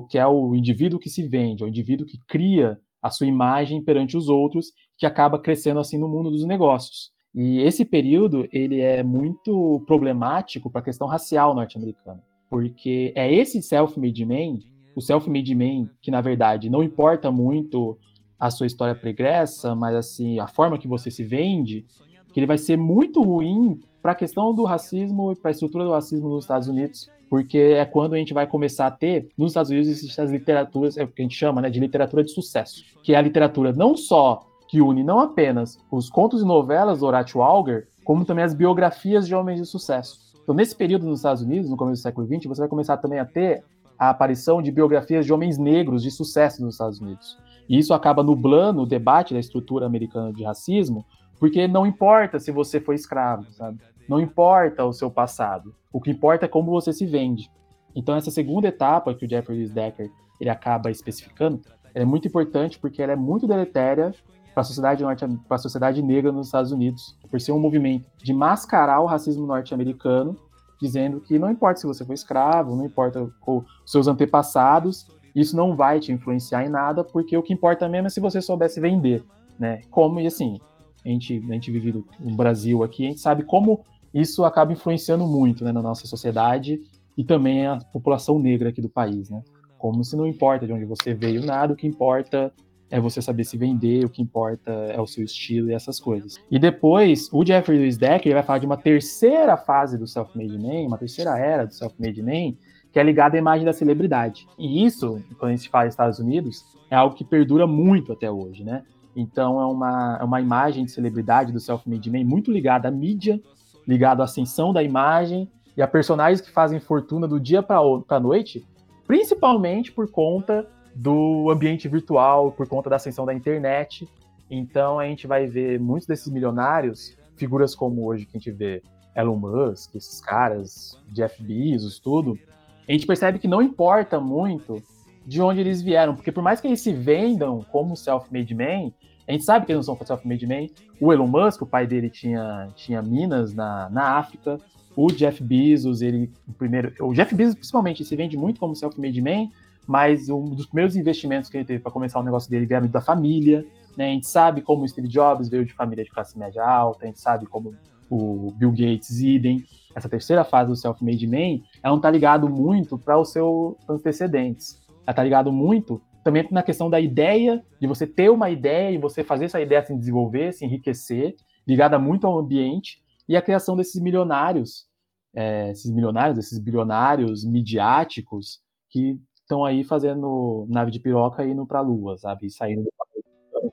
[0.10, 3.84] que é o indivíduo que se vende, é o indivíduo que cria a sua imagem
[3.84, 7.12] perante os outros, que acaba crescendo assim no mundo dos negócios.
[7.36, 13.62] E esse período ele é muito problemático para a questão racial norte-americana, porque é esse
[13.62, 14.60] self-made man,
[14.96, 17.98] o self-made man que na verdade não importa muito
[18.40, 21.86] a sua história pregressa, mas assim a forma que você se vende,
[22.34, 25.84] que ele vai ser muito ruim para a questão do racismo e para a estrutura
[25.84, 29.52] do racismo nos Estados Unidos, porque é quando a gente vai começar a ter, nos
[29.52, 32.32] Estados Unidos, existem as literaturas, é o que a gente chama né, de literatura de
[32.32, 37.00] sucesso, que é a literatura não só que une não apenas os contos e novelas
[37.00, 40.18] do Horatio Alger, como também as biografias de homens de sucesso.
[40.42, 43.20] Então, nesse período nos Estados Unidos, no começo do século XX, você vai começar também
[43.20, 43.66] a ter
[44.00, 47.38] a aparição de biografias de homens negros de sucesso nos Estados Unidos.
[47.68, 51.06] E isso acaba nublando o debate da estrutura americana de racismo,
[51.38, 53.80] porque não importa se você foi escravo, sabe?
[54.08, 55.74] Não importa o seu passado.
[55.92, 57.50] O que importa é como você se vende.
[57.96, 61.62] Então essa segunda etapa que o Jeffrey Lewis Decker ele acaba especificando,
[61.94, 64.14] é muito importante porque ela é muito deletéria
[64.54, 68.10] para a sociedade norte para a sociedade negra nos Estados Unidos, por ser um movimento
[68.18, 70.36] de mascarar o racismo norte-americano,
[70.80, 75.76] dizendo que não importa se você foi escravo, não importa os seus antepassados, isso não
[75.76, 79.24] vai te influenciar em nada, porque o que importa mesmo é se você soubesse vender,
[79.60, 79.82] né?
[79.90, 80.60] Como e assim,
[81.06, 83.84] a gente, a gente vive no Brasil aqui, a gente sabe como
[84.16, 86.80] isso acaba influenciando muito né, na nossa sociedade
[87.18, 89.44] e também a população negra aqui do país, né?
[89.78, 92.52] Como se não importa de onde você veio nada, o que importa
[92.90, 96.38] é você saber se vender, o que importa é o seu estilo e essas coisas.
[96.50, 100.88] E depois, o Jeffrey Lewis Decker vai falar de uma terceira fase do self-made man,
[100.88, 102.56] uma terceira era do self-made man,
[102.92, 104.48] que é ligada à imagem da celebridade.
[104.58, 108.64] E isso, quando a gente fala Estados Unidos, é algo que perdura muito até hoje,
[108.64, 108.84] né?
[109.16, 113.42] Então é uma, é uma imagem de celebridade do self-made man muito ligada à mídia,
[113.88, 117.80] ligada à ascensão da imagem e a personagens que fazem fortuna do dia para
[118.10, 118.66] a noite,
[119.06, 124.08] principalmente por conta do ambiente virtual, por conta da ascensão da internet.
[124.50, 128.82] Então a gente vai ver muitos desses milionários, figuras como hoje que a gente vê
[129.16, 132.40] Elon Musk, esses caras, Jeff Bezos, tudo.
[132.88, 134.82] A gente percebe que não importa muito
[135.26, 138.92] de onde eles vieram, porque por mais que eles se vendam como self-made man,
[139.28, 140.68] a gente sabe que eles não são self-made man.
[141.00, 144.60] O Elon Musk, o pai dele tinha, tinha minas na, na África.
[144.96, 149.22] O Jeff Bezos, ele o primeiro, o Jeff Bezos principalmente se vende muito como self-made
[149.22, 149.50] man,
[149.86, 153.02] mas um dos primeiros investimentos que ele teve para começar o negócio dele vieram da
[153.02, 153.66] família.
[153.98, 154.06] Né?
[154.06, 157.08] A gente sabe como o Steve Jobs veio de família de classe média alta, a
[157.08, 157.76] gente sabe como
[158.10, 159.66] o Bill Gates, idem.
[159.96, 164.86] Essa terceira fase do self-made man, ela não está ligado muito para os seus antecedentes
[165.06, 168.98] ela tá ligado muito também na questão da ideia, de você ter uma ideia e
[168.98, 171.36] você fazer essa ideia se desenvolver, se enriquecer,
[171.68, 173.00] ligada muito ao ambiente
[173.30, 174.88] e a criação desses milionários,
[175.36, 178.60] é, esses milionários, esses bilionários midiáticos
[178.90, 182.48] que estão aí fazendo nave de piroca e indo para a Lua, sabe?
[182.48, 183.72] E saindo do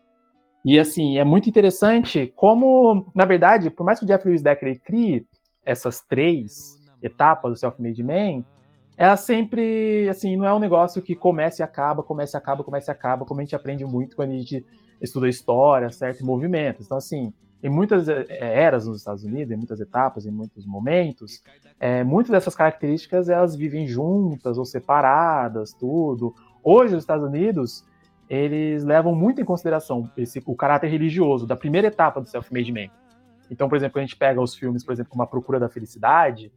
[0.62, 4.78] E assim, é muito interessante como, na verdade, por mais que o Jeff Lewis Decker
[4.82, 5.26] crie
[5.64, 8.44] essas três etapas do Self-Made Man,
[9.02, 12.88] ela sempre, assim, não é um negócio que começa e acaba, começa e acaba, começa
[12.88, 14.64] e acaba, como a gente aprende muito quando a gente
[15.00, 16.24] estuda história, certo?
[16.24, 16.86] Movimentos.
[16.86, 21.42] Então, assim, em muitas é, eras nos Estados Unidos, em muitas etapas, em muitos momentos,
[21.80, 26.32] é, muitas dessas características elas vivem juntas ou separadas, tudo.
[26.62, 27.84] Hoje, os Estados Unidos,
[28.30, 32.88] eles levam muito em consideração esse, o caráter religioso da primeira etapa do self-made man.
[33.50, 35.68] Então, por exemplo, quando a gente pega os filmes, por exemplo, como A Procura da
[35.68, 36.52] Felicidade,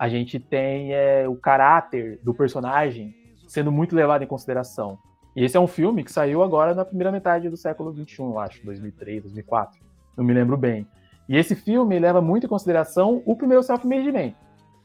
[0.00, 3.14] a gente tem é, o caráter do personagem
[3.46, 4.98] sendo muito levado em consideração.
[5.36, 8.64] E esse é um filme que saiu agora na primeira metade do século XXI, acho,
[8.64, 9.78] 2003, 2004,
[10.16, 10.86] não me lembro bem.
[11.28, 14.32] E esse filme leva muito em consideração o primeiro self-made man.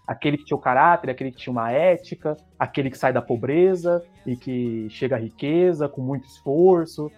[0.05, 4.03] Aquele que tinha o caráter, aquele que tinha uma ética, aquele que sai da pobreza
[4.25, 7.09] e que chega à riqueza com muito esforço.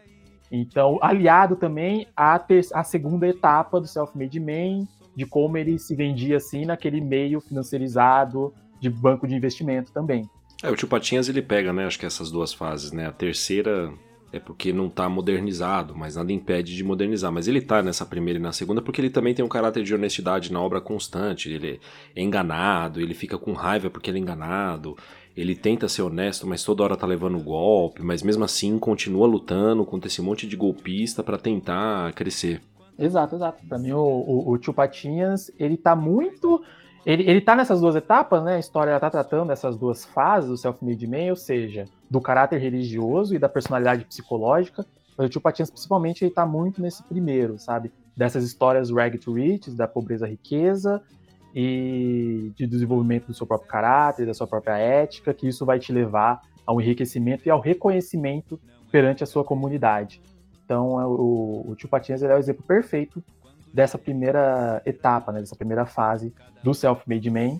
[0.51, 2.39] Então, aliado também à,
[2.75, 4.85] à segunda etapa do self-made man,
[5.17, 10.29] de como ele se vendia assim naquele meio financiarizado de banco de investimento também.
[10.61, 13.07] É, o Tio Patinhas ele pega, né, acho que essas duas fases, né?
[13.07, 13.91] A terceira
[14.31, 17.31] é porque não está modernizado, mas nada impede de modernizar.
[17.31, 19.95] Mas ele está nessa primeira e na segunda porque ele também tem um caráter de
[19.95, 21.49] honestidade na obra constante.
[21.49, 21.79] Ele
[22.15, 24.95] é enganado, ele fica com raiva porque ele é enganado.
[25.35, 29.83] ele tenta ser honesto, mas toda hora tá levando golpe, mas mesmo assim continua lutando
[29.85, 32.61] contra esse monte de golpista para tentar crescer.
[32.97, 33.65] Exato, exato.
[33.67, 36.63] Pra mim, o, o, o Tio Patinhas, ele tá muito.
[37.05, 38.55] Ele, ele tá nessas duas etapas, né?
[38.55, 43.35] A história tá tratando dessas duas fases do self-made man, ou seja, do caráter religioso
[43.35, 44.85] e da personalidade psicológica.
[45.17, 47.91] Mas o Tio Patinhas, principalmente, ele tá muito nesse primeiro, sabe?
[48.15, 51.01] Dessas histórias rag to riches, da pobreza à riqueza,
[51.55, 55.91] e de desenvolvimento do seu próprio caráter, da sua própria ética, que isso vai te
[55.91, 58.59] levar ao enriquecimento e ao reconhecimento
[58.91, 60.21] perante a sua comunidade.
[60.67, 63.23] Então, é o, o Tio Patinhas é o exemplo perfeito
[63.73, 67.57] dessa primeira etapa, né, dessa primeira fase do self-made man.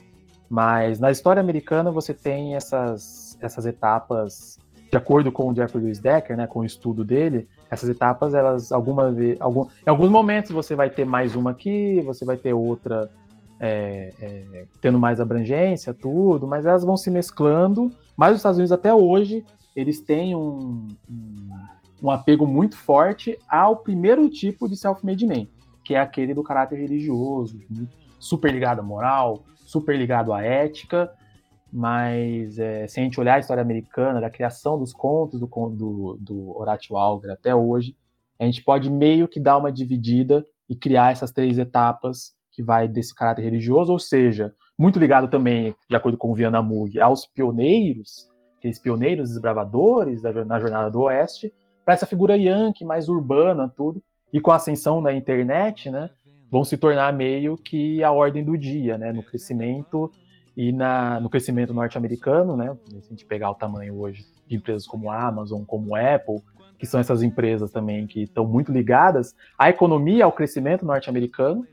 [0.50, 4.60] Mas na história americana você tem essas, essas etapas,
[4.92, 8.74] de acordo com o Jeffrey Lewis Decker, né, com o estudo dele, essas etapas, elas
[8.74, 13.10] alguma algum, em alguns momentos você vai ter mais uma aqui, você vai ter outra
[13.58, 17.90] é, é, tendo mais abrangência, tudo, mas elas vão se mesclando.
[18.18, 19.46] Mas os Estados Unidos até hoje
[19.78, 21.50] eles têm um, um
[22.02, 25.48] um apego muito forte ao primeiro tipo de self-made man,
[25.84, 27.60] que é aquele do caráter religioso,
[28.20, 31.12] super ligado à moral, super ligado à ética,
[31.72, 36.18] mas é, se a gente olhar a história americana, da criação dos contos do, do,
[36.20, 37.96] do Horatio Alger até hoje,
[38.40, 42.88] a gente pode meio que dar uma dividida e criar essas três etapas que vai
[42.88, 47.26] desse caráter religioso, ou seja, muito ligado também, de acordo com o Viana Mug, aos
[47.26, 51.54] pioneiros, aqueles pioneiros desbravadores na jornada do Oeste,
[51.88, 54.04] para essa figura yankee, mais urbana, tudo.
[54.34, 56.10] E com a ascensão da internet, né,
[56.52, 60.12] vão se tornar meio que a ordem do dia, né, no crescimento
[60.58, 64.86] e na, no crescimento norte-americano, né, se a gente pegar o tamanho hoje de empresas
[64.86, 66.42] como Amazon, como Apple,
[66.78, 71.66] que são essas empresas também que estão muito ligadas à economia, ao crescimento norte-americano,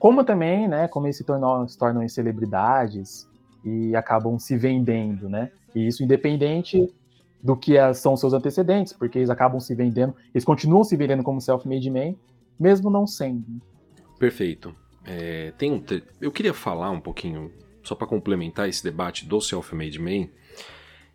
[0.00, 3.24] como também, né, como eles se tornam, se tornam celebridades
[3.64, 6.92] e acabam se vendendo, né, e isso independente
[7.42, 11.40] do que são seus antecedentes, porque eles acabam se vendendo, eles continuam se vendendo como
[11.40, 12.14] self-made man,
[12.58, 13.44] mesmo não sendo.
[14.18, 14.74] Perfeito.
[15.04, 15.82] É, tem um
[16.20, 17.50] eu queria falar um pouquinho,
[17.82, 20.28] só para complementar esse debate do self-made man,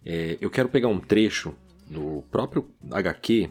[0.04, 1.54] é, eu quero pegar um trecho
[1.88, 3.50] do próprio HQ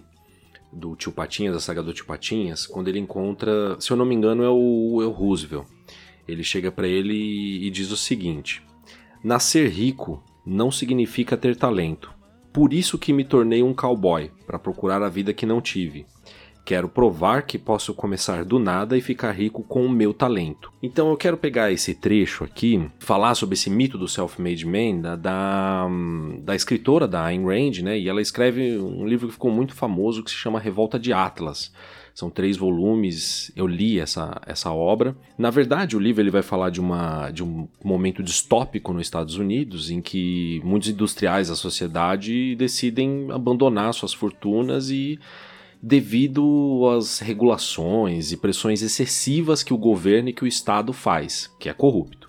[0.73, 4.15] do Tio Patinhas, da saga do Tio Patinhas, quando ele encontra, se eu não me
[4.15, 5.67] engano, é o, é o Roosevelt.
[6.27, 7.15] Ele chega para ele
[7.65, 8.63] e diz o seguinte:
[9.23, 12.14] Nascer rico não significa ter talento
[12.55, 16.07] por isso que me tornei um cowboy, para procurar a vida que não tive.
[16.65, 20.73] Quero provar que posso começar do nada e ficar rico com o meu talento.
[20.81, 25.17] Então eu quero pegar esse trecho aqui, falar sobre esse mito do self-made man da,
[25.17, 25.89] da,
[26.43, 27.99] da, escritora da Ayn Rand, né?
[27.99, 31.73] E ela escreve um livro que ficou muito famoso que se chama Revolta de Atlas.
[32.15, 35.17] São três volumes, eu li essa, essa obra.
[35.37, 39.37] Na verdade, o livro ele vai falar de, uma, de um momento distópico nos Estados
[39.37, 45.19] Unidos, em que muitos industriais da sociedade decidem abandonar suas fortunas e
[45.83, 51.69] devido às regulações e pressões excessivas que o governo e que o Estado faz, que
[51.69, 52.24] é corrupto.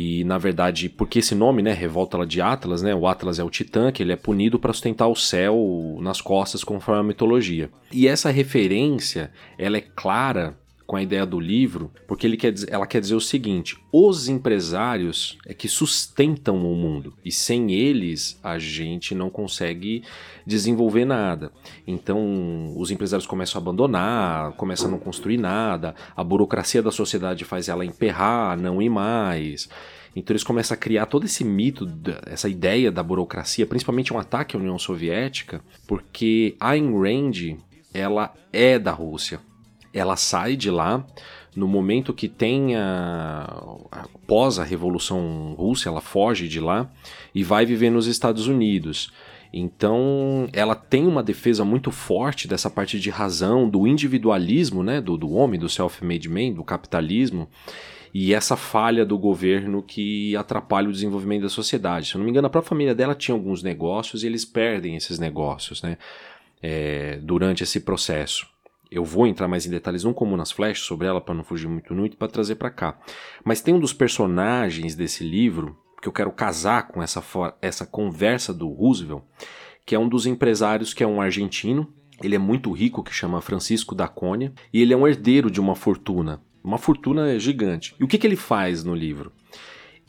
[0.00, 2.94] E na verdade, porque esse nome, né, revolta de Atlas, né?
[2.94, 6.62] O Atlas é o titã, que ele é punido para sustentar o céu nas costas
[6.62, 7.68] conforme a mitologia.
[7.90, 10.56] E essa referência, ela é clara
[10.88, 15.36] com a ideia do livro, porque ele quer, ela quer dizer o seguinte: os empresários
[15.46, 20.02] é que sustentam o mundo e sem eles a gente não consegue
[20.46, 21.52] desenvolver nada.
[21.86, 27.44] Então os empresários começam a abandonar, começam a não construir nada, a burocracia da sociedade
[27.44, 29.68] faz ela emperrar, não ir mais.
[30.16, 31.86] Então eles começam a criar todo esse mito,
[32.24, 37.58] essa ideia da burocracia, principalmente um ataque à União Soviética, porque a Ayn Rand
[37.92, 39.46] ela é da Rússia
[39.98, 41.04] ela sai de lá
[41.58, 46.90] no momento que tem a, após a Revolução Russa, ela foge de lá
[47.34, 49.12] e vai viver nos Estados Unidos.
[49.52, 55.16] Então, ela tem uma defesa muito forte dessa parte de razão, do individualismo, né, do,
[55.16, 57.48] do homem, do self-made man, do capitalismo,
[58.12, 62.08] e essa falha do governo que atrapalha o desenvolvimento da sociedade.
[62.08, 64.96] Se eu não me engano, a própria família dela tinha alguns negócios e eles perdem
[64.96, 65.96] esses negócios, né,
[66.62, 68.46] é, durante esse processo.
[68.90, 71.68] Eu vou entrar mais em detalhes, não como nas flashes sobre ela, para não fugir
[71.68, 72.98] muito muito, para trazer para cá.
[73.44, 77.22] Mas tem um dos personagens desse livro que eu quero casar com essa,
[77.60, 79.22] essa conversa do Roosevelt,
[79.84, 81.92] que é um dos empresários que é um argentino.
[82.22, 85.60] Ele é muito rico, que chama Francisco da Cônia, e ele é um herdeiro de
[85.60, 87.94] uma fortuna, uma fortuna gigante.
[87.98, 89.32] E o que, que ele faz no livro?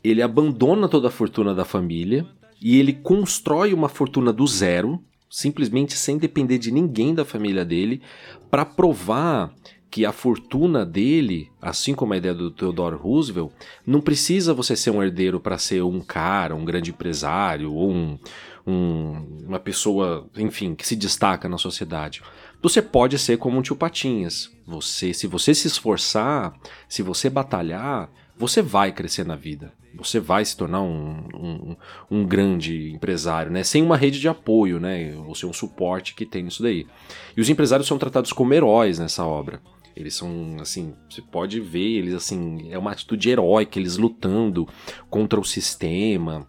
[0.04, 2.26] Ele abandona toda a fortuna da família
[2.62, 8.02] e ele constrói uma fortuna do zero, simplesmente sem depender de ninguém da família dele,
[8.50, 9.54] para provar
[9.92, 13.52] que a fortuna dele, assim como a ideia do Theodore Roosevelt,
[13.86, 18.20] não precisa você ser um herdeiro para ser um cara, um grande empresário ou um,
[18.68, 22.22] um, uma pessoa, enfim, que se destaca na sociedade.
[22.62, 24.52] Você pode ser como um tio Patinhas.
[24.68, 26.54] Você, se você se esforçar,
[26.88, 29.74] se você batalhar, você vai crescer na vida.
[29.96, 31.76] Você vai se tornar um, um,
[32.10, 33.66] um, grande empresário, né?
[33.66, 35.14] Sem uma rede de apoio, né?
[35.28, 36.88] Ou ser um suporte que tem nisso daí.
[37.36, 39.62] E os empresários são tratados como heróis nessa obra.
[39.94, 44.66] Eles são, assim, você pode ver eles, assim, é uma atitude heróica, eles lutando
[45.10, 46.48] contra o sistema,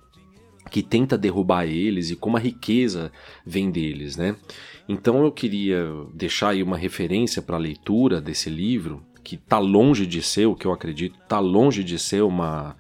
[0.70, 3.10] que tenta derrubar eles e como a riqueza
[3.44, 4.36] vem deles, né?
[4.88, 5.84] Então eu queria
[6.14, 10.54] deixar aí uma referência para a leitura desse livro, que está longe de ser, o
[10.54, 12.76] que eu acredito, está longe de ser uma,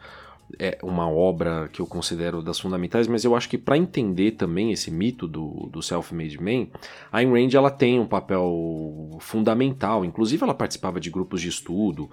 [0.58, 4.72] é uma obra que eu considero das fundamentais, mas eu acho que para entender também
[4.72, 6.66] esse mito do, do self-made man,
[7.12, 10.04] a Ayn Rand ela tem um papel fundamental.
[10.04, 12.10] Inclusive ela participava de grupos de estudo,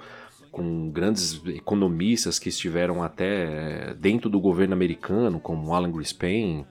[0.52, 6.66] com grandes economistas que estiveram até dentro do governo americano, como Alan Greenspan.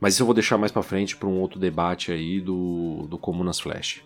[0.00, 3.18] Mas isso eu vou deixar mais para frente para um outro debate aí do, do
[3.18, 4.02] Comunas Flash.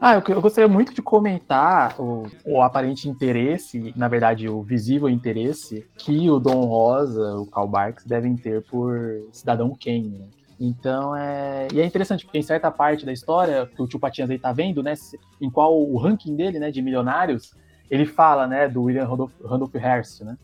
[0.00, 5.08] Ah, eu, eu, gostaria muito de comentar o, o, aparente interesse, na verdade, o visível
[5.08, 8.94] interesse que o Dom Rosa, o Karl Barks devem ter por
[9.32, 10.18] Cidadão Kane.
[10.18, 10.26] Né?
[10.60, 11.68] Então é.
[11.72, 14.52] E é interessante, porque em certa parte da história, que o tio Patinhas aí tá
[14.52, 14.94] vendo, né?
[15.40, 17.54] Em qual o ranking dele, né, de milionários,
[17.90, 20.36] ele fala, né, do William Randolph, Randolph Hearst, né?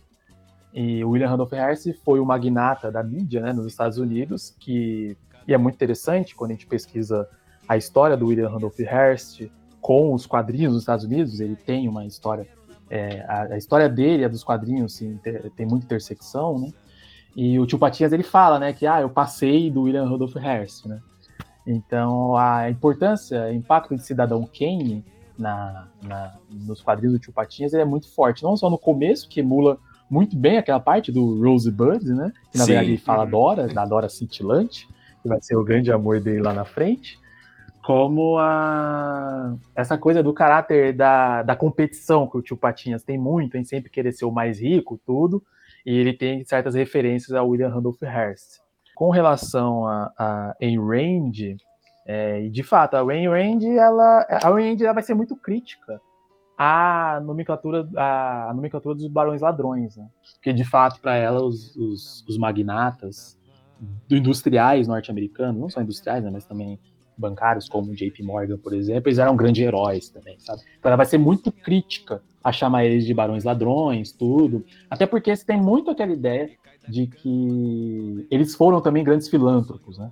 [0.73, 5.17] E o William Randolph Hearst foi o magnata da mídia, né, nos Estados Unidos, que
[5.47, 7.29] e é muito interessante quando a gente pesquisa
[7.69, 9.49] a história do William Randolph Hearst
[9.81, 11.41] com os quadrinhos dos Estados Unidos.
[11.41, 12.47] Ele tem uma história,
[12.89, 16.71] é, a, a, história dele, a dos quadrinhos, sim, tem, tem muita intersecção, né?
[17.35, 20.87] E o tio Patinhas ele fala, né, que ah, eu passei do William Randolph Hearst,
[20.87, 21.01] né?
[21.67, 25.05] Então a importância, o impacto de Cidadão Kane
[25.39, 28.43] na, na, nos quadrinhos do Tio Patinhas é muito forte.
[28.43, 29.79] Não só no começo, que emula
[30.11, 32.33] muito bem aquela parte do Rosebud, né?
[32.51, 32.73] Que na Sim.
[32.73, 34.87] verdade ele fala Dora, da Dora cintilante,
[35.23, 37.19] que vai ser o grande amor dele lá na frente.
[37.85, 43.57] Como a essa coisa do caráter da, da competição que o Tio Patinhas tem muito,
[43.57, 45.43] em sempre querer ser o mais rico, tudo,
[45.85, 48.61] e ele tem certas referências ao William Randolph Hearst.
[48.95, 51.57] Com relação a, a Ayn Rand,
[52.07, 56.01] é, de fato, a Ayn Rand, ela, a Ayn Rand vai ser muito crítica
[56.57, 60.09] à nomenclatura, à nomenclatura dos barões ladrões, né?
[60.35, 63.39] Porque de fato, para ela, os, os, os, magnatas
[64.09, 66.79] industriais norte-americanos, não só industriais, né, mas também
[67.23, 70.61] bancários, como JP Morgan, por exemplo, eles eram grandes heróis também, sabe?
[70.79, 74.65] Então ela vai ser muito crítica a chamar eles de barões ladrões, tudo.
[74.91, 76.51] Até porque você tem muito aquela ideia
[76.89, 80.11] de que eles foram também grandes filântropos, né?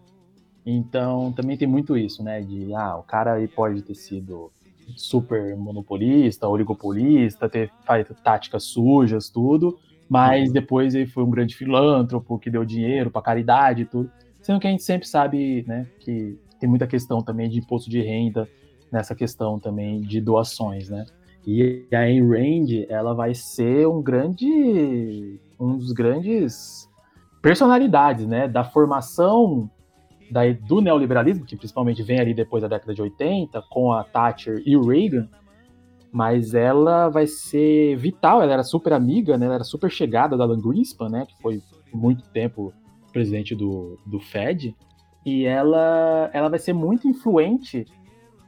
[0.65, 2.41] Então, também tem muito isso, né?
[2.41, 4.53] De, ah, o cara aí pode ter sido
[4.97, 9.79] super monopolista, oligopolista, ter feito táticas sujas, tudo,
[10.09, 14.11] mas depois ele foi um grande filântropo que deu dinheiro para caridade e tudo.
[14.43, 18.01] Sendo que a gente sempre sabe, né, que tem muita questão também de imposto de
[18.01, 18.49] renda,
[18.93, 21.07] nessa questão também de doações, né?
[21.47, 26.89] E a Ayn Rand, ela vai ser um grande, um dos grandes
[27.41, 29.71] personalidades, né, da formação
[30.31, 34.63] da, do neoliberalismo, que principalmente vem ali depois da década de 80, com a Thatcher
[34.67, 35.29] e o Reagan,
[36.13, 40.45] mas ela vai ser vital, ela era super amiga, né, ela era super chegada da
[40.45, 41.63] Alan Greenspan, né, que foi
[41.93, 42.73] muito tempo
[43.13, 44.77] presidente do, do Fed,
[45.25, 47.87] e ela, ela vai ser muito influente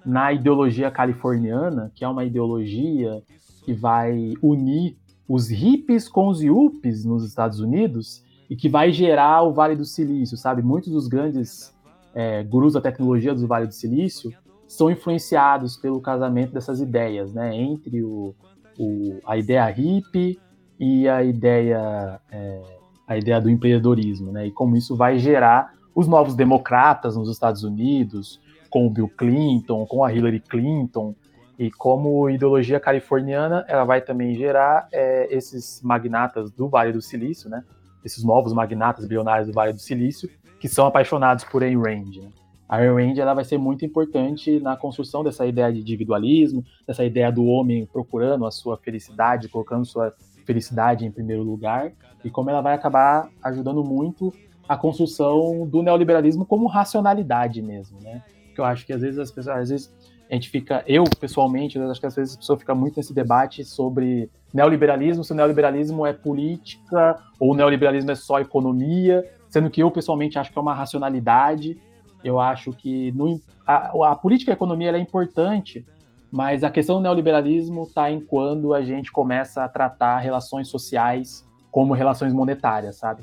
[0.05, 3.23] na ideologia californiana, que é uma ideologia
[3.65, 4.97] que vai unir
[5.29, 9.85] os hippies com os yuppies nos Estados Unidos e que vai gerar o Vale do
[9.85, 10.63] Silício, sabe?
[10.63, 11.75] Muitos dos grandes
[12.15, 14.33] é, gurus da tecnologia do Vale do Silício
[14.67, 17.55] são influenciados pelo casamento dessas ideias, né?
[17.55, 18.35] Entre o,
[18.79, 20.39] o a ideia hippie
[20.79, 22.63] e a ideia é,
[23.07, 24.47] a ideia do empreendedorismo, né?
[24.47, 28.41] E como isso vai gerar os novos democratas nos Estados Unidos,
[28.71, 31.15] com o Bill Clinton, com a Hillary Clinton,
[31.59, 37.49] e como ideologia californiana, ela vai também gerar é, esses magnatas do Vale do Silício,
[37.49, 37.63] né?
[38.05, 40.29] Esses novos magnatas bilionários do Vale do Silício,
[40.59, 42.21] que são apaixonados por Ayn Rand.
[42.21, 42.31] Né?
[42.69, 47.05] A Ayn Rand ela vai ser muito importante na construção dessa ideia de individualismo, dessa
[47.05, 50.13] ideia do homem procurando a sua felicidade, colocando sua
[50.45, 51.93] felicidade em primeiro lugar,
[52.25, 54.33] e como ela vai acabar ajudando muito
[54.73, 58.23] a construção do neoliberalismo como racionalidade mesmo, né?
[58.47, 59.95] Porque eu acho que às vezes as pessoas, às vezes
[60.31, 63.13] a gente fica, eu pessoalmente, eu acho que às vezes a pessoa fica muito nesse
[63.13, 69.69] debate sobre neoliberalismo, se o neoliberalismo é política ou o neoliberalismo é só economia, sendo
[69.69, 71.79] que eu pessoalmente acho que é uma racionalidade.
[72.25, 75.85] Eu acho que no, a, a política e a economia é importante
[76.31, 81.47] Mas a questão do neoliberalismo está em quando a gente começa a tratar relações sociais
[81.71, 83.23] como relações monetárias, sabe?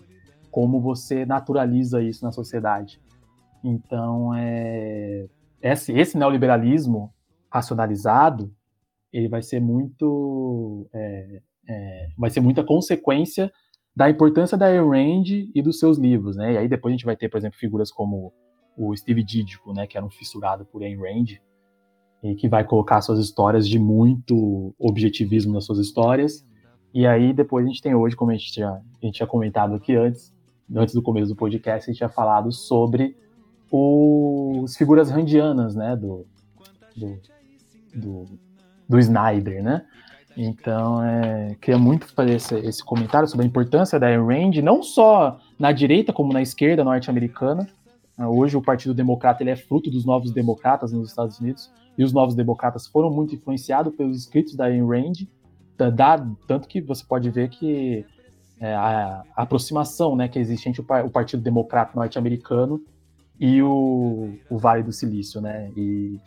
[0.52, 3.02] Como você naturaliza isso na sociedade.
[3.64, 5.28] Então, é,
[5.62, 7.14] esse, esse neoliberalismo
[7.52, 8.54] racionalizado,
[9.12, 13.52] ele vai ser muito, é, é, vai ser muita consequência
[13.96, 16.54] da importância da Ayn Rand e dos seus livros, né?
[16.54, 18.32] E aí depois a gente vai ter, por exemplo, figuras como
[18.78, 21.38] o Steve Ditko, né, que era um fissurado por Ayn Rand,
[22.24, 26.46] e que vai colocar suas histórias de muito objetivismo nas suas histórias.
[26.94, 29.76] E aí depois a gente tem hoje, como a gente tinha, a gente tinha comentado
[29.76, 30.34] aqui antes,
[30.76, 33.16] antes do começo do podcast, a gente tinha falado sobre
[33.72, 36.26] os figuras randianas, né, do,
[36.96, 37.20] do,
[37.94, 38.26] do,
[38.88, 39.86] do Snyder, né?
[40.38, 44.82] Então, é, queria muito fazer esse, esse, comentário sobre a importância da Ayn Rand, não
[44.82, 47.68] só na direita, como na esquerda norte-americana.
[48.18, 52.14] Hoje, o Partido Democrata ele é fruto dos novos democratas nos Estados Unidos, e os
[52.14, 55.28] novos democratas foram muito influenciados pelos escritos da Ayn Rand,
[55.78, 58.06] da, tanto que você pode ver que
[58.60, 62.81] é, a, a, aproximação né, que existe entre o, o Partido Democrata norte-americano
[63.40, 65.72] e o, o Vale do Silício, né?
[65.76, 66.19] E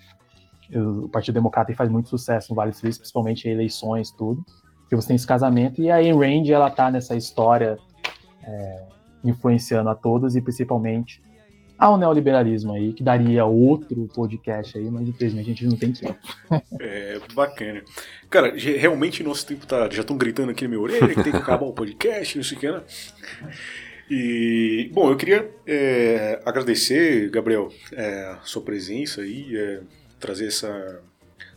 [0.74, 4.42] o Partido Democrata faz muito sucesso no Vale do Silício, principalmente em eleições, tudo.
[4.80, 7.78] Porque você tem esse casamento e a Ayn Rand, ela tá nessa história
[8.42, 8.86] é,
[9.22, 11.22] influenciando a todos e principalmente
[11.82, 16.16] ao neoliberalismo aí, que daria outro podcast aí, mas infelizmente a gente não tem tempo.
[16.80, 17.82] É, bacana.
[18.30, 19.90] Cara, realmente nosso tempo tá.
[19.90, 22.56] Já estão gritando aqui na minha orelha que tem que acabar o podcast, não sei
[22.56, 22.82] o que, né?
[24.08, 29.80] E, bom, eu queria é, agradecer, Gabriel, é, sua presença aí, é,
[30.20, 31.00] trazer essa,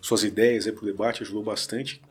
[0.02, 2.02] suas ideias para o debate, ajudou bastante.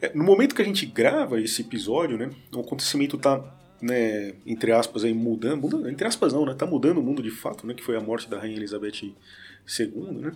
[0.00, 3.42] É, no momento que a gente grava esse episódio, né, o acontecimento está,
[3.80, 7.30] né, entre aspas, aí, mudando, mudando, entre aspas não, né, tá mudando o mundo de
[7.30, 9.14] fato, né, que foi a morte da Rainha Elizabeth
[9.78, 10.32] II, né?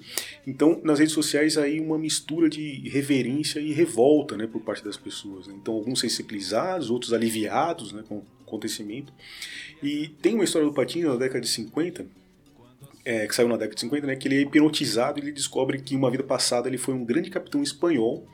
[0.47, 4.97] Então, nas redes sociais aí uma mistura de reverência e revolta, né, por parte das
[4.97, 5.47] pessoas.
[5.47, 5.55] Né?
[5.61, 9.13] Então, alguns sensibilizados, outros aliviados, né, com acontecimento.
[9.83, 12.07] E tem uma história do Patinho na década de 50,
[13.05, 15.79] é, que saiu na década de 50, né, que ele é hipnotizado e ele descobre
[15.81, 18.27] que uma vida passada ele foi um grande capitão espanhol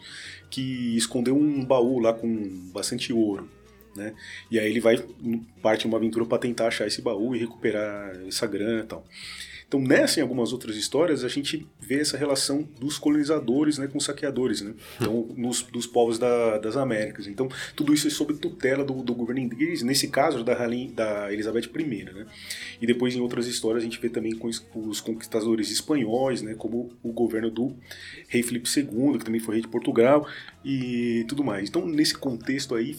[0.51, 3.49] que escondeu um baú lá com bastante ouro.
[3.95, 4.15] Né?
[4.51, 4.97] E aí ele vai
[5.63, 9.05] parte uma aventura para tentar achar esse baú e recuperar essa grana e tal.
[9.71, 13.99] Então, nessa e algumas outras histórias, a gente vê essa relação dos colonizadores né, com
[13.99, 14.75] os saqueadores, né?
[15.01, 17.29] Então, nos, dos povos da, das Américas.
[17.29, 21.33] Então, tudo isso é sob tutela do, do governo inglês, nesse caso, da, Rainha, da
[21.33, 22.27] Elizabeth I, né?
[22.83, 26.55] E depois, em outras histórias, a gente vê também com os, os conquistadores espanhóis, né?
[26.55, 27.73] Como o governo do
[28.27, 30.27] rei Felipe II, que também foi rei de Portugal,
[30.65, 31.69] e tudo mais.
[31.69, 32.97] Então, nesse contexto aí,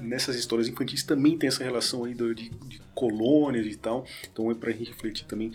[0.00, 4.06] nessas histórias infantis também tem essa relação aí de, de colônias e tal.
[4.32, 5.50] Então, é para refletir também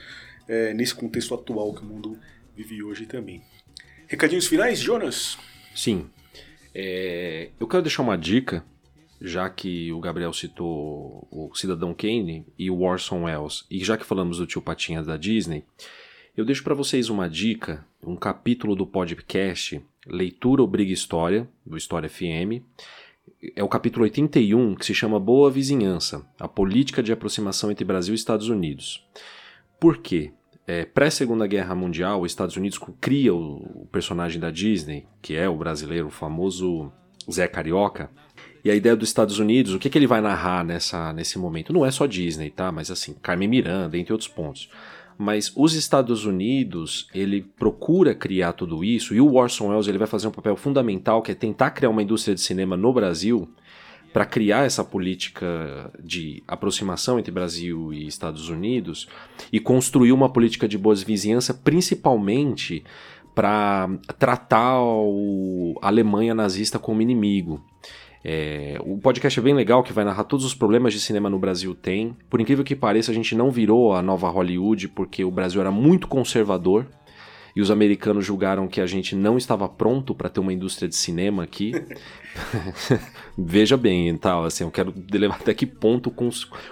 [0.49, 2.17] é, nesse contexto atual que o mundo
[2.55, 3.43] vive hoje também.
[4.07, 5.37] Recadinhos finais, Jonas?
[5.75, 6.09] Sim.
[6.73, 8.65] É, eu quero deixar uma dica,
[9.21, 14.05] já que o Gabriel citou o Cidadão Kane e o Orson Welles, e já que
[14.05, 15.63] falamos do Tio Patinhas da Disney,
[16.35, 22.09] eu deixo para vocês uma dica, um capítulo do podcast Leitura Obriga História, do História
[22.09, 22.63] FM.
[23.55, 28.13] É o capítulo 81, que se chama Boa Vizinhança, a política de aproximação entre Brasil
[28.13, 29.05] e Estados Unidos.
[29.79, 30.31] Por quê?
[30.69, 35.49] É, pré-segunda guerra mundial, os Estados Unidos cria o, o, personagem da Disney, que é
[35.49, 36.91] o brasileiro, o famoso
[37.29, 38.11] Zé Carioca.
[38.63, 41.73] E a ideia dos Estados Unidos, o que, que ele vai narrar nessa, nesse momento?
[41.73, 42.71] Não é só Disney, tá?
[42.71, 44.69] Mas assim, Carmen Miranda, entre outros pontos.
[45.17, 50.07] Mas os Estados Unidos, ele procura criar tudo isso, e o Orson Welles ele vai
[50.07, 53.51] fazer um papel fundamental, que é tentar criar uma indústria de cinema no Brasil,
[54.11, 59.07] para criar essa política de aproximação entre Brasil e Estados Unidos
[59.51, 62.83] e construir uma política de boas vizinhança, principalmente
[63.35, 67.63] para tratar o, a Alemanha nazista como inimigo.
[68.23, 71.39] É, o podcast é bem legal, que vai narrar todos os problemas de cinema no
[71.39, 72.15] Brasil tem.
[72.29, 75.71] Por incrível que pareça, a gente não virou a nova Hollywood porque o Brasil era
[75.71, 76.85] muito conservador
[77.55, 80.95] e os americanos julgaram que a gente não estava pronto para ter uma indústria de
[80.95, 81.71] cinema aqui.
[83.37, 86.13] Veja bem, tal, assim, eu quero levar até que ponto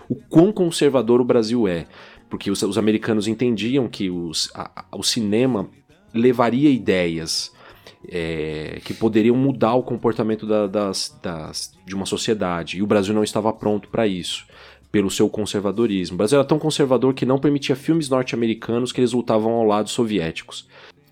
[0.10, 1.88] o quão conservador o Brasil é,
[2.30, 5.70] porque os, os americanos entendiam que os, a, o cinema
[6.14, 7.52] levaria ideias
[8.08, 13.14] é, que poderiam mudar o comportamento da, das, das, de uma sociedade, e o Brasil
[13.14, 14.46] não estava pronto para isso
[14.92, 16.16] pelo seu conservadorismo.
[16.16, 19.90] O Brasil era tão conservador que não permitia filmes norte-americanos que eles lutavam ao lado
[19.90, 20.68] soviéticos.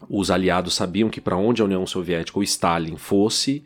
[0.10, 3.64] Os aliados sabiam que para onde a União Soviética ou Stalin fosse,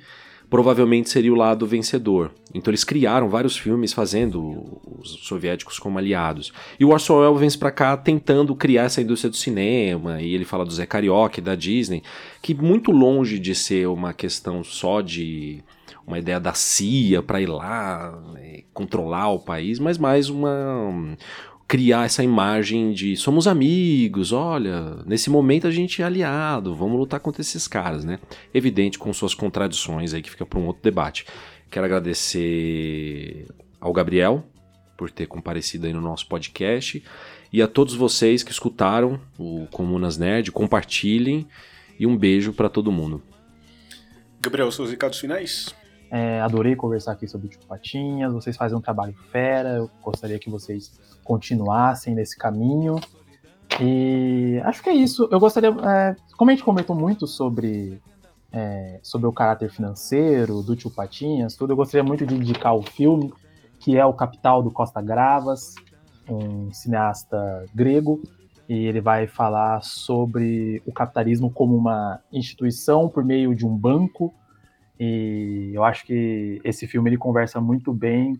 [0.50, 2.32] provavelmente seria o lado vencedor.
[2.54, 6.52] Então eles criaram vários filmes fazendo os soviéticos como aliados.
[6.80, 10.46] E o Orson Welles vem para cá tentando criar essa indústria do cinema, e ele
[10.46, 12.02] fala do Zé Carioca e da Disney,
[12.42, 15.62] que muito longe de ser uma questão só de
[16.10, 21.16] uma ideia da CIA para ir lá né, controlar o país, mas mais uma
[21.68, 27.20] criar essa imagem de somos amigos, olha, nesse momento a gente é aliado, vamos lutar
[27.20, 28.18] contra esses caras, né?
[28.52, 31.28] Evidente com suas contradições aí que fica para um outro debate.
[31.70, 33.46] Quero agradecer
[33.80, 34.44] ao Gabriel
[34.98, 37.04] por ter comparecido aí no nosso podcast
[37.54, 41.48] e a todos vocês que escutaram o Comunas Nerd, compartilhem
[42.00, 43.22] e um beijo para todo mundo.
[44.42, 45.76] Gabriel, seus recados finais?
[46.12, 50.40] É, adorei conversar aqui sobre o Tipo Patinhas, vocês fazem um trabalho fera, eu gostaria
[50.40, 53.00] que vocês continuassem nesse caminho.
[53.80, 55.28] E acho que é isso.
[55.32, 58.02] Eu gostaria, é, como a gente comentou muito sobre,
[58.52, 62.82] é, sobre o caráter financeiro do Tio Patinhas, tudo, eu gostaria muito de indicar o
[62.82, 63.32] filme,
[63.80, 65.76] que é O Capital do Costa Gravas,
[66.28, 68.22] um cineasta grego,
[68.68, 74.34] e ele vai falar sobre o capitalismo como uma instituição por meio de um banco.
[75.00, 78.40] E eu acho que esse filme ele conversa muito bem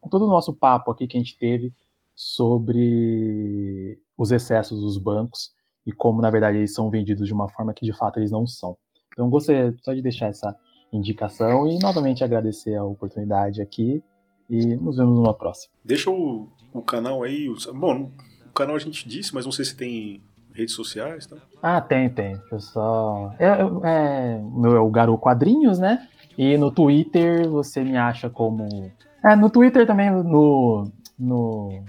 [0.00, 1.72] com todo o nosso papo aqui que a gente teve
[2.14, 5.54] sobre os excessos dos bancos
[5.86, 8.46] e como, na verdade, eles são vendidos de uma forma que de fato eles não
[8.46, 8.76] são.
[9.12, 10.54] Então, gostaria só de deixar essa
[10.92, 14.02] indicação e novamente agradecer a oportunidade aqui
[14.48, 15.72] e nos vemos numa próxima.
[15.84, 17.48] Deixa o, o canal aí.
[17.74, 18.10] Bom,
[18.46, 20.22] o canal a gente disse, mas não sei se tem
[20.56, 21.36] redes sociais, tá?
[21.62, 22.40] Ah, tem, tem.
[22.58, 23.32] Só.
[23.38, 23.48] É,
[23.84, 26.08] é, meu é o Garo Quadrinhos, né?
[26.36, 28.66] E no Twitter você me acha como.
[29.24, 31.82] É, no Twitter também, no, no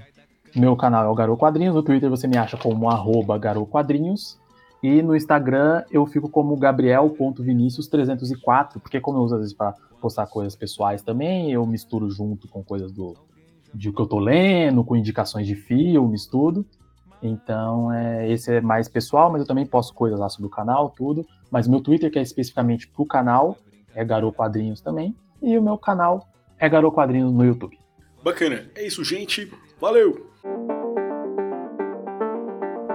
[0.55, 4.37] meu canal é o Garou Quadrinhos, no Twitter você me acha como arroba Garou Quadrinhos.
[4.81, 10.27] E no Instagram eu fico como gabriel.vinicius304, porque como eu uso às vezes para postar
[10.27, 13.15] coisas pessoais também, eu misturo junto com coisas do
[13.73, 16.65] de que eu tô lendo, com indicações de filmes, tudo.
[17.21, 20.89] Então, é, esse é mais pessoal, mas eu também posto coisas lá sobre o canal,
[20.89, 21.25] tudo.
[21.49, 23.57] Mas meu Twitter, que é especificamente pro canal,
[23.95, 25.15] é Garou Quadrinhos também.
[25.41, 26.27] E o meu canal
[26.59, 27.77] é Garou Quadrinhos no YouTube.
[28.23, 28.69] Bacana.
[28.75, 29.51] É isso, gente.
[29.79, 30.27] Valeu!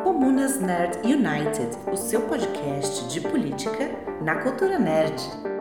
[0.04, 3.90] Comunas Nerd United, o seu podcast de política
[4.22, 5.51] na cultura nerd.